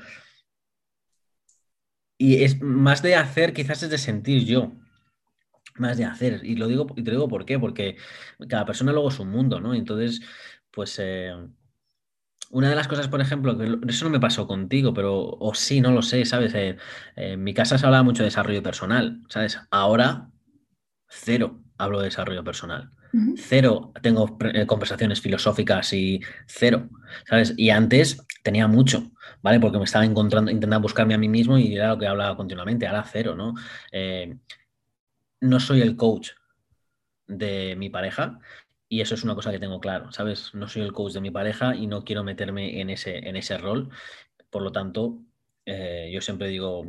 Y 2.17 2.44
es 2.44 2.62
más 2.62 3.02
de 3.02 3.15
hacer, 3.15 3.54
quizás 3.54 3.84
es 3.84 3.89
de 3.89 3.98
sentir 3.98 4.46
yo. 4.46 4.74
Más 5.76 5.98
de 5.98 6.06
hacer. 6.06 6.41
Y 6.44 6.56
lo 6.56 6.67
digo, 6.67 6.88
y 6.96 7.04
te 7.04 7.12
digo 7.12 7.28
por 7.28 7.46
qué, 7.46 7.58
porque 7.60 7.98
cada 8.48 8.65
persona 8.65 8.91
luego 8.91 9.10
es 9.10 9.20
un 9.20 9.30
mundo, 9.30 9.60
¿no? 9.60 9.74
Entonces, 9.74 10.22
pues 10.72 10.98
eh, 11.00 11.34
una 12.52 12.70
de 12.70 12.76
las 12.76 12.88
cosas, 12.88 13.08
por 13.08 13.22
ejemplo, 13.22 13.58
que 13.58 13.78
eso 13.88 14.06
no 14.06 14.12
me 14.12 14.20
pasó 14.20 14.46
contigo, 14.46 14.94
pero, 14.94 15.15
o 15.17 15.54
sí, 15.54 15.80
no 15.80 15.91
lo 15.91 16.02
sé, 16.02 16.26
¿sabes? 16.26 16.54
Eh, 16.54 16.78
en 17.15 17.44
mi 17.44 17.54
casa 17.54 17.78
se 17.78 17.86
hablaba 17.86 18.04
mucho 18.04 18.24
de 18.24 18.28
desarrollo 18.28 18.62
personal, 18.62 19.22
¿sabes? 19.30 19.60
Ahora, 19.72 20.30
cero 21.08 21.63
hablo 21.78 22.00
de 22.00 22.06
desarrollo 22.06 22.44
personal. 22.44 22.91
Cero 23.36 23.91
tengo 24.02 24.38
eh, 24.54 24.65
conversaciones 24.65 25.19
filosóficas 25.19 25.91
y 25.93 26.21
cero, 26.45 26.89
¿sabes? 27.28 27.54
Y 27.58 27.69
antes 27.69 28.26
tenía 28.43 28.67
mucho, 28.67 29.12
¿vale? 29.41 29.60
Porque 29.60 29.78
me 29.78 29.84
estaba 29.84 30.06
encontrando, 30.06 30.52
intentando 30.52 30.82
buscarme 30.82 31.13
a 31.13 31.17
mí 31.17 31.28
mismo 31.28 31.58
y 31.58 31.76
era 31.76 31.89
lo 31.89 31.97
que 31.97 32.08
hablaba 32.08 32.38
continuamente, 32.38 32.88
ahora 32.88 33.04
cero, 33.04 33.36
¿no? 33.36 33.54
Eh, 33.91 34.38
no 35.41 35.60
soy 35.60 35.82
el 35.82 35.95
coach 35.95 36.32
de 37.28 37.76
mi 37.76 37.89
pareja 37.89 38.39
y 38.88 39.02
eso 39.02 39.15
es 39.15 39.24
una 39.24 39.36
cosa 39.36 39.52
que 39.52 39.60
tengo 39.60 39.80
claro, 39.80 40.12
¿sabes? 40.12 40.54
No 40.54 40.67
soy 40.67 40.84
el 40.84 40.93
coach 40.93 41.13
de 41.13 41.21
mi 41.21 41.32
pareja 41.32 41.76
y 41.76 41.88
no 41.88 42.04
quiero 42.04 42.24
meterme 42.24 42.82
en 42.82 42.89
ese, 42.89 43.28
en 43.28 43.36
ese 43.36 43.58
rol. 43.58 43.89
Por 44.50 44.62
lo 44.62 44.71
tanto, 44.71 45.19
eh, 45.66 46.09
yo 46.14 46.22
siempre 46.22 46.49
digo, 46.49 46.86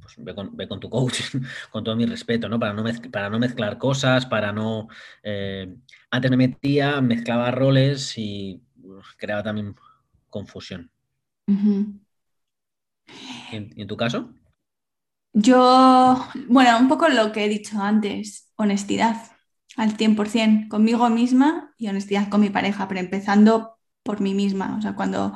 pues 0.00 0.14
ve 0.18 0.34
con, 0.34 0.56
ve 0.56 0.68
con, 0.68 0.80
tu 0.80 0.90
coach, 0.90 1.20
con 1.70 1.84
todo 1.84 1.96
mi 1.96 2.06
respeto, 2.06 2.48
¿no? 2.48 2.58
Para 2.58 2.72
no, 2.72 2.84
para 3.10 3.30
no 3.30 3.38
mezclar 3.38 3.78
cosas, 3.78 4.26
para 4.26 4.52
no... 4.52 4.88
Eh, 5.22 5.74
antes 6.10 6.30
me 6.30 6.36
metía, 6.36 7.00
mezclaba 7.00 7.50
roles 7.50 8.16
y 8.16 8.62
creaba 9.16 9.42
también 9.42 9.74
confusión. 10.28 10.90
Uh 11.46 11.52
-huh. 11.52 12.00
¿Y, 13.52 13.56
en, 13.56 13.72
¿Y 13.76 13.82
en 13.82 13.88
tu 13.88 13.96
caso? 13.96 14.32
Yo, 15.32 16.26
bueno, 16.48 16.78
un 16.78 16.88
poco 16.88 17.08
lo 17.08 17.30
que 17.32 17.44
he 17.44 17.48
dicho 17.48 17.80
antes, 17.80 18.52
honestidad 18.56 19.16
al 19.76 19.96
100% 19.96 20.68
conmigo 20.68 21.08
misma 21.08 21.72
y 21.78 21.88
honestidad 21.88 22.28
con 22.28 22.40
mi 22.40 22.50
pareja, 22.50 22.88
pero 22.88 23.00
empezando 23.00 23.78
por 24.02 24.20
mí 24.20 24.34
misma. 24.34 24.76
O 24.76 24.82
sea, 24.82 24.94
cuando 24.94 25.32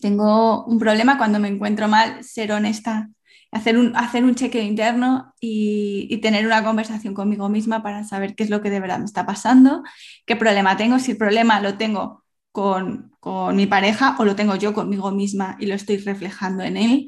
tengo 0.00 0.64
un 0.66 0.78
problema, 0.78 1.18
cuando 1.18 1.38
me 1.38 1.48
encuentro 1.48 1.88
mal, 1.88 2.22
ser 2.22 2.52
honesta 2.52 3.10
hacer 3.56 3.78
un, 3.78 3.96
hacer 3.96 4.24
un 4.24 4.34
chequeo 4.34 4.62
interno 4.62 5.34
y, 5.40 6.06
y, 6.10 6.18
tener 6.18 6.46
una 6.46 6.62
conversación 6.64 7.14
conmigo 7.14 7.48
misma 7.48 7.82
para 7.82 8.04
saber 8.04 8.34
qué 8.34 8.44
es 8.44 8.50
lo 8.50 8.60
que 8.62 8.70
de 8.70 8.80
verdad 8.80 8.98
me 8.98 9.04
está 9.04 9.26
pasando, 9.26 9.82
qué 10.26 10.36
problema 10.36 10.76
tengo, 10.76 10.98
si 10.98 11.12
el 11.12 11.18
problema 11.18 11.60
lo 11.60 11.76
tengo 11.76 12.24
con, 12.52 13.12
con 13.20 13.54
mi 13.54 13.66
pareja 13.66 14.16
o 14.18 14.24
lo 14.24 14.34
tengo 14.34 14.56
yo 14.56 14.72
conmigo 14.72 15.10
misma 15.10 15.56
y 15.60 15.66
lo 15.66 15.74
estoy 15.74 15.98
reflejando 15.98 16.64
en 16.64 16.76
él. 16.78 17.06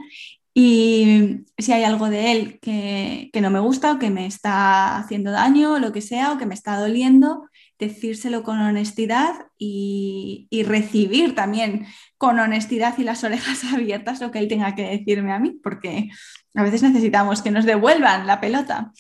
Y 0.53 1.47
si 1.57 1.73
hay 1.73 1.85
algo 1.85 2.11
de 2.11 2.33
él 2.33 2.59
que, 2.61 3.31
que 3.33 3.41
no 3.41 3.49
me 3.49 3.61
gusta 3.61 3.93
o 3.93 3.99
que 3.99 4.11
me 4.11 4.27
está 4.27 4.99
haciendo 4.99 5.31
daño 5.31 5.75
o 5.75 5.79
lo 5.79 5.93
que 5.93 6.03
sea 6.03 6.33
o 6.33 6.39
que 6.39 6.47
me 6.47 6.55
está 6.55 6.79
doliendo, 6.79 7.49
decírselo 7.79 8.43
con 8.43 8.59
honestidad 8.59 9.47
y, 9.57 10.49
y, 10.51 10.65
recibir 10.65 11.35
también 11.35 11.87
con 12.17 12.39
honestidad 12.41 12.99
y 12.99 13.05
las 13.05 13.25
orejas 13.25 13.65
abiertas 13.73 14.21
lo 14.21 14.31
que 14.31 14.41
él 14.41 14.49
tenga 14.49 14.75
que 14.75 14.83
decirme 14.83 15.33
a 15.33 15.39
mí, 15.39 15.53
porque 15.63 16.11
a 16.55 16.63
veces 16.63 16.83
necesitamos 16.83 17.43
que 17.43 17.51
nos 17.51 17.65
devuelvan 17.65 18.27
la 18.27 18.41
pelota. 18.41 18.93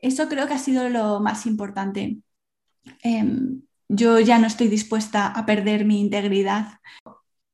Eso 0.00 0.28
creo 0.28 0.46
que 0.46 0.54
ha 0.54 0.58
sido 0.58 0.88
lo 0.88 1.20
más 1.20 1.46
importante. 1.46 2.18
Eh, 3.02 3.24
yo 3.88 4.20
ya 4.20 4.38
no 4.38 4.46
estoy 4.46 4.68
dispuesta 4.68 5.26
a 5.26 5.46
perder 5.46 5.84
mi 5.84 6.00
integridad 6.00 6.80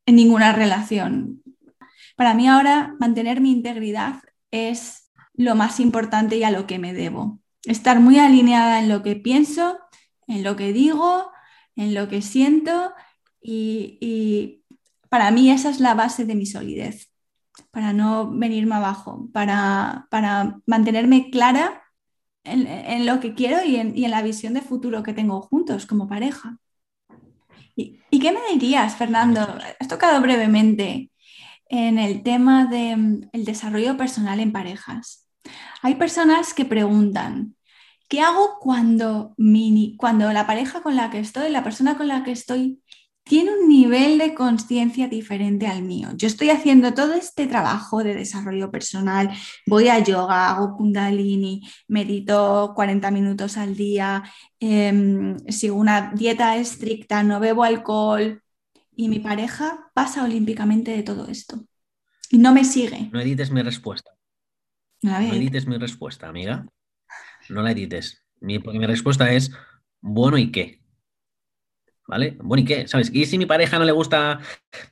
en 0.07 0.17
ninguna 0.17 0.53
relación. 0.53 1.43
Para 2.17 2.35
mí 2.35 2.49
ahora 2.49 2.95
mantener 2.99 3.41
mi 3.41 3.53
integridad 3.53 4.23
es 4.51 5.11
lo 5.35 5.55
más 5.55 5.81
importante 5.81 6.37
y 6.37 6.45
a 6.45 6.51
lo 6.51 6.67
que 6.67 6.79
me 6.79 6.93
debo. 6.93 7.41
Estar 7.65 8.01
muy 8.01 8.19
alineada 8.19 8.81
en 8.81 8.89
lo 8.89 9.03
que 9.03 9.17
pienso, 9.17 9.79
en 10.27 10.43
lo 10.43 10.57
que 10.57 10.73
digo, 10.73 11.31
en 11.77 11.95
lo 11.95 12.09
que 12.09 12.23
siento 12.23 12.93
y 13.43 14.61
para 15.11 15.31
mí 15.33 15.51
esa 15.51 15.69
es 15.69 15.81
la 15.81 15.95
base 15.95 16.25
de 16.25 16.37
mi 16.37 16.47
solidez, 16.47 17.10
para 17.71 17.93
no 17.93 18.31
venirme 18.31 18.75
abajo, 18.77 19.29
para, 19.33 20.07
para 20.11 20.59
mantenerme 20.67 21.31
clara 21.31 21.83
en, 22.45 22.67
en, 22.67 23.07
lo 23.07 23.21
que 23.21 23.35
quiero 23.35 23.65
y 23.65 23.77
en, 23.77 23.97
y 23.97 24.05
en, 24.05 24.11
la 24.11 24.23
visión 24.23 24.55
de 24.55 24.63
futuro 24.63 25.03
que 25.03 25.13
tengo 25.13 25.41
juntos 25.43 25.87
como 25.87 26.09
pareja. 26.09 26.59
¿Y, 27.77 28.01
¿Y, 28.11 28.19
qué 28.19 28.33
me 28.33 28.41
dirías, 28.53 28.97
Fernando? 28.97 29.41
Has 29.79 29.89
tocado 29.89 30.21
brevemente 30.21 31.11
en 31.67 31.99
el 31.99 32.23
tema 32.23 32.67
del 32.67 33.29
de, 33.33 33.45
desarrollo 33.45 33.97
personal 33.97 34.41
en 34.41 34.53
parejas. 34.53 35.29
Hay 35.83 35.95
personas 35.95 36.53
que 36.55 36.65
preguntan, 36.65 37.55
¿Qué 38.11 38.21
hago 38.21 38.59
cuando, 38.59 39.35
mi, 39.37 39.95
cuando 39.97 40.33
la 40.33 40.45
pareja 40.45 40.83
con 40.83 40.97
la 40.97 41.11
que 41.11 41.21
estoy, 41.21 41.49
la 41.49 41.63
persona 41.63 41.97
con 41.97 42.09
la 42.09 42.25
que 42.25 42.33
estoy, 42.33 42.83
tiene 43.31 43.53
un 43.53 43.69
nivel 43.69 44.19
de 44.19 44.35
conciencia 44.35 45.07
diferente 45.07 45.69
al 45.69 45.83
mío? 45.83 46.09
Yo 46.17 46.27
estoy 46.27 46.51
haciendo 46.51 46.95
todo 46.95 47.15
este 47.15 47.47
trabajo 47.47 48.03
de 48.03 48.15
desarrollo 48.15 48.73
personal, 48.73 49.31
voy 49.69 49.87
a 49.87 50.03
yoga, 50.03 50.51
hago 50.51 50.77
kundalini, 50.77 51.63
medito 51.87 52.73
40 52.75 53.09
minutos 53.13 53.57
al 53.57 53.77
día, 53.77 54.25
eh, 54.59 55.37
sigo 55.47 55.77
una 55.77 56.11
dieta 56.13 56.57
estricta, 56.57 57.23
no 57.23 57.39
bebo 57.39 57.63
alcohol 57.63 58.43
y 58.97 59.09
mi 59.09 59.21
pareja 59.21 59.93
pasa 59.95 60.25
olímpicamente 60.25 60.91
de 60.91 61.05
todo 61.05 61.29
esto 61.29 61.65
y 62.31 62.39
no 62.39 62.53
me 62.53 62.65
sigue. 62.65 63.11
No 63.13 63.21
edites 63.21 63.53
mi 63.53 63.63
respuesta. 63.63 64.11
No, 65.03 65.13
no 65.13 65.35
edites 65.35 65.69
mi 65.69 65.79
respuesta, 65.79 66.27
amiga 66.27 66.67
no 67.51 67.63
la 67.63 67.73
edites. 67.73 68.25
Mi, 68.41 68.59
porque 68.59 68.79
mi 68.79 68.87
respuesta 68.87 69.33
es, 69.33 69.53
bueno, 70.01 70.39
¿y 70.39 70.51
qué? 70.51 70.80
¿Vale? 72.11 72.37
Bueno, 72.43 72.63
¿y 72.63 72.65
qué? 72.65 72.89
¿Sabes? 72.89 73.09
¿Y 73.15 73.25
si 73.25 73.39
mi 73.39 73.47
pareja 73.47 73.79
no 73.79 73.85
le 73.85 73.93
gusta 73.93 74.41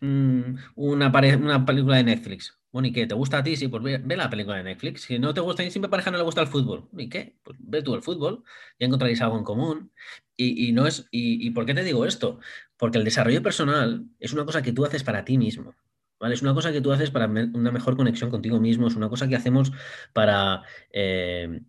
mmm, 0.00 0.54
una, 0.76 1.08
una, 1.36 1.66
película 1.66 1.96
de 1.96 2.04
Netflix? 2.04 2.56
Bueno, 2.70 2.86
¿y 2.86 2.92
qué? 2.92 3.08
¿Te 3.08 3.14
gusta 3.16 3.38
a 3.38 3.42
ti? 3.42 3.56
Sí, 3.56 3.66
pues 3.66 3.82
ve, 3.82 3.98
ve, 3.98 4.16
la 4.16 4.30
película 4.30 4.56
de 4.58 4.62
Netflix. 4.62 5.02
Si 5.02 5.18
no 5.18 5.34
te 5.34 5.40
gusta, 5.40 5.64
y 5.64 5.70
si 5.72 5.80
mi 5.80 5.88
pareja 5.88 6.12
no 6.12 6.18
le 6.18 6.22
gusta 6.22 6.42
el 6.42 6.46
fútbol, 6.46 6.88
¿y 6.96 7.08
qué? 7.08 7.36
Pues 7.42 7.58
ve 7.60 7.82
tú 7.82 7.96
el 7.96 8.02
fútbol, 8.02 8.44
ya 8.78 8.86
encontraréis 8.86 9.20
algo 9.20 9.36
en 9.36 9.42
común. 9.42 9.90
Y, 10.36 10.68
y 10.68 10.72
no 10.72 10.86
es, 10.86 11.08
y, 11.10 11.44
y, 11.44 11.50
por 11.50 11.66
qué 11.66 11.74
te 11.74 11.82
digo 11.82 12.06
esto? 12.06 12.38
Porque 12.76 12.98
el 12.98 13.04
desarrollo 13.04 13.42
personal 13.42 14.06
es 14.20 14.32
una 14.32 14.44
cosa 14.44 14.62
que 14.62 14.72
tú 14.72 14.84
haces 14.84 15.02
para 15.02 15.24
ti 15.24 15.38
mismo. 15.38 15.74
¿Vale? 16.20 16.34
Es 16.34 16.42
una 16.42 16.54
cosa 16.54 16.70
que 16.70 16.80
tú 16.80 16.92
haces 16.92 17.10
para 17.10 17.26
una 17.26 17.72
mejor 17.72 17.96
conexión 17.96 18.30
contigo 18.30 18.60
mismo, 18.60 18.86
es 18.86 18.94
una 18.94 19.08
cosa 19.08 19.26
que 19.26 19.34
hacemos 19.34 19.72
para 20.12 20.62
eh, 20.92 21.62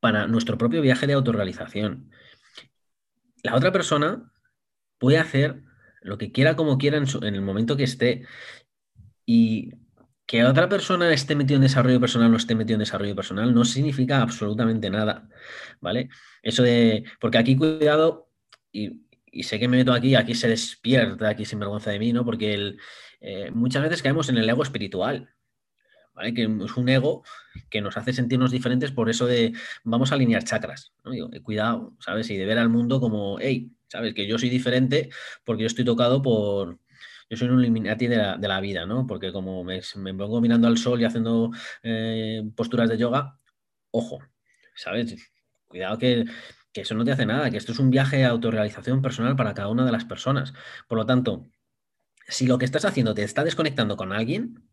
para 0.00 0.26
nuestro 0.26 0.58
propio 0.58 0.82
viaje 0.82 1.06
de 1.06 1.12
autorrealización. 1.12 2.10
La 3.42 3.54
otra 3.54 3.70
persona 3.70 4.32
puede 5.04 5.18
hacer 5.18 5.60
lo 6.00 6.16
que 6.16 6.32
quiera 6.32 6.56
como 6.56 6.78
quiera 6.78 6.96
en, 6.96 7.34
el 7.34 7.42
momento 7.42 7.76
que 7.76 7.84
esté 7.84 8.24
y 9.26 9.70
que 10.24 10.44
otra 10.44 10.66
persona 10.66 11.12
esté 11.12 11.36
metido 11.36 11.56
en 11.56 11.62
desarrollo 11.62 12.00
personal 12.00 12.32
o 12.32 12.38
esté 12.38 12.54
metido 12.54 12.76
en 12.76 12.80
desarrollo 12.80 13.14
personal 13.14 13.52
no 13.52 13.66
significa 13.66 14.22
absolutamente 14.22 14.88
nada, 14.88 15.28
¿vale? 15.82 16.08
Eso 16.42 16.62
de, 16.62 17.04
porque 17.20 17.36
aquí 17.36 17.54
cuidado, 17.54 18.30
y, 18.72 19.02
sé 19.42 19.58
que 19.58 19.68
me 19.68 19.76
meto 19.76 19.92
aquí, 19.92 20.14
aquí 20.14 20.34
se 20.34 20.48
despierta, 20.48 21.28
aquí 21.28 21.44
sin 21.44 21.58
vergüenza 21.58 21.90
de 21.90 21.98
mí, 21.98 22.14
¿no? 22.14 22.24
Porque 22.24 22.76
eh, 23.20 23.50
muchas 23.50 23.82
veces 23.82 24.00
caemos 24.00 24.30
en 24.30 24.38
el 24.38 24.48
ego 24.48 24.62
espiritual, 24.62 25.34
¿vale? 26.14 26.32
Que 26.32 26.44
es 26.44 26.76
un 26.78 26.88
ego 26.88 27.24
que 27.68 27.82
nos 27.82 27.98
hace 27.98 28.14
sentirnos 28.14 28.52
diferentes 28.52 28.90
por 28.90 29.10
eso 29.10 29.26
de 29.26 29.52
vamos 29.82 30.12
a 30.12 30.14
alinear 30.14 30.44
chakras, 30.44 30.94
eh, 31.12 31.40
cuidado, 31.42 31.94
¿sabes? 32.00 32.30
Y 32.30 32.38
de 32.38 32.46
ver 32.46 32.58
al 32.58 32.70
mundo 32.70 33.00
como, 33.00 33.38
hey, 33.38 33.70
¿sabes? 33.94 34.12
Que 34.12 34.26
yo 34.26 34.38
soy 34.38 34.50
diferente 34.50 35.08
porque 35.44 35.62
yo 35.62 35.66
estoy 35.68 35.84
tocado 35.84 36.20
por, 36.20 36.80
yo 37.30 37.36
soy 37.36 37.48
un 37.48 37.62
Illuminati 37.62 38.08
de 38.08 38.16
la, 38.16 38.36
de 38.36 38.48
la, 38.48 38.60
vida, 38.60 38.86
¿no? 38.86 39.06
Porque 39.06 39.30
como 39.32 39.62
me, 39.62 39.80
me, 39.96 40.14
pongo 40.14 40.40
mirando 40.40 40.66
al 40.66 40.78
sol 40.78 41.00
y 41.00 41.04
haciendo 41.04 41.52
eh, 41.84 42.42
posturas 42.56 42.88
de 42.88 42.98
yoga, 42.98 43.38
ojo, 43.92 44.18
¿sabes? 44.74 45.14
Cuidado 45.66 45.96
que, 45.98 46.24
que, 46.72 46.80
eso 46.80 46.96
no 46.96 47.04
te 47.04 47.12
hace 47.12 47.24
nada, 47.24 47.50
que 47.50 47.56
esto 47.56 47.70
es 47.70 47.78
un 47.78 47.90
viaje 47.90 48.16
de 48.16 48.24
autorrealización 48.24 49.00
personal 49.00 49.36
para 49.36 49.54
cada 49.54 49.68
una 49.68 49.86
de 49.86 49.92
las 49.92 50.04
personas. 50.04 50.54
Por 50.88 50.98
lo 50.98 51.06
tanto, 51.06 51.46
si 52.26 52.48
lo 52.48 52.58
que 52.58 52.64
estás 52.64 52.84
haciendo 52.84 53.14
te 53.14 53.22
está 53.22 53.44
desconectando 53.44 53.96
con 53.96 54.12
alguien, 54.12 54.68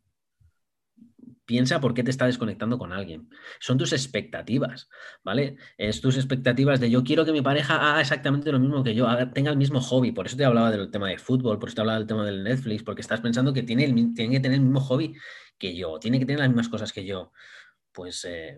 piensa 1.51 1.81
por 1.81 1.93
qué 1.93 2.01
te 2.01 2.11
está 2.11 2.27
desconectando 2.27 2.77
con 2.77 2.93
alguien. 2.93 3.29
Son 3.59 3.77
tus 3.77 3.91
expectativas, 3.91 4.87
¿vale? 5.21 5.57
Es 5.77 5.99
tus 5.99 6.15
expectativas 6.15 6.79
de 6.79 6.89
yo 6.89 7.03
quiero 7.03 7.25
que 7.25 7.33
mi 7.33 7.41
pareja 7.41 7.75
haga 7.75 7.99
exactamente 7.99 8.53
lo 8.53 8.59
mismo 8.59 8.85
que 8.85 8.95
yo, 8.95 9.05
tenga 9.33 9.51
el 9.51 9.57
mismo 9.57 9.81
hobby. 9.81 10.13
Por 10.13 10.27
eso 10.27 10.37
te 10.37 10.45
hablaba 10.45 10.71
del 10.71 10.89
tema 10.89 11.09
de 11.09 11.17
fútbol, 11.17 11.59
por 11.59 11.67
eso 11.67 11.75
te 11.75 11.81
hablaba 11.81 11.99
del 11.99 12.07
tema 12.07 12.25
del 12.25 12.41
Netflix, 12.41 12.83
porque 12.83 13.01
estás 13.01 13.19
pensando 13.19 13.51
que 13.51 13.63
tiene, 13.63 13.85
tiene 14.15 14.35
que 14.35 14.39
tener 14.39 14.59
el 14.59 14.61
mismo 14.61 14.79
hobby 14.79 15.13
que 15.57 15.75
yo, 15.75 15.99
tiene 15.99 16.19
que 16.19 16.25
tener 16.25 16.39
las 16.39 16.47
mismas 16.47 16.69
cosas 16.69 16.93
que 16.93 17.03
yo. 17.03 17.33
Pues 17.91 18.23
eh, 18.23 18.57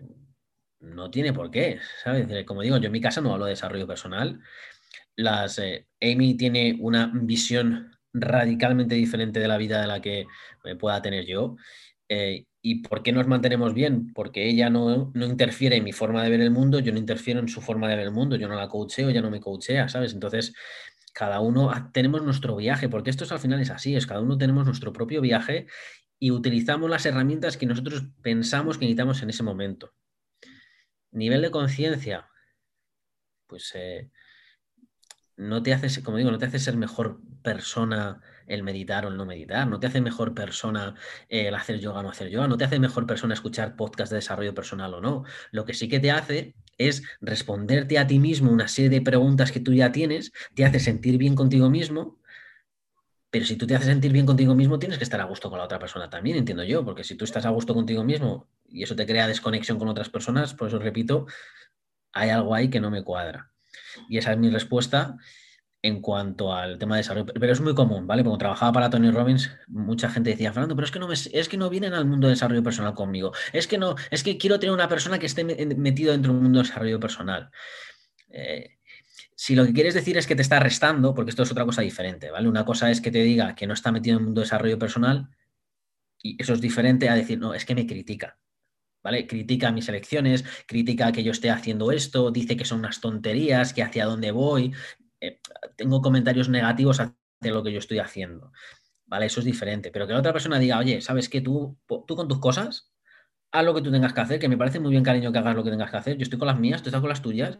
no 0.78 1.10
tiene 1.10 1.32
por 1.32 1.50
qué, 1.50 1.80
¿sabes? 2.04 2.44
Como 2.44 2.62
digo, 2.62 2.76
yo 2.76 2.86
en 2.86 2.92
mi 2.92 3.00
casa 3.00 3.20
no 3.20 3.32
hablo 3.32 3.46
de 3.46 3.50
desarrollo 3.50 3.88
personal. 3.88 4.40
Las, 5.16 5.58
eh, 5.58 5.88
Amy 6.00 6.36
tiene 6.36 6.76
una 6.78 7.10
visión 7.12 7.90
radicalmente 8.12 8.94
diferente 8.94 9.40
de 9.40 9.48
la 9.48 9.58
vida 9.58 9.80
de 9.80 9.88
la 9.88 10.00
que 10.00 10.26
pueda 10.78 11.02
tener 11.02 11.26
yo. 11.26 11.56
Eh, 12.08 12.44
¿Y 12.66 12.76
por 12.76 13.02
qué 13.02 13.12
nos 13.12 13.26
mantenemos 13.26 13.74
bien? 13.74 14.14
Porque 14.14 14.48
ella 14.48 14.70
no, 14.70 15.12
no, 15.12 15.26
interfiere 15.26 15.76
en 15.76 15.84
mi 15.84 15.92
forma 15.92 16.24
de 16.24 16.30
ver 16.30 16.40
el 16.40 16.50
mundo, 16.50 16.78
yo 16.78 16.92
no 16.92 16.98
interfiero 16.98 17.38
en 17.38 17.48
su 17.48 17.60
forma 17.60 17.90
de 17.90 17.96
ver 17.96 18.06
el 18.06 18.10
mundo, 18.10 18.36
yo 18.36 18.48
no 18.48 18.54
la 18.54 18.68
coacheo, 18.68 19.10
ella 19.10 19.20
no 19.20 19.30
me 19.30 19.38
coachea, 19.38 19.90
¿sabes? 19.90 20.14
Entonces, 20.14 20.54
cada 21.12 21.40
uno 21.40 21.70
tenemos 21.92 22.22
nuestro 22.22 22.56
viaje, 22.56 22.88
porque 22.88 23.10
esto 23.10 23.24
es, 23.24 23.32
al 23.32 23.38
final 23.38 23.60
es 23.60 23.68
así, 23.68 23.94
es 23.96 24.06
cada 24.06 24.22
uno 24.22 24.38
tenemos 24.38 24.64
nuestro 24.64 24.94
propio 24.94 25.20
viaje 25.20 25.66
y 26.18 26.30
utilizamos 26.30 26.88
las 26.88 27.04
herramientas 27.04 27.58
que 27.58 27.66
nosotros 27.66 28.06
pensamos 28.22 28.78
que 28.78 28.86
necesitamos 28.86 29.22
en 29.22 29.28
ese 29.28 29.42
momento. 29.42 29.92
Nivel 31.10 31.42
de 31.42 31.50
conciencia, 31.50 32.30
pues 33.46 33.72
eh, 33.74 34.10
no 35.36 35.62
te 35.62 35.74
hace, 35.74 36.02
como 36.02 36.16
digo, 36.16 36.30
no 36.30 36.38
te 36.38 36.46
hace 36.46 36.58
ser 36.58 36.78
mejor 36.78 37.20
persona 37.42 38.22
el 38.46 38.62
meditar 38.62 39.06
o 39.06 39.08
el 39.08 39.16
no 39.16 39.26
meditar, 39.26 39.66
no 39.66 39.80
te 39.80 39.86
hace 39.86 40.00
mejor 40.00 40.34
persona 40.34 40.94
el 41.28 41.54
hacer 41.54 41.80
yoga 41.80 42.00
o 42.00 42.02
no 42.02 42.10
hacer 42.10 42.28
yoga, 42.28 42.48
no 42.48 42.56
te 42.56 42.64
hace 42.64 42.78
mejor 42.78 43.06
persona 43.06 43.34
escuchar 43.34 43.76
podcast 43.76 44.10
de 44.10 44.16
desarrollo 44.16 44.54
personal 44.54 44.94
o 44.94 45.00
no. 45.00 45.24
Lo 45.50 45.64
que 45.64 45.74
sí 45.74 45.88
que 45.88 46.00
te 46.00 46.10
hace 46.10 46.54
es 46.78 47.02
responderte 47.20 47.98
a 47.98 48.06
ti 48.06 48.18
mismo 48.18 48.50
una 48.50 48.68
serie 48.68 48.90
de 48.90 49.00
preguntas 49.00 49.52
que 49.52 49.60
tú 49.60 49.72
ya 49.72 49.92
tienes, 49.92 50.32
te 50.54 50.64
hace 50.64 50.80
sentir 50.80 51.18
bien 51.18 51.34
contigo 51.34 51.70
mismo, 51.70 52.18
pero 53.30 53.46
si 53.46 53.56
tú 53.56 53.66
te 53.66 53.74
haces 53.74 53.88
sentir 53.88 54.12
bien 54.12 54.26
contigo 54.26 54.54
mismo, 54.54 54.78
tienes 54.78 54.96
que 54.96 55.04
estar 55.04 55.20
a 55.20 55.24
gusto 55.24 55.50
con 55.50 55.58
la 55.58 55.64
otra 55.64 55.80
persona 55.80 56.08
también, 56.08 56.36
entiendo 56.36 56.62
yo, 56.62 56.84
porque 56.84 57.02
si 57.02 57.16
tú 57.16 57.24
estás 57.24 57.44
a 57.46 57.50
gusto 57.50 57.74
contigo 57.74 58.04
mismo 58.04 58.48
y 58.68 58.84
eso 58.84 58.94
te 58.94 59.06
crea 59.06 59.26
desconexión 59.26 59.78
con 59.78 59.88
otras 59.88 60.08
personas, 60.08 60.54
por 60.54 60.68
eso 60.68 60.78
repito, 60.78 61.26
hay 62.12 62.30
algo 62.30 62.54
ahí 62.54 62.70
que 62.70 62.80
no 62.80 62.90
me 62.90 63.02
cuadra. 63.02 63.50
Y 64.08 64.18
esa 64.18 64.32
es 64.32 64.38
mi 64.38 64.50
respuesta 64.50 65.16
en 65.84 66.00
cuanto 66.00 66.54
al 66.54 66.78
tema 66.78 66.94
de 66.96 67.00
desarrollo, 67.00 67.26
pero 67.26 67.52
es 67.52 67.60
muy 67.60 67.74
común, 67.74 68.06
¿vale? 68.06 68.22
Cuando 68.22 68.38
trabajaba 68.38 68.72
para 68.72 68.88
Tony 68.88 69.10
Robbins, 69.10 69.50
mucha 69.68 70.08
gente 70.08 70.30
decía, 70.30 70.50
Fernando, 70.50 70.74
pero 70.74 70.86
es 70.86 70.90
que 70.90 70.98
no 70.98 71.12
es 71.12 71.48
que 71.50 71.58
no 71.58 71.68
vienen 71.68 71.92
al 71.92 72.06
mundo 72.06 72.26
de 72.26 72.32
desarrollo 72.32 72.62
personal 72.62 72.94
conmigo. 72.94 73.32
Es 73.52 73.66
que 73.66 73.76
no, 73.76 73.94
es 74.10 74.22
que 74.22 74.38
quiero 74.38 74.58
tener 74.58 74.72
una 74.72 74.88
persona 74.88 75.18
que 75.18 75.26
esté 75.26 75.44
metido 75.44 76.12
dentro 76.12 76.32
del 76.32 76.40
mundo 76.40 76.60
de 76.60 76.66
desarrollo 76.66 76.98
personal. 76.98 77.50
Eh, 78.30 78.78
si 79.36 79.54
lo 79.54 79.66
que 79.66 79.74
quieres 79.74 79.92
decir 79.92 80.16
es 80.16 80.26
que 80.26 80.34
te 80.34 80.40
está 80.40 80.58
restando, 80.58 81.14
porque 81.14 81.28
esto 81.28 81.42
es 81.42 81.52
otra 81.52 81.66
cosa 81.66 81.82
diferente, 81.82 82.30
¿vale? 82.30 82.48
Una 82.48 82.64
cosa 82.64 82.90
es 82.90 83.02
que 83.02 83.10
te 83.10 83.22
diga 83.22 83.54
que 83.54 83.66
no 83.66 83.74
está 83.74 83.92
metido 83.92 84.16
en 84.16 84.20
el 84.20 84.24
mundo 84.24 84.40
de 84.40 84.46
desarrollo 84.46 84.78
personal 84.78 85.28
y 86.22 86.40
eso 86.40 86.54
es 86.54 86.62
diferente 86.62 87.10
a 87.10 87.14
decir, 87.14 87.38
no, 87.38 87.52
es 87.52 87.66
que 87.66 87.74
me 87.74 87.86
critica. 87.86 88.38
¿vale? 89.02 89.26
Critica 89.26 89.70
mis 89.70 89.86
elecciones, 89.90 90.46
critica 90.66 91.12
que 91.12 91.22
yo 91.22 91.32
esté 91.32 91.50
haciendo 91.50 91.92
esto, 91.92 92.30
dice 92.30 92.56
que 92.56 92.64
son 92.64 92.78
unas 92.78 93.02
tonterías, 93.02 93.74
que 93.74 93.82
hacia 93.82 94.06
dónde 94.06 94.30
voy. 94.30 94.72
Eh, 95.26 95.40
tengo 95.76 96.02
comentarios 96.02 96.48
negativos 96.48 97.00
hacia 97.00 97.16
lo 97.52 97.62
que 97.62 97.72
yo 97.72 97.78
estoy 97.78 97.98
haciendo. 97.98 98.52
¿Vale? 99.06 99.26
Eso 99.26 99.40
es 99.40 99.46
diferente. 99.46 99.90
Pero 99.90 100.06
que 100.06 100.12
la 100.12 100.20
otra 100.20 100.32
persona 100.32 100.58
diga, 100.58 100.78
oye, 100.78 101.00
¿sabes 101.00 101.28
qué? 101.28 101.40
Tú, 101.40 101.78
tú 102.06 102.16
con 102.16 102.28
tus 102.28 102.40
cosas, 102.40 102.92
haz 103.52 103.64
lo 103.64 103.74
que 103.74 103.82
tú 103.82 103.90
tengas 103.90 104.12
que 104.12 104.20
hacer, 104.20 104.38
que 104.40 104.48
me 104.48 104.56
parece 104.56 104.80
muy 104.80 104.90
bien, 104.90 105.04
cariño, 105.04 105.32
que 105.32 105.38
hagas 105.38 105.54
lo 105.54 105.64
que 105.64 105.70
tengas 105.70 105.90
que 105.90 105.96
hacer. 105.96 106.16
Yo 106.16 106.22
estoy 106.22 106.38
con 106.38 106.48
las 106.48 106.58
mías, 106.58 106.82
tú 106.82 106.88
estás 106.88 107.00
con 107.00 107.10
las 107.10 107.22
tuyas 107.22 107.58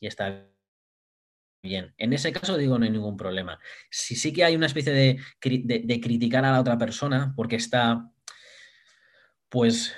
y 0.00 0.06
está 0.06 0.46
bien. 1.62 1.94
En 1.98 2.12
ese 2.12 2.32
caso 2.32 2.56
digo, 2.56 2.78
no 2.78 2.84
hay 2.84 2.90
ningún 2.90 3.16
problema. 3.16 3.58
Si 3.90 4.16
sí 4.16 4.32
que 4.32 4.44
hay 4.44 4.56
una 4.56 4.66
especie 4.66 4.92
de, 4.92 5.18
de 5.40 6.00
criticar 6.00 6.44
a 6.44 6.52
la 6.52 6.60
otra 6.60 6.78
persona 6.78 7.32
porque 7.36 7.56
está, 7.56 8.10
pues, 9.48 9.94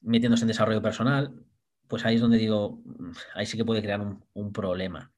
metiéndose 0.00 0.44
en 0.44 0.48
desarrollo 0.48 0.82
personal, 0.82 1.46
pues 1.88 2.04
ahí 2.04 2.16
es 2.16 2.20
donde 2.20 2.38
digo, 2.38 2.82
ahí 3.34 3.46
sí 3.46 3.56
que 3.56 3.64
puede 3.64 3.82
crear 3.82 4.00
un, 4.00 4.52
problema. 4.52 5.12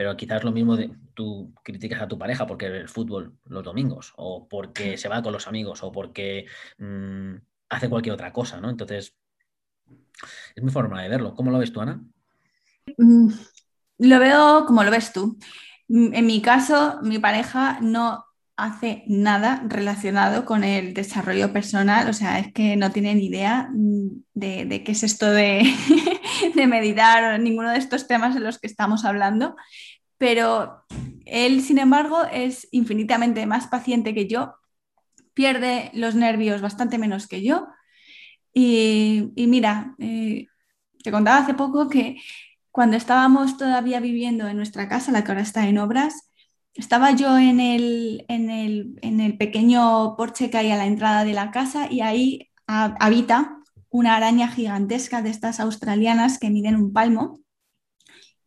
Pero 0.00 0.16
quizás 0.16 0.44
lo 0.44 0.50
mismo 0.50 0.78
de 0.78 0.90
tú 1.12 1.52
criticas 1.62 2.00
a 2.00 2.08
tu 2.08 2.18
pareja 2.18 2.46
porque 2.46 2.70
ve 2.70 2.78
el 2.78 2.88
fútbol 2.88 3.36
los 3.44 3.62
domingos, 3.62 4.14
o 4.16 4.48
porque 4.48 4.96
se 4.96 5.10
va 5.10 5.22
con 5.22 5.30
los 5.30 5.46
amigos, 5.46 5.82
o 5.82 5.92
porque 5.92 6.46
mm, 6.78 7.34
hace 7.68 7.90
cualquier 7.90 8.14
otra 8.14 8.32
cosa, 8.32 8.62
¿no? 8.62 8.70
Entonces, 8.70 9.14
es 10.54 10.62
mi 10.64 10.70
forma 10.70 11.02
de 11.02 11.10
verlo. 11.10 11.34
¿Cómo 11.34 11.50
lo 11.50 11.58
ves 11.58 11.70
tú, 11.70 11.82
Ana? 11.82 12.02
Mm, 12.96 13.28
lo 13.98 14.18
veo 14.18 14.64
como 14.64 14.84
lo 14.84 14.90
ves 14.90 15.12
tú. 15.12 15.36
Mm, 15.88 16.14
en 16.14 16.26
mi 16.26 16.40
caso, 16.40 17.00
mi 17.02 17.18
pareja 17.18 17.78
no 17.82 18.24
hace 18.60 19.04
nada 19.06 19.62
relacionado 19.66 20.44
con 20.44 20.64
el 20.64 20.94
desarrollo 20.94 21.52
personal, 21.52 22.08
o 22.08 22.12
sea, 22.12 22.38
es 22.38 22.52
que 22.52 22.76
no 22.76 22.90
tiene 22.90 23.14
ni 23.14 23.26
idea 23.26 23.70
de, 23.72 24.82
qué 24.84 24.92
es 24.92 25.02
esto 25.02 25.30
de, 25.30 25.62
de, 26.54 26.66
meditar 26.66 27.34
o 27.34 27.38
ninguno 27.38 27.70
de 27.70 27.78
estos 27.78 28.06
temas 28.06 28.36
en 28.36 28.44
los 28.44 28.58
que 28.58 28.66
estamos 28.66 29.04
hablando, 29.04 29.56
pero 30.20 30.84
él, 31.24 31.62
sin 31.62 31.78
embargo, 31.78 32.24
es 32.30 32.68
infinitamente 32.72 33.46
más 33.46 33.68
paciente 33.68 34.12
que 34.12 34.28
yo, 34.28 34.54
pierde 35.32 35.90
los 35.94 36.14
nervios 36.14 36.60
bastante 36.60 36.98
menos 36.98 37.26
que 37.26 37.42
yo 37.42 37.68
y, 38.52 39.32
mira, 39.48 39.94
eh, 39.98 40.46
te 41.02 41.10
contaba 41.10 41.38
hace 41.38 41.54
poco 41.54 41.88
que 41.88 42.18
cuando 42.70 42.98
estábamos 42.98 43.56
todavía 43.56 43.98
viviendo 43.98 44.46
en 44.46 44.58
nuestra 44.58 44.90
casa, 44.90 45.10
la 45.10 45.24
que 45.24 45.30
ahora 45.30 45.40
está 45.40 45.66
en 45.66 45.78
obras, 45.78 46.30
estaba 46.74 47.12
yo 47.12 47.38
en 47.38 47.58
el, 47.58 48.26
en 48.28 48.50
el, 49.20 49.38
pequeño 49.38 50.16
porche 50.18 50.50
que 50.50 50.58
hay 50.58 50.70
a 50.70 50.76
la 50.76 50.84
entrada 50.84 51.24
de 51.24 51.32
la 51.32 51.50
casa 51.50 51.90
y 51.90 52.02
ahí 52.02 52.50
habita 52.66 53.56
una 53.88 54.16
araña 54.16 54.48
gigantesca 54.48 55.22
de 55.22 55.30
estas 55.30 55.60
australianas 55.60 56.38
que 56.38 56.50
miden 56.50 56.76
un 56.76 56.92
palmo. 56.92 57.40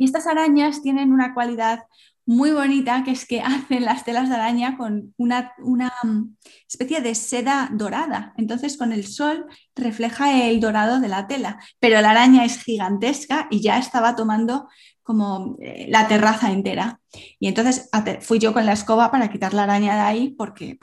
Y 0.03 0.07
estas 0.07 0.27
arañas 0.27 0.81
tienen 0.81 1.13
una 1.13 1.33
cualidad 1.33 1.85
muy 2.25 2.51
bonita 2.51 3.05
que 3.05 3.11
es 3.11 3.25
que 3.25 3.39
hacen 3.41 3.85
las 3.85 4.03
telas 4.03 4.27
de 4.27 4.35
araña 4.35 4.75
con 4.75 5.13
una, 5.15 5.53
mm, 5.63 6.35
especie 6.67 6.99
de 6.99 7.15
seda 7.15 7.69
dorada. 7.71 8.33
Entonces 8.35 8.75
con 8.75 8.91
el 8.91 9.07
sol 9.07 9.45
refleja 9.77 10.43
el 10.43 10.59
dorado 10.59 10.99
de 10.99 11.07
la 11.07 11.25
tela, 11.25 11.57
pero 11.79 12.01
la 12.01 12.11
araña 12.11 12.43
es 12.43 12.61
gigantesca 12.61 13.47
y 13.49 13.61
ya 13.61 13.77
estaba 13.77 14.13
tomando 14.17 14.67
como 15.03 15.55
eh, 15.61 15.87
la 15.89 16.05
terraza 16.09 16.51
entera. 16.51 16.99
Y 17.39 17.47
entonces 17.47 17.89
fui 18.19 18.39
yo 18.39 18.51
con 18.51 18.65
la 18.65 18.73
escoba 18.73 19.09
para 19.09 19.29
quitar 19.29 19.53
la 19.53 19.63
araña 19.63 19.95
de 19.95 20.01
ahí 20.01 20.29
porque, 20.37 20.79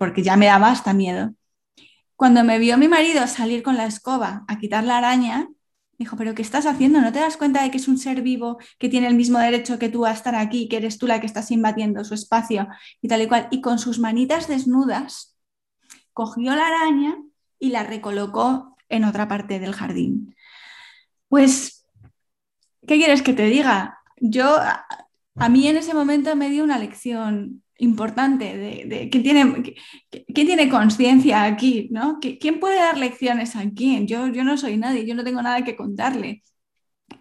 porque, 0.00 0.24
ya 0.24 0.36
me 0.36 0.46
daba 0.46 0.72
hasta 0.72 0.94
miedo. 0.94 1.32
Cuando 2.16 2.42
me 2.42 2.58
vio 2.58 2.76
mi 2.76 2.88
marido 2.88 3.24
salir 3.28 3.62
con 3.62 3.76
la 3.76 3.86
escoba 3.86 4.44
a 4.48 4.58
quitar 4.58 4.82
la 4.82 4.98
araña, 4.98 5.46
dijo, 6.04 6.16
pero 6.16 6.34
¿qué 6.34 6.42
estás 6.42 6.66
haciendo? 6.66 7.00
¿No 7.00 7.12
te 7.12 7.18
das 7.18 7.36
cuenta 7.36 7.62
de 7.62 7.70
que 7.70 7.78
es 7.78 7.88
un 7.88 7.98
ser 7.98 8.22
vivo 8.22 8.58
que 8.78 8.88
tiene 8.88 9.06
el 9.08 9.14
mismo 9.14 9.38
derecho 9.38 9.78
que 9.78 9.88
tú 9.88 10.06
a 10.06 10.12
estar 10.12 10.34
aquí, 10.34 10.68
que 10.68 10.76
eres 10.76 10.98
tú 10.98 11.06
la 11.06 11.20
que 11.20 11.26
estás 11.26 11.50
invadiendo 11.50 12.04
su 12.04 12.14
espacio 12.14 12.68
y 13.00 13.08
tal 13.08 13.22
y 13.22 13.26
cual? 13.26 13.48
Y 13.50 13.60
con 13.60 13.78
sus 13.78 13.98
manitas 13.98 14.46
desnudas 14.48 15.36
cogió 16.12 16.54
la 16.54 16.66
araña 16.66 17.16
y 17.58 17.70
la 17.70 17.82
recolocó 17.82 18.76
en 18.88 19.04
otra 19.04 19.26
parte 19.26 19.58
del 19.58 19.74
jardín. 19.74 20.36
Pues 21.28 21.84
¿qué 22.86 22.96
quieres 22.96 23.22
que 23.22 23.32
te 23.32 23.46
diga? 23.46 23.98
Yo, 24.20 24.58
a, 25.36 25.48
mí 25.48 25.66
en 25.66 25.76
ese 25.76 25.94
momento 25.94 26.36
me 26.36 26.50
dio 26.50 26.64
una 26.64 26.78
lección 26.78 27.63
importante 27.78 28.56
de, 28.56 29.10
que 29.10 29.20
tiene, 29.20 29.74
tiene 30.32 30.68
conciencia 30.68 31.44
aquí, 31.44 31.88
¿no? 31.90 32.18
¿Quién 32.20 32.60
puede 32.60 32.76
dar 32.76 32.98
lecciones 32.98 33.56
a 33.56 33.64
quién? 33.74 34.06
Yo, 34.06 34.28
yo 34.28 34.44
no 34.44 34.56
soy 34.56 34.76
nadie, 34.76 35.06
yo 35.06 35.14
no 35.14 35.24
tengo 35.24 35.42
nada 35.42 35.64
que 35.64 35.76
contarle. 35.76 36.42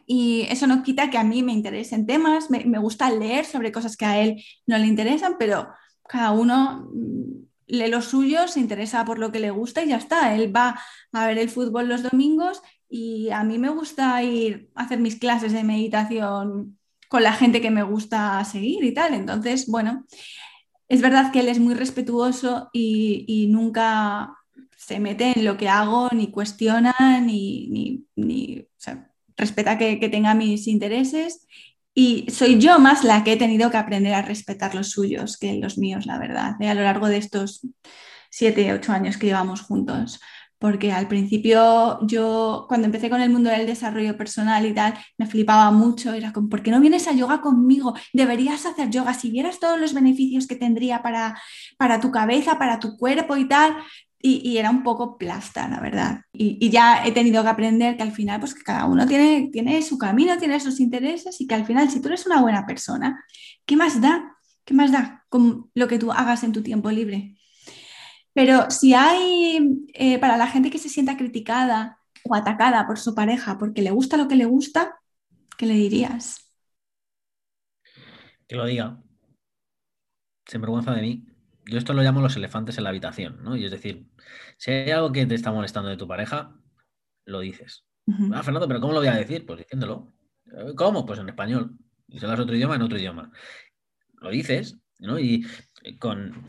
Y 0.05 0.45
eso 0.49 0.67
no 0.67 0.83
quita 0.83 1.09
que 1.09 1.17
a 1.17 1.23
mí 1.23 1.43
me 1.43 1.53
interesen 1.53 2.05
temas, 2.05 2.49
me, 2.49 2.65
me 2.65 2.79
gusta 2.79 3.09
leer 3.09 3.45
sobre 3.45 3.71
cosas 3.71 3.97
que 3.97 4.05
a 4.05 4.21
él 4.21 4.43
no 4.67 4.77
le 4.77 4.87
interesan, 4.87 5.35
pero 5.39 5.69
cada 6.07 6.31
uno 6.31 6.89
mm, 6.93 7.43
lee 7.67 7.89
lo 7.89 8.01
suyo, 8.01 8.47
se 8.47 8.59
interesa 8.59 9.05
por 9.05 9.19
lo 9.19 9.31
que 9.31 9.39
le 9.39 9.51
gusta 9.51 9.83
y 9.83 9.89
ya 9.89 9.97
está. 9.97 10.35
Él 10.35 10.55
va 10.55 10.79
a 11.11 11.27
ver 11.27 11.37
el 11.37 11.49
fútbol 11.49 11.87
los 11.87 12.03
domingos 12.03 12.61
y 12.89 13.29
a 13.31 13.43
mí 13.43 13.57
me 13.57 13.69
gusta 13.69 14.21
ir 14.23 14.69
a 14.75 14.83
hacer 14.83 14.99
mis 14.99 15.15
clases 15.15 15.53
de 15.53 15.63
meditación 15.63 16.77
con 17.09 17.23
la 17.23 17.33
gente 17.33 17.61
que 17.61 17.71
me 17.71 17.83
gusta 17.83 18.43
seguir 18.45 18.83
y 18.83 18.93
tal. 18.93 19.13
Entonces, 19.13 19.67
bueno, 19.67 20.05
es 20.87 21.01
verdad 21.01 21.31
que 21.31 21.39
él 21.39 21.49
es 21.49 21.59
muy 21.59 21.73
respetuoso 21.73 22.69
y, 22.73 23.47
nunca 23.49 24.35
se 24.77 24.99
mete 24.99 25.33
en 25.35 25.45
lo 25.45 25.57
que 25.57 25.69
hago, 25.69 26.09
ni 26.11 26.29
cuestiona, 26.31 26.93
ni, 27.21 28.05
respeta 29.37 29.77
que, 29.77 30.09
tenga 30.09 30.33
mis 30.33 30.67
intereses. 30.67 31.47
Y 31.95 32.25
soy 32.31 32.59
yo 32.59 32.79
más 32.79 33.03
la 33.03 33.23
que 33.23 33.33
he 33.33 33.37
tenido 33.37 33.69
que 33.69 33.77
aprender 33.77 34.13
a 34.15 34.23
respetar 34.23 34.73
los 34.73 34.89
suyos 34.89 35.37
que 35.37 35.53
los 35.55 35.77
míos, 35.77 36.05
la 36.07 36.17
verdad, 36.17 36.55
¿eh? 36.59 36.67
a 36.67 36.73
lo 36.73 36.81
largo 36.81 37.07
de 37.07 37.17
estos 37.17 37.61
siete, 38.31 38.73
ocho 38.73 38.91
años 38.91 39.17
que 39.17 39.27
llevamos 39.27 39.61
juntos 39.61 40.19
porque 40.63 40.93
al 40.93 41.09
principio 41.09 41.99
yo 42.07 42.67
cuando 42.69 42.85
empecé 42.85 43.09
con 43.09 43.19
el 43.19 43.29
mundo 43.29 43.49
del 43.49 43.65
desarrollo 43.65 44.15
personal 44.15 44.65
y 44.65 44.73
tal, 44.73 44.93
me 45.17 45.25
flipaba 45.25 45.69
mucho, 45.71 46.13
era 46.13 46.31
como, 46.31 46.47
¿por 46.47 46.63
qué 46.63 46.71
no 46.71 46.79
vienes 46.79 47.05
a 47.09 47.11
yoga 47.11 47.41
conmigo? 47.41 47.93
Deberías 48.13 48.65
hacer 48.65 48.89
yoga, 48.89 49.13
si 49.13 49.29
vieras 49.29 49.59
todos 49.59 49.77
los 49.77 49.93
beneficios 49.93 50.47
que 50.47 50.55
tendría 50.55 51.03
para, 51.03 51.37
para 51.77 51.99
tu 51.99 52.11
cabeza, 52.11 52.57
para 52.57 52.79
tu 52.79 52.95
cuerpo 52.95 53.35
y 53.35 53.45
tal. 53.45 53.75
Y, 54.21 54.55
era 54.55 54.69
un 54.69 54.83
poco 54.83 55.17
plasta, 55.17 55.67
la 55.67 55.81
verdad. 55.81 56.21
Y, 56.31 56.69
ya 56.69 57.05
he 57.05 57.11
tenido 57.11 57.43
que 57.43 57.49
aprender 57.49 57.97
que 57.97 58.03
al 58.03 58.13
final, 58.13 58.39
pues 58.39 58.53
que 58.53 58.63
cada 58.63 58.85
uno 58.85 59.05
tiene, 59.05 59.49
tiene 59.51 59.81
su 59.81 59.97
camino, 59.97 60.37
tiene 60.37 60.61
sus 60.61 60.79
intereses 60.79 61.41
y 61.41 61.45
que 61.45 61.55
al 61.55 61.65
final, 61.65 61.89
si 61.89 61.99
tú 62.01 62.07
eres 62.07 62.25
una 62.25 62.39
buena 62.39 62.65
persona, 62.65 63.21
¿qué 63.65 63.75
más 63.75 63.99
da? 63.99 64.37
¿Qué 64.63 64.73
más 64.73 64.93
da 64.93 65.25
con 65.27 65.69
lo 65.73 65.89
que 65.89 65.99
tú 65.99 66.13
hagas 66.13 66.45
en 66.45 66.53
tu 66.53 66.63
tiempo 66.63 66.89
libre? 66.89 67.35
Pero 68.33 68.69
si 68.71 68.93
hay, 68.93 69.85
eh, 69.93 70.19
para 70.19 70.37
la 70.37 70.47
gente 70.47 70.69
que 70.69 70.79
se 70.79 70.89
sienta 70.89 71.17
criticada 71.17 71.99
o 72.23 72.35
atacada 72.35 72.87
por 72.87 72.97
su 72.97 73.13
pareja 73.13 73.57
porque 73.57 73.81
le 73.81 73.91
gusta 73.91 74.17
lo 74.17 74.27
que 74.27 74.35
le 74.35 74.45
gusta, 74.45 74.99
¿qué 75.57 75.65
le 75.65 75.75
dirías? 75.75 76.51
Que 78.47 78.55
lo 78.55 78.65
diga. 78.65 79.01
Se 80.45 80.57
vergüenza 80.57 80.93
de 80.93 81.01
mí. 81.01 81.25
Yo 81.65 81.77
esto 81.77 81.93
lo 81.93 82.01
llamo 82.01 82.21
los 82.21 82.35
elefantes 82.35 82.77
en 82.77 82.83
la 82.83 82.89
habitación, 82.89 83.41
¿no? 83.41 83.55
Y 83.55 83.65
es 83.65 83.71
decir, 83.71 84.05
si 84.57 84.71
hay 84.71 84.91
algo 84.91 85.11
que 85.11 85.25
te 85.25 85.35
está 85.35 85.51
molestando 85.51 85.89
de 85.89 85.97
tu 85.97 86.07
pareja, 86.07 86.55
lo 87.25 87.39
dices. 87.39 87.85
Ah, 88.33 88.43
Fernando, 88.43 88.67
pero 88.67 88.81
¿cómo 88.81 88.93
lo 88.93 88.99
voy 88.99 89.07
a 89.07 89.15
decir? 89.15 89.45
Pues 89.45 89.59
diciéndolo. 89.59 90.11
¿Cómo? 90.75 91.05
Pues 91.05 91.19
en 91.19 91.29
español. 91.29 91.77
Y 92.07 92.19
si 92.19 92.25
hablas 92.25 92.41
otro 92.41 92.55
idioma, 92.55 92.75
en 92.75 92.81
otro 92.81 92.97
idioma. 92.97 93.31
Lo 94.19 94.29
dices, 94.29 94.77
¿no? 94.99 95.17
Y 95.19 95.45
con, 95.99 96.45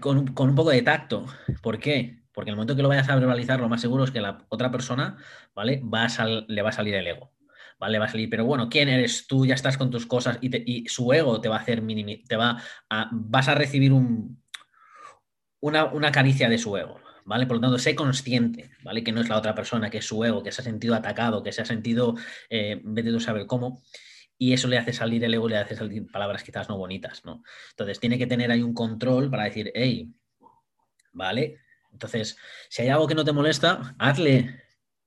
con, 0.00 0.48
un 0.48 0.54
poco 0.54 0.70
de 0.70 0.82
tacto. 0.82 1.26
¿Por 1.62 1.78
qué? 1.78 2.22
Porque 2.32 2.50
el 2.50 2.56
momento 2.56 2.76
que 2.76 2.82
lo 2.82 2.88
vayas 2.88 3.08
a 3.08 3.16
verbalizar, 3.16 3.60
lo 3.60 3.68
más 3.68 3.80
seguro 3.80 4.04
es 4.04 4.10
que 4.10 4.20
la 4.20 4.44
otra 4.48 4.70
persona, 4.70 5.16
¿vale? 5.54 5.82
Va 5.82 6.08
le 6.48 6.62
va 6.62 6.68
a 6.68 6.72
salir 6.72 6.94
el 6.94 7.06
ego. 7.06 7.32
¿Vale? 7.78 7.98
Va 7.98 8.06
a 8.06 8.08
salir, 8.08 8.30
pero 8.30 8.44
bueno, 8.44 8.68
¿quién 8.68 8.88
eres 8.88 9.26
tú? 9.26 9.44
Ya 9.44 9.54
estás 9.54 9.76
con 9.76 9.90
tus 9.90 10.06
cosas 10.06 10.38
y, 10.40 10.88
su 10.88 11.12
ego 11.12 11.40
te 11.40 11.48
va 11.48 11.56
a 11.56 11.60
hacer 11.60 11.82
te 12.26 12.36
va 12.36 12.62
a, 12.88 13.08
vas 13.12 13.48
a 13.48 13.54
recibir 13.56 13.92
un, 13.92 14.40
una, 15.60 16.12
caricia 16.12 16.48
de 16.48 16.58
su 16.58 16.76
ego. 16.76 17.00
¿Vale? 17.26 17.46
Por 17.46 17.56
lo 17.56 17.62
tanto, 17.62 17.78
sé 17.78 17.94
consciente, 17.94 18.70
¿vale? 18.82 19.02
Que 19.02 19.10
no 19.10 19.22
es 19.22 19.30
la 19.30 19.38
otra 19.38 19.54
persona, 19.54 19.88
que 19.88 19.98
es 19.98 20.06
su 20.06 20.22
ego, 20.24 20.42
que 20.42 20.52
se 20.52 20.60
ha 20.60 20.64
sentido 20.64 20.94
atacado, 20.94 21.42
que 21.42 21.52
se 21.52 21.62
ha 21.62 21.64
sentido, 21.64 22.16
eh, 22.50 22.80
vete 22.84 23.10
tú 23.10 23.18
saber 23.18 23.46
cómo, 23.46 23.82
y 24.38 24.52
eso 24.52 24.68
le 24.68 24.78
hace 24.78 24.92
salir 24.92 25.22
el 25.24 25.34
ego, 25.34 25.48
le 25.48 25.56
hace 25.56 25.76
salir 25.76 26.10
palabras 26.10 26.42
quizás 26.42 26.68
no 26.68 26.76
bonitas, 26.76 27.24
¿no? 27.24 27.42
Entonces 27.70 28.00
tiene 28.00 28.18
que 28.18 28.26
tener 28.26 28.50
ahí 28.50 28.62
un 28.62 28.74
control 28.74 29.30
para 29.30 29.44
decir, 29.44 29.70
hey, 29.74 30.12
¿vale? 31.12 31.58
Entonces, 31.92 32.36
si 32.68 32.82
hay 32.82 32.88
algo 32.88 33.06
que 33.06 33.14
no 33.14 33.24
te 33.24 33.32
molesta, 33.32 33.94
hazle, 33.98 34.62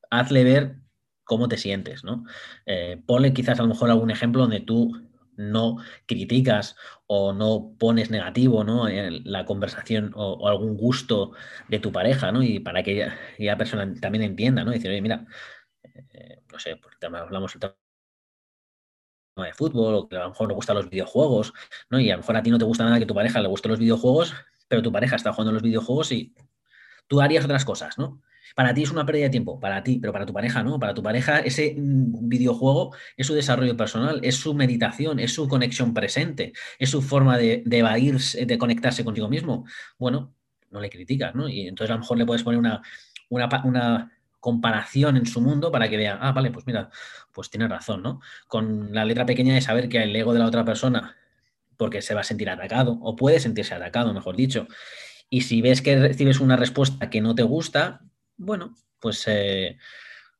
hazle 0.10 0.44
ver 0.44 0.78
cómo 1.24 1.50
te 1.50 1.58
sientes, 1.58 2.04
¿no? 2.04 2.24
Eh, 2.66 3.02
ponle 3.06 3.34
quizás 3.34 3.60
a 3.60 3.64
lo 3.64 3.70
mejor 3.70 3.90
algún 3.90 4.12
ejemplo 4.12 4.42
donde 4.42 4.62
tú 4.62 4.94
no 5.36 5.78
criticas 6.08 6.76
o 7.06 7.32
no 7.32 7.76
pones 7.78 8.10
negativo 8.10 8.64
¿no? 8.64 8.90
en 8.90 9.22
la 9.24 9.46
conversación 9.46 10.12
o, 10.16 10.48
algún 10.48 10.76
gusto 10.76 11.34
de 11.70 11.80
tu 11.80 11.92
pareja, 11.92 12.32
¿no? 12.32 12.42
Y 12.42 12.60
para 12.60 12.82
que 12.84 13.12
ella, 13.38 13.58
persona 13.58 13.94
también 14.02 14.24
entienda, 14.24 14.64
¿no? 14.64 14.72
Decir, 14.72 14.90
oye, 14.90 15.02
mira, 15.02 15.28
eh, 15.84 16.42
no 16.52 16.60
sé, 16.60 16.80
hablamos 17.02 17.54
del 17.54 17.60
tema 17.60 17.76
de 19.44 19.54
fútbol, 19.54 19.96
o 19.96 20.08
que 20.08 20.16
a 20.16 20.24
lo 20.24 20.30
mejor 20.30 20.48
le 20.48 20.54
gustan 20.56 20.76
los 20.76 20.90
videojuegos, 20.90 21.54
¿no? 21.90 22.00
Y 22.00 22.10
a 22.10 22.16
lo 22.16 22.20
mejor 22.20 22.38
a 22.38 22.44
ti 22.44 22.50
no 22.50 22.58
te 22.58 22.66
gusta 22.66 22.84
nada 22.84 23.00
que 23.00 23.06
tu 23.06 23.14
pareja 23.14 23.42
le 23.42 23.48
gusten 23.48 23.72
los 23.72 23.80
videojuegos, 23.80 24.34
pero 24.68 24.82
tu 24.82 24.92
pareja 24.92 25.16
está 25.16 25.32
jugando 25.34 25.52
los 25.54 25.62
videojuegos 25.62 26.12
y 26.12 26.34
tú 27.08 27.22
harías 27.22 27.46
otras 27.46 27.66
cosas, 27.66 27.98
¿no? 27.98 28.22
Para 28.56 28.74
ti 28.74 28.84
es 28.84 28.92
una 28.92 29.06
pérdida 29.06 29.26
de 29.26 29.30
tiempo, 29.30 29.60
para 29.60 29.84
ti, 29.84 30.00
pero 30.00 30.14
para 30.14 30.26
tu 30.26 30.34
pareja 30.34 30.64
no. 30.64 30.80
Para 30.80 30.94
tu 30.94 31.04
pareja 31.04 31.40
ese 31.40 31.76
mm, 31.78 32.28
videojuego 32.28 32.96
es 33.16 33.28
su 33.28 33.34
desarrollo 33.34 33.78
personal, 33.78 34.20
es 34.24 34.36
su 34.36 34.54
meditación, 34.54 35.20
es 35.20 35.34
su 35.34 35.48
conexión 35.48 35.94
presente, 35.94 36.54
es 36.80 36.90
su 36.90 37.02
forma 37.02 37.38
de, 37.38 37.64
de 37.66 37.78
evadirse, 37.80 38.46
de 38.46 38.58
conectarse 38.58 39.04
contigo 39.04 39.30
mismo. 39.30 39.66
Bueno, 40.00 40.34
no 40.72 40.80
le 40.82 40.90
criticas, 40.90 41.36
¿no? 41.36 41.48
Y 41.50 41.68
entonces 41.68 41.92
a 41.92 41.96
lo 41.96 42.00
mejor 42.00 42.18
le 42.18 42.26
puedes 42.26 42.44
poner 42.44 42.60
una, 42.60 42.82
una, 43.30 44.12
comparación 44.48 45.18
en 45.18 45.26
su 45.26 45.41
mundo 45.41 45.74
para 45.74 45.89
que 45.89 45.98
vea, 45.98 46.18
ah, 46.22 46.32
vale, 46.32 46.52
pues 46.52 46.66
mira, 46.66 46.89
pues 47.34 47.50
tiene 47.50 47.68
razón, 47.68 48.02
¿no? 48.02 48.22
Con 48.48 48.93
la 48.93 49.04
letra 49.04 49.26
pequeña 49.26 49.54
de 49.54 49.60
saber 49.60 49.89
que 49.89 50.02
el 50.02 50.16
ego 50.16 50.32
de 50.32 50.39
la 50.39 50.45
otra 50.45 50.64
persona, 50.64 51.18
porque 51.76 52.02
se 52.02 52.14
va 52.14 52.22
a 52.22 52.24
sentir 52.24 52.50
atacado, 52.50 52.98
o 53.02 53.18
puede 53.18 53.41
sentirse 53.41 53.76
atacado, 53.76 54.14
mejor 54.14 54.38
dicho. 54.38 54.66
Y 55.30 55.41
si 55.41 55.62
ves 55.62 55.82
que 55.82 56.00
recibes 56.00 56.39
una 56.39 56.56
respuesta 56.56 57.10
que 57.10 57.20
no 57.20 57.36
te 57.36 57.43
gusta, 57.43 58.00
bueno, 58.38 58.74
pues 59.02 59.22
eh, 59.28 59.78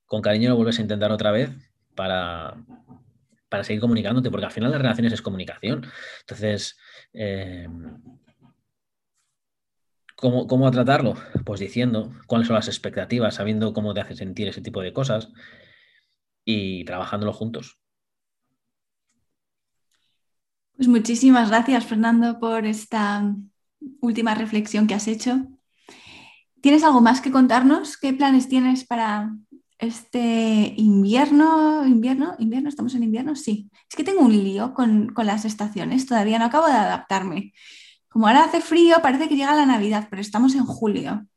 con 0.06 0.22
cariño 0.22 0.52
lo 0.52 0.56
vuelves 0.56 0.80
a 0.80 0.84
intentar 0.84 1.12
otra 1.12 1.32
vez 1.32 1.50
para, 1.94 2.56
para 3.50 3.66
seguir 3.66 3.82
comunicándote, 3.82 4.32
porque 4.32 4.46
al 4.46 4.54
final 4.54 4.72
las 4.72 4.82
relaciones 4.82 5.12
es 5.12 5.22
comunicación. 5.22 5.86
Entonces, 6.22 6.78
eh, 7.12 7.68
¿cómo, 10.18 10.48
¿cómo, 10.48 10.70
tratarlo? 10.72 11.16
Pues 11.46 11.62
diciendo 11.62 12.12
cuáles 12.28 12.48
son 12.48 12.58
las 12.58 12.68
expectativas, 12.68 13.36
sabiendo 13.36 13.72
cómo 13.72 13.94
te 13.94 14.02
hace 14.02 14.16
sentir 14.16 14.50
ese 14.50 14.62
tipo 14.62 14.82
de 14.82 14.92
cosas 14.92 15.30
y 16.44 16.84
trabajándolo 16.84 17.32
juntos. 17.32 17.80
Pues 20.76 20.88
muchísimas 20.88 21.50
gracias, 21.50 21.86
Fernando, 21.86 22.40
por 22.40 22.66
esta 22.66 23.34
última 24.00 24.36
reflexión 24.36 24.86
que 24.86 24.94
has 24.94 25.08
hecho. 25.08 25.48
¿Tienes 26.62 26.84
algo 26.84 27.02
más 27.02 27.22
que 27.22 27.32
contarnos? 27.32 27.98
¿Qué 27.98 28.14
planes 28.14 28.48
tienes 28.48 28.86
para 28.86 29.32
este 29.80 30.74
invierno? 30.78 31.86
¿Invierno? 31.86 32.36
¿Invierno? 32.40 32.70
¿Estamos 32.70 32.94
en 32.96 33.04
invierno? 33.04 33.36
Sí. 33.36 33.70
Es 33.90 33.96
que 33.96 34.04
tengo 34.04 34.22
un 34.22 34.32
lío 34.32 34.74
con, 34.74 35.14
las 35.24 35.46
estaciones, 35.46 36.06
todavía 36.06 36.40
no 36.40 36.46
acabo 36.46 36.68
de 36.68 36.74
adaptarme. 36.74 37.54
Como 38.18 38.30
ahora 38.30 38.46
hace 38.46 38.62
frío, 38.62 38.96
parece 39.04 39.30
que 39.30 39.36
llega 39.36 39.54
la 39.54 39.68
Navidad, 39.68 40.08
pero 40.10 40.24
estamos 40.24 40.56
en 40.56 40.66
julio. 40.66 41.28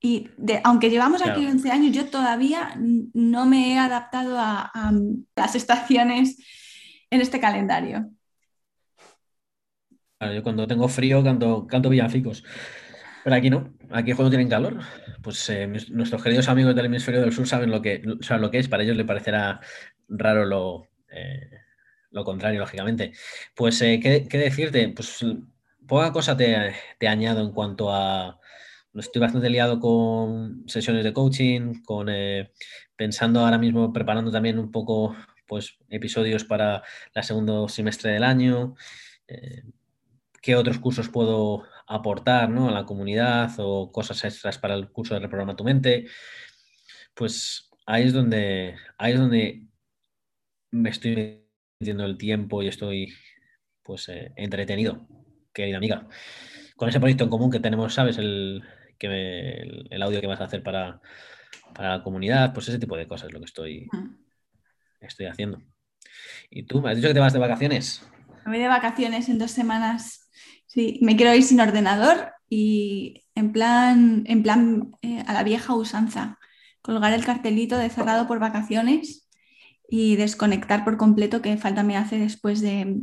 Y 0.00 0.28
aunque 0.64 0.90
llevamos 0.90 1.24
aquí 1.24 1.46
11 1.46 1.70
años, 1.70 1.94
yo 1.94 2.06
todavía 2.06 2.74
no 2.76 3.46
me 3.46 3.72
he 3.72 3.78
adaptado 3.78 4.36
a, 4.36 4.92
las 5.36 5.54
estaciones 5.54 6.36
en 7.10 7.20
este 7.20 7.38
calendario. 7.38 8.10
yo 10.20 10.42
cuando 10.42 10.66
tengo 10.66 10.88
frío 10.88 11.22
canto, 11.22 11.68
canto 11.68 11.88
villancicos. 11.88 12.42
Pero 13.22 13.36
aquí 13.36 13.48
no, 13.48 13.72
aquí 13.90 14.12
cuando 14.12 14.30
tienen 14.30 14.48
calor, 14.48 14.80
pues 15.22 15.48
eh, 15.50 15.68
nuestros 15.68 16.20
queridos 16.20 16.48
amigos 16.48 16.74
del 16.74 16.86
hemisferio 16.86 17.20
del 17.20 17.32
sur 17.32 17.46
saben 17.46 17.70
lo 17.70 17.80
que, 17.80 18.02
lo 18.02 18.50
que 18.50 18.58
es, 18.58 18.66
para 18.66 18.82
ellos 18.82 18.96
le 18.96 19.04
parecerá 19.04 19.60
raro 20.08 20.44
lo, 20.44 20.88
eh, 21.12 21.48
lo 22.10 22.24
contrario, 22.24 22.58
lógicamente. 22.58 23.12
Pues, 23.54 23.80
eh, 23.82 24.00
¿qué, 24.02 24.38
decirte? 24.38 24.88
Pues 24.88 25.24
poca 25.88 26.12
cosa 26.12 26.36
te, 26.36 26.74
te, 26.98 27.08
añado 27.08 27.42
en 27.42 27.52
cuanto 27.52 27.92
a... 27.92 28.38
Estoy 28.94 29.20
bastante 29.20 29.50
liado 29.50 29.80
con 29.80 30.64
sesiones 30.68 31.04
de 31.04 31.12
coaching, 31.12 31.82
con 31.84 32.08
pensando 32.96 33.40
ahora 33.40 33.58
mismo, 33.58 33.92
preparando 33.92 34.30
también 34.30 34.58
un 34.58 34.70
poco 34.70 35.16
pues, 35.46 35.76
episodios 35.88 36.44
para 36.44 36.82
el 37.14 37.22
segundo 37.22 37.68
semestre 37.68 38.12
del 38.12 38.24
año. 38.24 38.74
¿Qué 40.42 40.56
otros 40.56 40.78
cursos 40.78 41.08
puedo 41.08 41.64
aportar 41.88 42.50
¿no? 42.50 42.68
a 42.68 42.72
la 42.72 42.84
comunidad 42.84 43.50
o 43.58 43.90
cosas 43.90 44.22
extras 44.24 44.58
para 44.58 44.74
el 44.74 44.90
curso 44.90 45.14
de 45.14 45.20
Reprograma 45.20 45.56
tu 45.56 45.64
mente, 45.64 46.06
pues 47.14 47.70
ahí 47.86 48.04
es 48.04 48.12
donde, 48.12 48.76
ahí 48.98 49.14
es 49.14 49.18
donde 49.18 49.66
me 50.70 50.90
estoy 50.90 51.44
metiendo 51.80 52.04
el 52.04 52.18
tiempo 52.18 52.62
y 52.62 52.68
estoy 52.68 53.12
pues 53.82 54.08
eh, 54.10 54.32
entretenido, 54.36 55.06
querida 55.58 55.76
amiga. 55.76 56.06
Con 56.76 56.88
ese 56.88 57.00
proyecto 57.00 57.24
en 57.24 57.30
común 57.30 57.50
que 57.50 57.60
tenemos, 57.60 57.94
¿sabes? 57.94 58.18
El, 58.18 58.62
que 58.98 59.86
el, 59.90 60.02
audio 60.02 60.20
que 60.20 60.26
vas 60.26 60.40
a 60.40 60.44
hacer 60.44 60.62
para, 60.62 61.00
para, 61.74 61.98
la 61.98 62.02
comunidad, 62.02 62.54
pues 62.54 62.68
ese 62.68 62.78
tipo 62.78 62.96
de 62.96 63.06
cosas 63.06 63.28
es 63.28 63.34
lo 63.34 63.40
que 63.40 63.46
estoy, 63.46 63.88
estoy 65.00 65.26
haciendo. 65.26 65.62
¿Y 66.50 66.64
tú? 66.64 66.80
¿Me 66.80 66.90
has 66.90 66.96
dicho 66.96 67.08
que 67.08 67.14
te 67.14 67.20
vas 67.20 67.32
de 67.32 67.38
vacaciones? 67.38 68.08
Me 68.44 68.52
voy 68.52 68.58
de 68.60 68.68
vacaciones 68.68 69.28
en 69.28 69.38
dos 69.38 69.50
semanas 69.50 70.28
Sí, 70.68 70.98
me 71.02 71.16
quiero 71.16 71.34
ir 71.34 71.42
sin 71.42 71.60
ordenador 71.60 72.32
y 72.50 73.24
en 73.34 73.52
plan, 73.52 74.24
en 74.26 74.42
plan 74.42 74.90
eh, 75.00 75.24
a 75.26 75.32
la 75.32 75.42
vieja 75.42 75.74
usanza, 75.74 76.38
colgar 76.82 77.14
el 77.14 77.24
cartelito 77.24 77.78
de 77.78 77.88
cerrado 77.88 78.26
por 78.28 78.38
vacaciones 78.38 79.28
y 79.88 80.16
desconectar 80.16 80.84
por 80.84 80.98
completo 80.98 81.40
que 81.40 81.56
falta 81.56 81.82
me 81.82 81.96
hace 81.96 82.18
después 82.18 82.60
de 82.60 83.00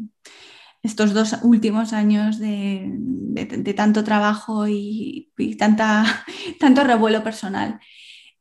estos 0.86 1.14
dos 1.14 1.38
últimos 1.42 1.94
años 1.94 2.40
de, 2.40 3.74
tanto 3.76 4.04
trabajo 4.04 4.68
y, 4.68 5.32
tanta, 5.58 6.06
tanto 6.60 6.84
revuelo 6.84 7.24
personal. 7.24 7.80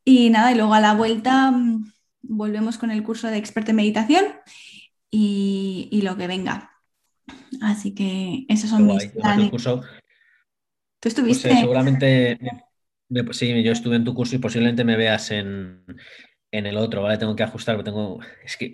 Y 0.05 0.31
nada, 0.31 0.53
y 0.53 0.55
luego 0.55 0.75
a 0.75 0.81
la 0.81 0.95
vuelta 0.95 1.51
mm, 1.51 1.93
volvemos 2.23 2.79
con 2.79 2.91
el 2.91 3.03
curso 3.03 3.29
de 3.29 3.39
experto 3.39 3.71
en 3.71 3.77
meditación 3.77 4.25
y, 5.11 5.89
y 5.91 6.03
lo 6.03 6.17
que 6.17 6.27
venga. 6.27 6.71
Así 7.63 7.95
que 7.95 8.45
esos 8.49 8.71
son 8.71 8.87
mis 8.87 9.07
planes. 9.07 9.51
¿Tú 9.51 9.51
pues, 9.51 11.15
estuviste? 11.15 11.51
Eh, 11.51 11.57
seguramente, 11.57 12.39
sí, 13.33 13.63
yo 13.63 13.73
estuve 13.73 13.97
en 13.97 14.05
tu 14.05 14.15
curso 14.15 14.37
y 14.37 14.39
posiblemente 14.39 14.85
me 14.85 14.97
veas 14.97 15.31
en, 15.31 15.85
el 16.67 16.77
otro, 16.77 17.03
¿vale? 17.03 17.19
Tengo 17.19 17.35
que 17.35 17.43
ajustar, 17.43 17.83
tengo... 17.83 18.21
Es 18.45 18.57
que, 18.57 18.73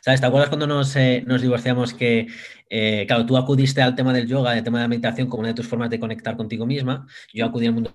¿sabes? 0.00 0.20
¿Te 0.20 0.26
acuerdas 0.26 0.48
cuando 0.48 0.66
nos, 0.66 0.96
eh, 0.96 1.22
nos 1.26 1.42
divorciamos 1.42 1.92
que, 1.94 2.28
eh, 2.70 3.04
claro, 3.06 3.26
tú 3.26 3.36
acudiste 3.36 3.82
al 3.82 3.94
tema 3.94 4.12
del 4.12 4.26
yoga, 4.26 4.52
al 4.52 4.62
tema 4.62 4.78
de 4.78 4.84
la 4.84 4.88
meditación 4.88 5.28
como 5.28 5.40
una 5.40 5.48
de 5.48 5.54
tus 5.54 5.68
formas 5.68 5.90
de 5.90 6.00
conectar 6.00 6.36
contigo 6.36 6.66
misma? 6.66 7.06
Yo 7.32 7.44
acudí 7.44 7.66
al 7.66 7.74
mundo 7.74 7.94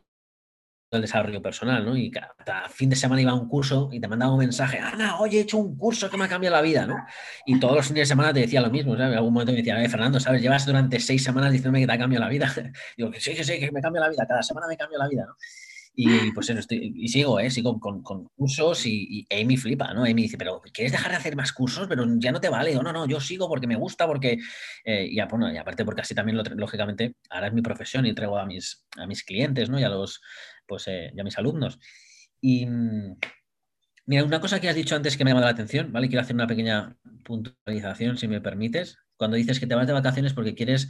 del 0.91 1.01
desarrollo 1.01 1.41
personal, 1.41 1.85
¿no? 1.85 1.95
Y 1.95 2.09
cada 2.09 2.67
fin 2.69 2.89
de 2.89 2.95
semana 2.95 3.21
iba 3.21 3.31
a 3.31 3.35
un 3.35 3.47
curso 3.47 3.89
y 3.91 3.99
te 3.99 4.07
mandaba 4.07 4.33
un 4.33 4.39
mensaje, 4.39 4.79
Ana, 4.79 5.19
oye, 5.19 5.37
he 5.37 5.41
hecho 5.41 5.57
un 5.57 5.77
curso 5.77 6.09
que 6.09 6.17
me 6.17 6.25
ha 6.25 6.27
cambiado 6.27 6.55
la 6.55 6.61
vida, 6.61 6.87
¿no? 6.87 6.97
Y 7.45 7.59
todos 7.59 7.75
los 7.75 7.87
fines 7.87 8.01
de 8.01 8.05
semana 8.07 8.33
te 8.33 8.39
decía 8.41 8.61
lo 8.61 8.71
mismo, 8.71 8.95
¿sabes? 8.95 9.11
En 9.11 9.17
algún 9.17 9.33
momento 9.33 9.51
me 9.51 9.59
decía, 9.59 9.75
Fernando, 9.87 10.19
¿sabes? 10.19 10.41
Llevas 10.41 10.65
durante 10.65 10.99
seis 10.99 11.23
semanas 11.23 11.51
diciéndome 11.51 11.81
que 11.81 11.87
te 11.87 11.93
ha 11.93 11.97
cambiado 11.97 12.25
la 12.25 12.31
vida. 12.31 12.51
Digo, 12.97 13.11
que 13.11 13.19
sí, 13.19 13.35
que 13.35 13.43
sí, 13.43 13.59
que 13.59 13.71
me 13.71 13.81
cambia 13.81 14.01
la 14.01 14.09
vida, 14.09 14.25
cada 14.27 14.41
semana 14.41 14.67
me 14.67 14.77
cambia 14.77 14.97
la 14.97 15.07
vida, 15.07 15.25
¿no? 15.27 15.35
Y 16.01 16.31
pues 16.31 16.49
eso, 16.49 16.59
estoy, 16.59 16.93
y 16.95 17.09
sigo, 17.09 17.41
¿eh? 17.41 17.51
Sigo 17.51 17.77
con, 17.77 18.01
cursos 18.01 18.85
y, 18.85 19.27
Amy 19.29 19.57
flipa, 19.57 19.93
¿no? 19.93 20.03
Amy 20.03 20.21
dice, 20.21 20.37
pero 20.37 20.61
¿quieres 20.73 20.93
dejar 20.93 21.11
de 21.11 21.17
hacer 21.17 21.35
más 21.35 21.51
cursos? 21.51 21.89
Pero 21.89 22.05
ya 22.19 22.31
no 22.31 22.39
te 22.39 22.47
vale. 22.47 22.77
O 22.77 22.81
no, 22.81 22.93
no, 22.93 23.05
yo 23.05 23.19
sigo 23.19 23.49
porque 23.49 23.67
me 23.67 23.75
gusta, 23.75 24.07
porque... 24.07 24.37
Eh, 24.85 25.09
y, 25.11 25.21
bueno, 25.29 25.51
y 25.51 25.57
aparte 25.57 25.83
porque 25.83 25.99
así 25.99 26.15
también, 26.15 26.41
lógicamente, 26.55 27.15
ahora 27.29 27.47
es 27.47 27.53
mi 27.53 27.61
profesión 27.61 28.05
y 28.05 28.13
traigo 28.13 28.37
a 28.37 28.45
mis, 28.45 28.85
a 28.95 29.05
mis 29.07 29.25
clientes, 29.25 29.69
¿no? 29.69 29.77
Y 29.77 29.83
a 29.83 29.89
los, 29.89 30.21
pues, 30.65 30.85
eh, 30.87 31.11
mis 31.21 31.37
alumnos. 31.37 31.77
Y 32.39 32.65
mm, 32.65 33.17
mira, 34.05 34.23
una 34.23 34.39
cosa 34.39 34.61
que 34.61 34.69
has 34.69 34.75
dicho 34.75 34.95
antes 34.95 35.17
que 35.17 35.25
me 35.25 35.31
ha 35.31 35.33
llamado 35.33 35.47
la 35.47 35.51
atención, 35.51 35.91
¿vale? 35.91 36.07
Quiero 36.07 36.21
hacer 36.21 36.33
una 36.33 36.47
pequeña 36.47 36.95
puntualización, 37.25 38.17
si 38.17 38.29
me 38.29 38.39
permites. 38.39 38.99
Cuando 39.17 39.35
dices 39.35 39.59
que 39.59 39.67
te 39.67 39.75
vas 39.75 39.85
de 39.85 39.91
vacaciones 39.91 40.31
porque 40.31 40.55
quieres 40.55 40.87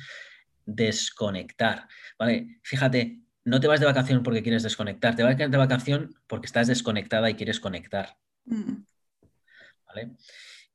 desconectar, 0.68 1.88
¿vale? 2.20 2.60
Fíjate, 2.62 3.24
no 3.46 3.60
te 3.60 3.68
vas 3.68 3.80
de 3.80 3.86
vacaciones 3.86 4.24
porque 4.24 4.44
quieres 4.44 4.64
desconectar, 4.64 5.16
te 5.16 5.24
vas 5.24 5.38
de 5.38 5.48
vacación 5.48 6.16
porque 6.28 6.46
estás 6.46 6.68
desconectada 6.68 7.30
y 7.30 7.36
quieres 7.36 7.60
conectar. 7.60 8.18
Mm. 8.46 8.84
¿Vale? 9.88 10.12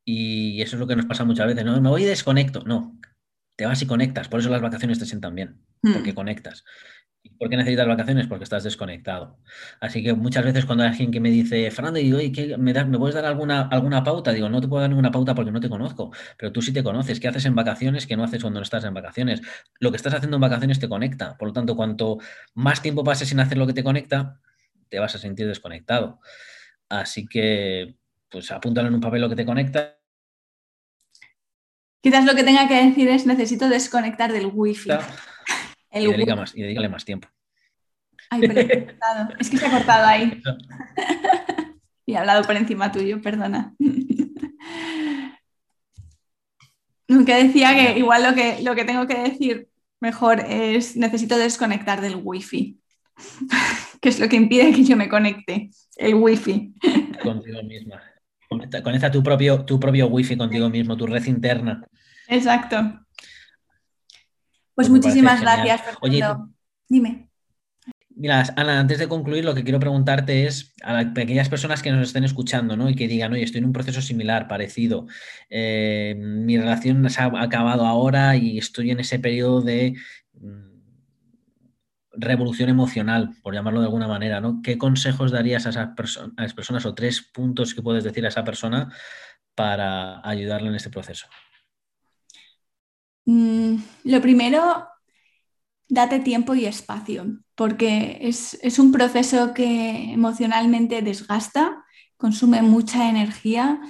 Y 0.05 0.61
eso 0.61 0.77
es 0.77 0.81
lo 0.81 0.87
que 0.87 0.97
nos 0.97 1.07
pasa 1.07 1.25
muchas 1.25 1.47
veces, 1.47 1.65
no, 1.65 1.81
me 1.81 1.89
voy 1.89 2.03
y 2.03 2.07
desconecto. 2.07 2.63
No, 2.65 2.99
te 3.57 3.67
vas 3.67 3.81
y 3.83 3.87
conectas, 3.87 4.29
por 4.29 4.41
eso 4.41 4.51
las 4.51 4.63
vacaciones 4.63 4.99
te 4.99 5.07
sientan 5.07 5.35
bien, 5.35 5.61
porque 5.81 6.13
mm. 6.13 6.15
¿Por 7.39 7.49
qué 7.49 7.57
necesitas 7.57 7.87
vacaciones? 7.87 8.27
Porque 8.27 8.45
estás 8.45 8.65
desconectado. 8.65 9.39
Así 9.81 10.03
que 10.03 10.13
muchas 10.15 10.45
veces 10.45 10.67
cuando 10.67 10.85
hay 10.85 10.91
alguien 10.91 11.11
que 11.11 11.21
me 11.21 11.31
dice, 11.31 11.71
Fernando, 11.71 11.99
y 11.99 12.11
digo, 12.11 12.59
¿me, 12.59 12.73
¿me 12.73 12.99
puedes 12.99 13.15
dar 13.15 13.25
alguna, 13.25 13.63
alguna 13.69 14.05
pauta? 14.05 14.33
Digo, 14.33 14.49
no 14.49 14.61
te 14.61 14.69
puedo 14.69 14.83
dar 14.83 14.91
ninguna 14.91 15.11
pauta 15.11 15.35
porque 15.35 15.51
no 15.51 15.61
te 15.61 15.69
conozco, 15.69 16.13
pero 16.39 16.53
tú 16.53 16.63
sí 16.63 16.73
te 16.73 16.83
conoces. 16.83 17.21
¿Qué 17.21 17.29
haces 17.29 17.47
en 17.47 17.55
vacaciones 17.55 18.07
que 18.07 18.17
no 18.17 18.25
haces 18.25 18.43
cuando 18.43 18.61
no 18.61 18.65
estás 18.65 18.85
en 18.85 18.95
vacaciones? 18.95 19.41
Lo 19.81 19.91
que 19.91 19.97
estás 19.97 20.15
haciendo 20.15 20.37
en 20.37 20.43
vacaciones 20.43 20.79
te 20.79 20.89
conecta. 20.89 21.37
Por 21.37 21.49
lo 21.49 21.55
tanto, 21.55 21.77
cuanto 21.77 22.19
más 22.55 22.83
tiempo 22.83 23.03
pases 23.05 23.29
sin 23.29 23.41
hacer 23.41 23.59
lo 23.59 23.67
que 23.67 23.73
te 23.73 23.83
conecta, 23.83 24.41
te 24.89 24.99
vas 24.99 25.15
a 25.15 25.19
sentir 25.19 25.47
desconectado. 25.47 26.21
Así 26.89 27.27
que, 27.27 27.97
pues 28.29 28.51
apúntalo 28.51 28.89
en 28.89 28.95
un 28.95 29.01
papel 29.01 29.23
lo 29.23 29.29
que 29.29 29.37
te 29.37 29.47
conecta 29.47 29.99
Quizás 32.05 32.27
lo 32.27 32.35
que 32.35 32.45
tenga 32.45 32.69
que 32.69 32.85
decir 32.85 33.09
es 33.09 33.25
necesito 33.25 33.67
desconectar 33.71 34.31
del 34.31 34.51
wifi. 34.53 34.91
El 35.95 36.03
y, 36.03 36.13
dedica 36.13 36.37
más, 36.37 36.55
y 36.57 36.63
dedícale 36.63 36.89
más 36.89 37.05
tiempo. 37.05 37.29
Ay, 38.31 38.41
pero 38.41 38.61
he 38.61 38.69
cortado. 38.87 39.29
Es 39.39 39.49
que 39.49 39.59
se 39.59 39.67
ha 39.67 39.71
cortado 39.71 40.07
ahí. 40.07 40.43
y 42.07 42.15
he 42.15 42.19
hablado 42.19 42.43
por 42.43 42.57
encima 42.57 42.91
tuyo, 42.91 43.23
perdona. 43.23 43.75
Nunca 47.07 47.37
decía 47.37 47.75
que 47.75 47.99
igual 47.99 48.25
lo 48.25 48.35
que, 48.35 48.61
lo 48.63 48.75
que 48.75 48.85
tengo 48.85 49.07
que 49.07 49.19
decir 49.19 49.69
mejor 50.01 50.41
es 50.41 50.97
necesito 50.97 51.39
desconectar 51.39 52.01
del 52.01 52.17
wifi, 52.23 52.81
que 54.01 54.09
es 54.09 54.19
lo 54.19 54.29
que 54.29 54.37
impide 54.37 54.73
que 54.73 54.83
yo 54.83 54.97
me 54.97 55.09
conecte, 55.09 55.71
el 55.97 56.15
wifi. 56.15 56.75
Contigo 57.23 57.63
misma. 57.63 58.03
Conecta, 58.49 59.11
tu, 59.11 59.23
propio, 59.23 59.65
tu 59.65 59.79
propio 59.79 60.09
wifi 60.09 60.37
contigo 60.37 60.69
mismo, 60.71 60.97
tu 60.97 61.07
red 61.07 61.25
interna. 61.27 61.87
Exacto. 62.29 63.04
Pues, 64.75 64.89
pues 64.89 64.91
muchísimas 64.91 65.41
gracias. 65.41 65.83
Oye, 66.01 66.23
Dime. 66.89 67.29
Mira, 68.17 68.45
Ana, 68.57 68.79
antes 68.79 69.01
de 69.01 69.09
concluir, 69.09 69.45
lo 69.45 69.55
que 69.55 69.65
quiero 69.65 69.81
preguntarte 69.81 70.47
es 70.47 70.73
a 70.85 70.99
aquellas 70.99 71.49
personas 71.49 71.83
que 71.83 71.91
nos 71.91 72.07
estén 72.07 72.23
escuchando 72.23 72.77
¿no? 72.77 72.89
y 72.89 72.95
que 72.95 73.09
digan, 73.09 73.33
oye, 73.33 73.43
estoy 73.43 73.59
en 73.59 73.65
un 73.65 73.73
proceso 73.73 74.01
similar, 74.01 74.47
parecido, 74.47 75.07
eh, 75.51 76.15
mi 76.17 76.57
relación 76.57 77.11
se 77.11 77.23
ha 77.23 77.33
acabado 77.43 77.87
ahora 77.87 78.37
y 78.37 78.59
estoy 78.59 78.93
en 78.93 79.01
ese 79.01 79.19
periodo 79.19 79.63
de 79.63 79.97
mm, 80.35 80.75
revolución 82.13 82.69
emocional, 82.69 83.35
por 83.43 83.53
llamarlo 83.53 83.81
de 83.81 83.87
alguna 83.87 84.07
manera, 84.07 84.41
¿no? 84.41 84.61
¿Qué 84.63 84.79
consejos 84.79 85.33
darías 85.33 85.67
a 85.67 85.71
esas, 85.71 85.89
a 85.89 86.45
esas 86.45 86.55
personas 86.55 86.87
o 86.87 86.95
tres 86.95 87.21
puntos 87.21 87.75
que 87.75 87.83
puedes 87.83 88.05
decir 88.05 88.25
a 88.25 88.29
esa 88.29 88.45
persona 88.45 88.93
para 89.57 90.21
ayudarle 90.29 90.69
en 90.69 90.77
este 90.77 90.91
proceso? 90.91 91.27
Mm, 93.27 93.77
lo 94.05 94.21
primero, 94.21 94.87
date 95.89 96.21
tiempo 96.21 96.55
y 96.55 96.67
espacio, 96.67 97.39
porque 97.55 98.19
es, 98.23 98.79
un 98.79 98.93
proceso 98.93 99.55
que 99.55 100.13
emocionalmente 100.13 101.03
desgasta, 101.03 101.85
consume 102.17 102.63
mucha 102.63 103.09
energía. 103.09 103.81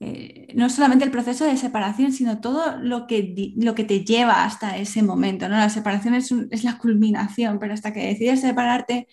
Eh, 0.00 0.48
no 0.54 0.68
solamente 0.68 1.04
el 1.04 1.10
proceso 1.10 1.44
de 1.44 1.56
separación, 1.56 2.12
sino 2.12 2.40
todo 2.40 2.76
lo 2.78 3.06
que, 3.06 3.54
lo 3.56 3.74
que 3.74 3.84
te 3.84 4.04
lleva 4.04 4.44
hasta 4.44 4.76
ese 4.76 5.02
momento. 5.02 5.48
¿no? 5.48 5.56
La 5.56 5.70
separación 5.70 6.14
es, 6.14 6.30
es 6.50 6.64
la 6.64 6.78
culminación, 6.78 7.58
pero 7.58 7.74
hasta 7.74 7.92
que 7.92 8.06
decides 8.06 8.40
separarte, 8.40 9.08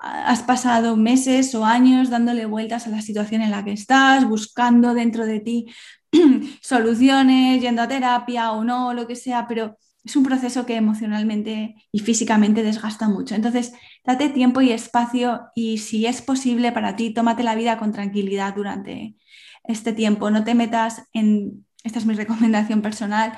has 0.00 0.42
pasado 0.42 0.96
meses 0.96 1.54
o 1.54 1.64
años 1.64 2.10
dándole 2.10 2.46
vueltas 2.46 2.86
a 2.86 2.90
la 2.90 3.02
situación 3.02 3.42
en 3.42 3.50
la 3.50 3.64
que 3.64 3.72
estás, 3.72 4.28
buscando 4.28 4.94
dentro 4.94 5.26
de 5.26 5.40
ti 5.40 5.66
soluciones, 6.62 7.60
yendo 7.60 7.82
a 7.82 7.88
terapia 7.88 8.52
o 8.52 8.64
no, 8.64 8.94
lo 8.94 9.06
que 9.06 9.16
sea, 9.16 9.46
pero 9.46 9.76
es 10.04 10.16
un 10.16 10.24
proceso 10.24 10.64
que 10.64 10.76
emocionalmente 10.76 11.74
y 11.92 11.98
físicamente 12.00 12.62
desgasta 12.62 13.08
mucho. 13.08 13.34
Entonces, 13.34 13.72
date 14.04 14.30
tiempo 14.30 14.60
y 14.60 14.72
espacio 14.72 15.42
y 15.54 15.78
si 15.78 16.06
es 16.06 16.22
posible 16.22 16.72
para 16.72 16.96
ti, 16.96 17.10
tómate 17.10 17.42
la 17.42 17.54
vida 17.54 17.78
con 17.78 17.92
tranquilidad 17.92 18.54
durante 18.54 19.16
este 19.64 19.92
tiempo. 19.92 20.30
No 20.30 20.44
te 20.44 20.54
metas 20.54 21.02
en, 21.12 21.66
esta 21.84 21.98
es 21.98 22.06
mi 22.06 22.14
recomendación 22.14 22.80
personal, 22.80 23.32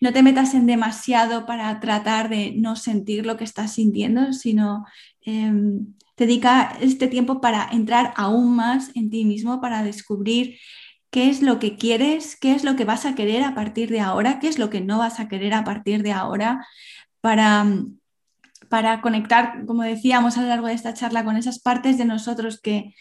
no 0.00 0.12
te 0.12 0.22
metas 0.22 0.54
en 0.54 0.66
demasiado 0.66 1.46
para 1.46 1.80
tratar 1.80 2.28
de 2.28 2.52
no 2.56 2.76
sentir 2.76 3.26
lo 3.26 3.36
que 3.36 3.44
estás 3.44 3.74
sintiendo, 3.74 4.32
sino 4.32 4.84
em, 5.20 5.94
dedica 6.16 6.76
este 6.80 7.08
tiempo 7.08 7.40
para 7.40 7.68
entrar 7.72 8.14
aún 8.16 8.56
más 8.56 8.90
en 8.94 9.10
ti 9.10 9.24
mismo, 9.24 9.60
para 9.60 9.82
descubrir 9.82 10.58
qué 11.16 11.30
es 11.30 11.40
lo 11.40 11.58
que 11.58 11.78
quieres, 11.78 12.36
qué 12.36 12.52
es 12.52 12.62
lo 12.62 12.76
que 12.76 12.84
vas 12.84 13.06
a 13.06 13.14
querer 13.14 13.42
a 13.42 13.54
partir 13.54 13.88
de 13.88 14.00
ahora, 14.00 14.38
qué 14.38 14.48
es 14.48 14.58
lo 14.58 14.68
que 14.68 14.82
no 14.82 14.98
vas 14.98 15.18
a 15.18 15.28
querer 15.28 15.54
a 15.54 15.64
partir 15.64 16.02
de 16.02 16.12
ahora, 16.12 16.66
para, 17.22 17.64
para 18.68 19.00
conectar, 19.00 19.64
como 19.64 19.82
decíamos 19.82 20.36
a 20.36 20.42
lo 20.42 20.48
largo 20.48 20.66
de 20.66 20.74
esta 20.74 20.92
charla, 20.92 21.24
con 21.24 21.38
esas 21.38 21.58
partes 21.58 21.96
de 21.96 22.04
nosotros 22.04 22.60
que 22.60 22.94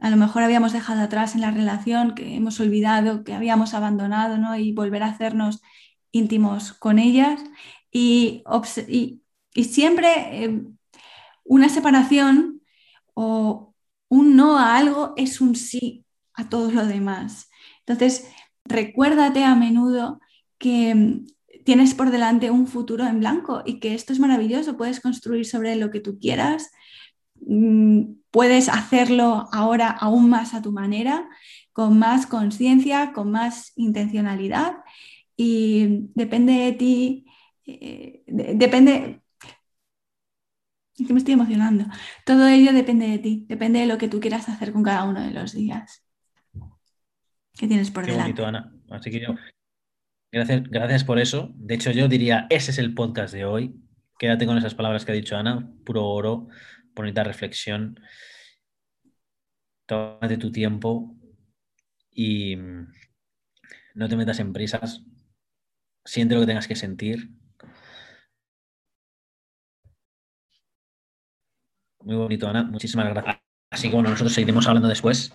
a 0.00 0.08
lo 0.08 0.16
mejor 0.16 0.44
habíamos 0.44 0.72
dejado 0.72 1.02
atrás 1.02 1.34
en 1.34 1.42
la 1.42 1.50
relación, 1.50 2.14
que 2.14 2.36
hemos 2.36 2.58
olvidado, 2.58 3.22
que 3.22 3.34
habíamos 3.34 3.74
abandonado, 3.74 4.38
¿no? 4.38 4.56
y 4.56 4.72
volver 4.72 5.02
a 5.02 5.08
hacernos 5.08 5.60
íntimos 6.10 6.72
con 6.72 6.98
ellas. 6.98 7.38
Y, 7.92 8.44
siempre 9.54 10.44
eh, 10.44 10.62
una 11.44 11.68
separación 11.68 12.62
o 13.12 13.74
un 14.08 14.36
no 14.36 14.58
a 14.58 14.78
algo 14.78 15.12
es 15.18 15.42
un 15.42 15.54
sí 15.54 16.06
a 16.32 16.48
todo 16.48 16.70
lo 16.70 16.86
demás. 16.86 17.47
Entonces, 17.88 18.28
recuérdate 18.64 19.44
a 19.44 19.54
menudo 19.54 20.20
que 20.58 20.94
mm, 20.94 21.26
tienes 21.64 21.94
por 21.94 22.10
delante 22.10 22.50
un 22.50 22.66
futuro 22.66 23.06
en 23.06 23.20
blanco 23.20 23.62
y 23.64 23.80
que 23.80 23.94
esto 23.94 24.12
es 24.12 24.20
maravilloso, 24.20 24.76
puedes 24.76 25.00
construir 25.00 25.46
sobre 25.46 25.76
lo 25.76 25.90
que 25.90 26.00
tú 26.00 26.18
quieras, 26.18 26.70
mm, 27.40 28.02
puedes 28.30 28.68
hacerlo 28.68 29.48
ahora 29.52 29.88
aún 29.90 30.28
más 30.28 30.54
a 30.54 30.62
tu 30.62 30.72
manera, 30.72 31.28
con 31.72 31.98
más 31.98 32.26
conciencia, 32.26 33.12
con 33.12 33.30
más 33.30 33.72
intencionalidad 33.76 34.76
y 35.36 36.10
depende 36.14 36.52
de 36.54 36.72
ti, 36.72 37.26
eh, 37.66 38.22
depende, 38.26 39.22
que 40.96 41.12
me 41.12 41.18
estoy 41.20 41.34
emocionando, 41.34 41.84
todo 42.26 42.48
ello 42.48 42.72
depende 42.72 43.06
de 43.08 43.18
ti, 43.18 43.46
depende 43.48 43.80
de 43.80 43.86
lo 43.86 43.98
que 43.98 44.08
tú 44.08 44.20
quieras 44.20 44.48
hacer 44.48 44.72
con 44.72 44.82
cada 44.82 45.04
uno 45.04 45.20
de 45.22 45.30
los 45.30 45.52
días 45.52 46.07
que 47.58 47.66
tienes 47.66 47.90
por 47.90 48.04
Qué 48.04 48.12
delante. 48.12 48.40
Bonito, 48.40 48.46
Ana. 48.46 48.72
Así 48.90 49.10
que 49.10 49.20
yo, 49.20 49.34
gracias, 50.32 50.62
gracias 50.64 51.04
por 51.04 51.18
eso. 51.18 51.52
De 51.56 51.74
hecho, 51.74 51.90
yo 51.90 52.08
diría, 52.08 52.46
ese 52.50 52.70
es 52.70 52.78
el 52.78 52.94
podcast 52.94 53.34
de 53.34 53.44
hoy. 53.44 53.74
Quédate 54.18 54.46
con 54.46 54.56
esas 54.56 54.74
palabras 54.74 55.04
que 55.04 55.12
ha 55.12 55.14
dicho 55.14 55.36
Ana, 55.36 55.70
puro 55.84 56.06
oro, 56.06 56.48
bonita 56.94 57.24
reflexión. 57.24 58.00
Tómate 59.86 60.36
tu 60.38 60.50
tiempo 60.52 61.16
y 62.10 62.56
no 63.94 64.08
te 64.08 64.16
metas 64.16 64.38
en 64.40 64.52
prisas. 64.52 65.04
Siente 66.04 66.34
lo 66.34 66.40
que 66.40 66.46
tengas 66.46 66.68
que 66.68 66.76
sentir. 66.76 67.30
Muy 72.00 72.16
bonito, 72.16 72.48
Ana. 72.48 72.64
Muchísimas 72.64 73.08
gracias. 73.08 73.36
Así 73.70 73.88
que 73.88 73.94
bueno, 73.94 74.10
nosotros 74.10 74.32
seguiremos 74.32 74.66
hablando 74.66 74.88
después. 74.88 75.32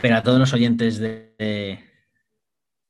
Pero 0.00 0.16
a 0.16 0.22
todos 0.22 0.38
los 0.38 0.52
oyentes 0.52 0.98
de, 0.98 1.80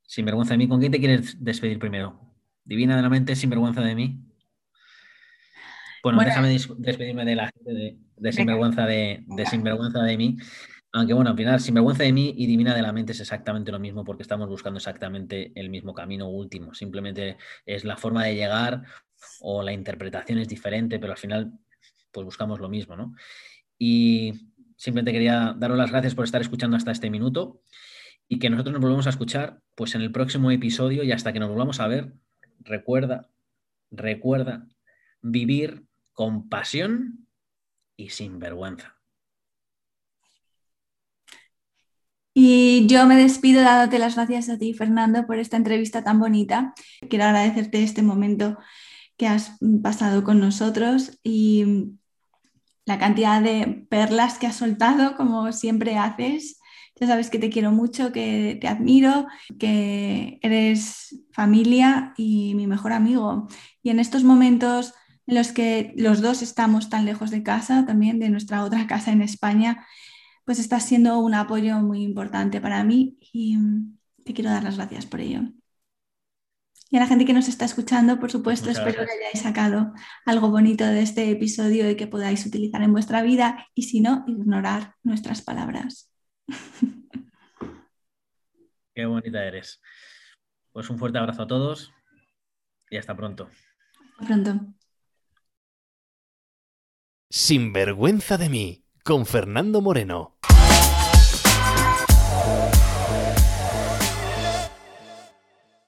Sinvergüenza 0.03 0.55
de 0.55 0.59
mí, 0.59 0.69
¿con 0.69 0.81
quién 0.81 0.93
te 0.93 0.99
quieres 0.99 1.43
despedir 1.43 1.79
primero? 1.79 2.21
Divina 2.65 2.97
de 2.97 3.03
la 3.03 3.09
mente, 3.09 3.35
Sinvergüenza 3.35 3.81
de 3.81 3.95
mí. 3.95 4.21
Bueno, 6.03 6.21
déjame 6.23 6.57
despedirme 6.79 7.25
de 7.25 7.35
la 7.35 7.51
gente 7.51 7.99
de, 8.17 8.33
Sinvergüenza 8.33 8.87
de, 8.87 9.25
Sinvergüenza 9.51 10.03
de 10.03 10.17
mí. 10.17 10.37
Aunque 10.93 11.15
bueno, 11.15 11.31
al 11.31 11.37
final, 11.37 11.61
Sinvergüenza 11.61 12.03
de 12.03 12.13
mí 12.13 12.35
y 12.37 12.47
Divina 12.47 12.75
de 12.75 12.83
la 12.83 12.93
mente 12.93 13.13
es 13.13 13.21
exactamente 13.21 13.73
lo 13.73 13.79
mismo 13.79 14.05
porque 14.05 14.23
estamos 14.23 14.49
buscando 14.49 14.79
exactamente 14.79 15.53
el 15.55 15.71
mismo 15.71 15.95
camino 15.95 16.29
último. 16.29 16.75
Simplemente 16.75 17.37
es 17.65 17.85
la 17.85 17.97
forma 17.97 18.25
de 18.25 18.35
llegar 18.35 18.83
o 19.41 19.63
la 19.63 19.73
interpretación 19.73 20.39
es 20.39 20.49
diferente, 20.49 20.99
pero 20.99 21.13
al 21.13 21.19
final 21.19 21.53
pues 22.13 22.25
buscamos 22.25 22.61
lo 22.61 22.69
mismo, 22.69 22.97
¿no? 22.97 23.15
Y 23.79 24.33
simplemente 24.79 25.13
quería 25.13 25.55
daros 25.59 25.77
las 25.77 25.91
gracias 25.91 26.15
por 26.15 26.25
estar 26.25 26.41
escuchando 26.41 26.77
hasta 26.77 26.93
este 26.93 27.11
minuto 27.11 27.61
y 28.29 28.39
que 28.39 28.49
nosotros 28.49 28.73
nos 28.73 28.81
volvemos 28.81 29.07
a 29.07 29.11
escuchar 29.11 29.61
pues 29.75 29.95
en 29.95 30.03
el 30.03 30.13
próximo 30.13 30.51
episodio 30.51 31.03
y 31.03 31.13
hasta 31.13 31.33
que 31.33 31.41
nos 31.41 31.51
volvamos 31.51 31.81
a 31.81 31.89
ver, 31.89 32.15
recuerda, 32.61 33.29
recuerda 33.91 34.67
vivir 35.21 35.85
con 36.13 36.49
pasión 36.49 37.27
y 37.97 38.11
sin 38.11 38.39
vergüenza. 38.39 38.95
Y 42.35 42.87
yo 42.87 43.05
me 43.07 43.17
despido 43.17 43.63
dándote 43.63 43.99
las 43.99 44.15
gracias 44.15 44.49
a 44.49 44.59
ti, 44.59 44.73
Fernando, 44.73 45.27
por 45.27 45.39
esta 45.39 45.57
entrevista 45.57 46.05
tan 46.05 46.21
bonita. 46.21 46.73
Quiero 47.11 47.25
agradecerte 47.25 47.83
este 47.83 48.03
momento 48.03 48.57
que 49.17 49.27
has 49.27 49.59
pasado 49.83 50.23
con 50.23 50.39
nosotros 50.39 51.19
y 51.25 51.99
la 52.89 52.99
cantidad 52.99 53.43
de 53.43 53.87
perlas 53.91 54.39
que 54.39 54.47
has 54.47 54.57
soltado, 54.57 55.15
como 55.15 55.53
siempre 55.53 55.99
haces. 55.99 56.59
Ya 56.99 57.07
sabes 57.07 57.29
que 57.29 57.39
te 57.39 57.51
quiero 57.51 57.71
mucho, 57.71 58.13
que 58.13 58.57
te 58.59 58.67
admiro, 58.67 59.27
que 59.59 60.39
eres 60.41 61.23
familia 61.31 62.15
y 62.17 62.55
mi 62.55 62.67
mejor 62.67 62.95
amigo. 62.95 63.47
Y 63.83 63.91
en 63.91 64.01
estos 64.01 64.25
momentos 64.25 64.95
en 65.27 65.35
los 65.35 65.53
que 65.53 65.93
los 65.97 66.23
dos 66.23 66.41
estamos 66.41 66.89
tan 66.89 67.05
lejos 67.05 67.31
de 67.31 67.43
casa, 67.43 67.85
también 67.85 68.19
de 68.19 68.31
nuestra 68.31 68.65
otra 68.65 68.87
casa 68.87 69.13
en 69.13 69.21
España, 69.21 69.87
pues 70.47 70.59
estás 70.59 70.87
siendo 70.87 71.19
un 71.19 71.35
apoyo 71.35 71.81
muy 71.81 72.03
importante 72.03 72.59
para 72.59 72.83
mí 72.85 73.19
y 73.21 73.59
te 74.25 74.33
quiero 74.33 74.49
dar 74.49 74.65
las 74.65 74.77
gracias 74.77 75.05
por 75.05 75.21
ello. 75.21 75.43
Y 76.91 76.97
a 76.97 77.01
la 77.01 77.07
gente 77.07 77.27
que 77.27 77.35
nos 77.35 77.49
está 77.49 77.67
escuchando, 77.67 78.19
por 78.19 78.31
supuesto, 78.31 78.71
espero 78.71 79.05
que 79.05 79.13
hayáis 79.13 79.43
sacado 79.43 79.93
algo 80.25 80.51
bonito 80.51 80.85
de 80.87 81.03
este 81.03 81.31
episodio 81.31 81.91
y 81.91 81.97
que 81.97 82.07
podáis 82.07 82.47
utilizar 82.47 82.83
en 82.83 82.93
vuestra 82.93 83.23
vida 83.23 83.67
y 83.75 83.83
si 83.83 84.01
no, 84.01 84.25
ignorar 84.27 84.95
nuestras 85.03 85.43
palabras. 85.43 86.11
Qué 88.95 89.05
bonita 89.05 89.45
eres. 89.45 89.81
Pues 90.73 90.89
un 90.89 90.99
fuerte 90.99 91.19
abrazo 91.19 91.43
a 91.43 91.47
todos 91.47 91.93
y 92.91 92.97
hasta 92.97 93.15
pronto. 93.15 93.51
Hasta 94.19 94.27
pronto. 94.27 94.75
Sin 97.31 97.75
vergüenza 97.75 98.39
de 98.39 98.49
mí, 98.49 98.85
con 99.05 99.27
Fernando 99.27 99.83
Moreno. 99.83 100.39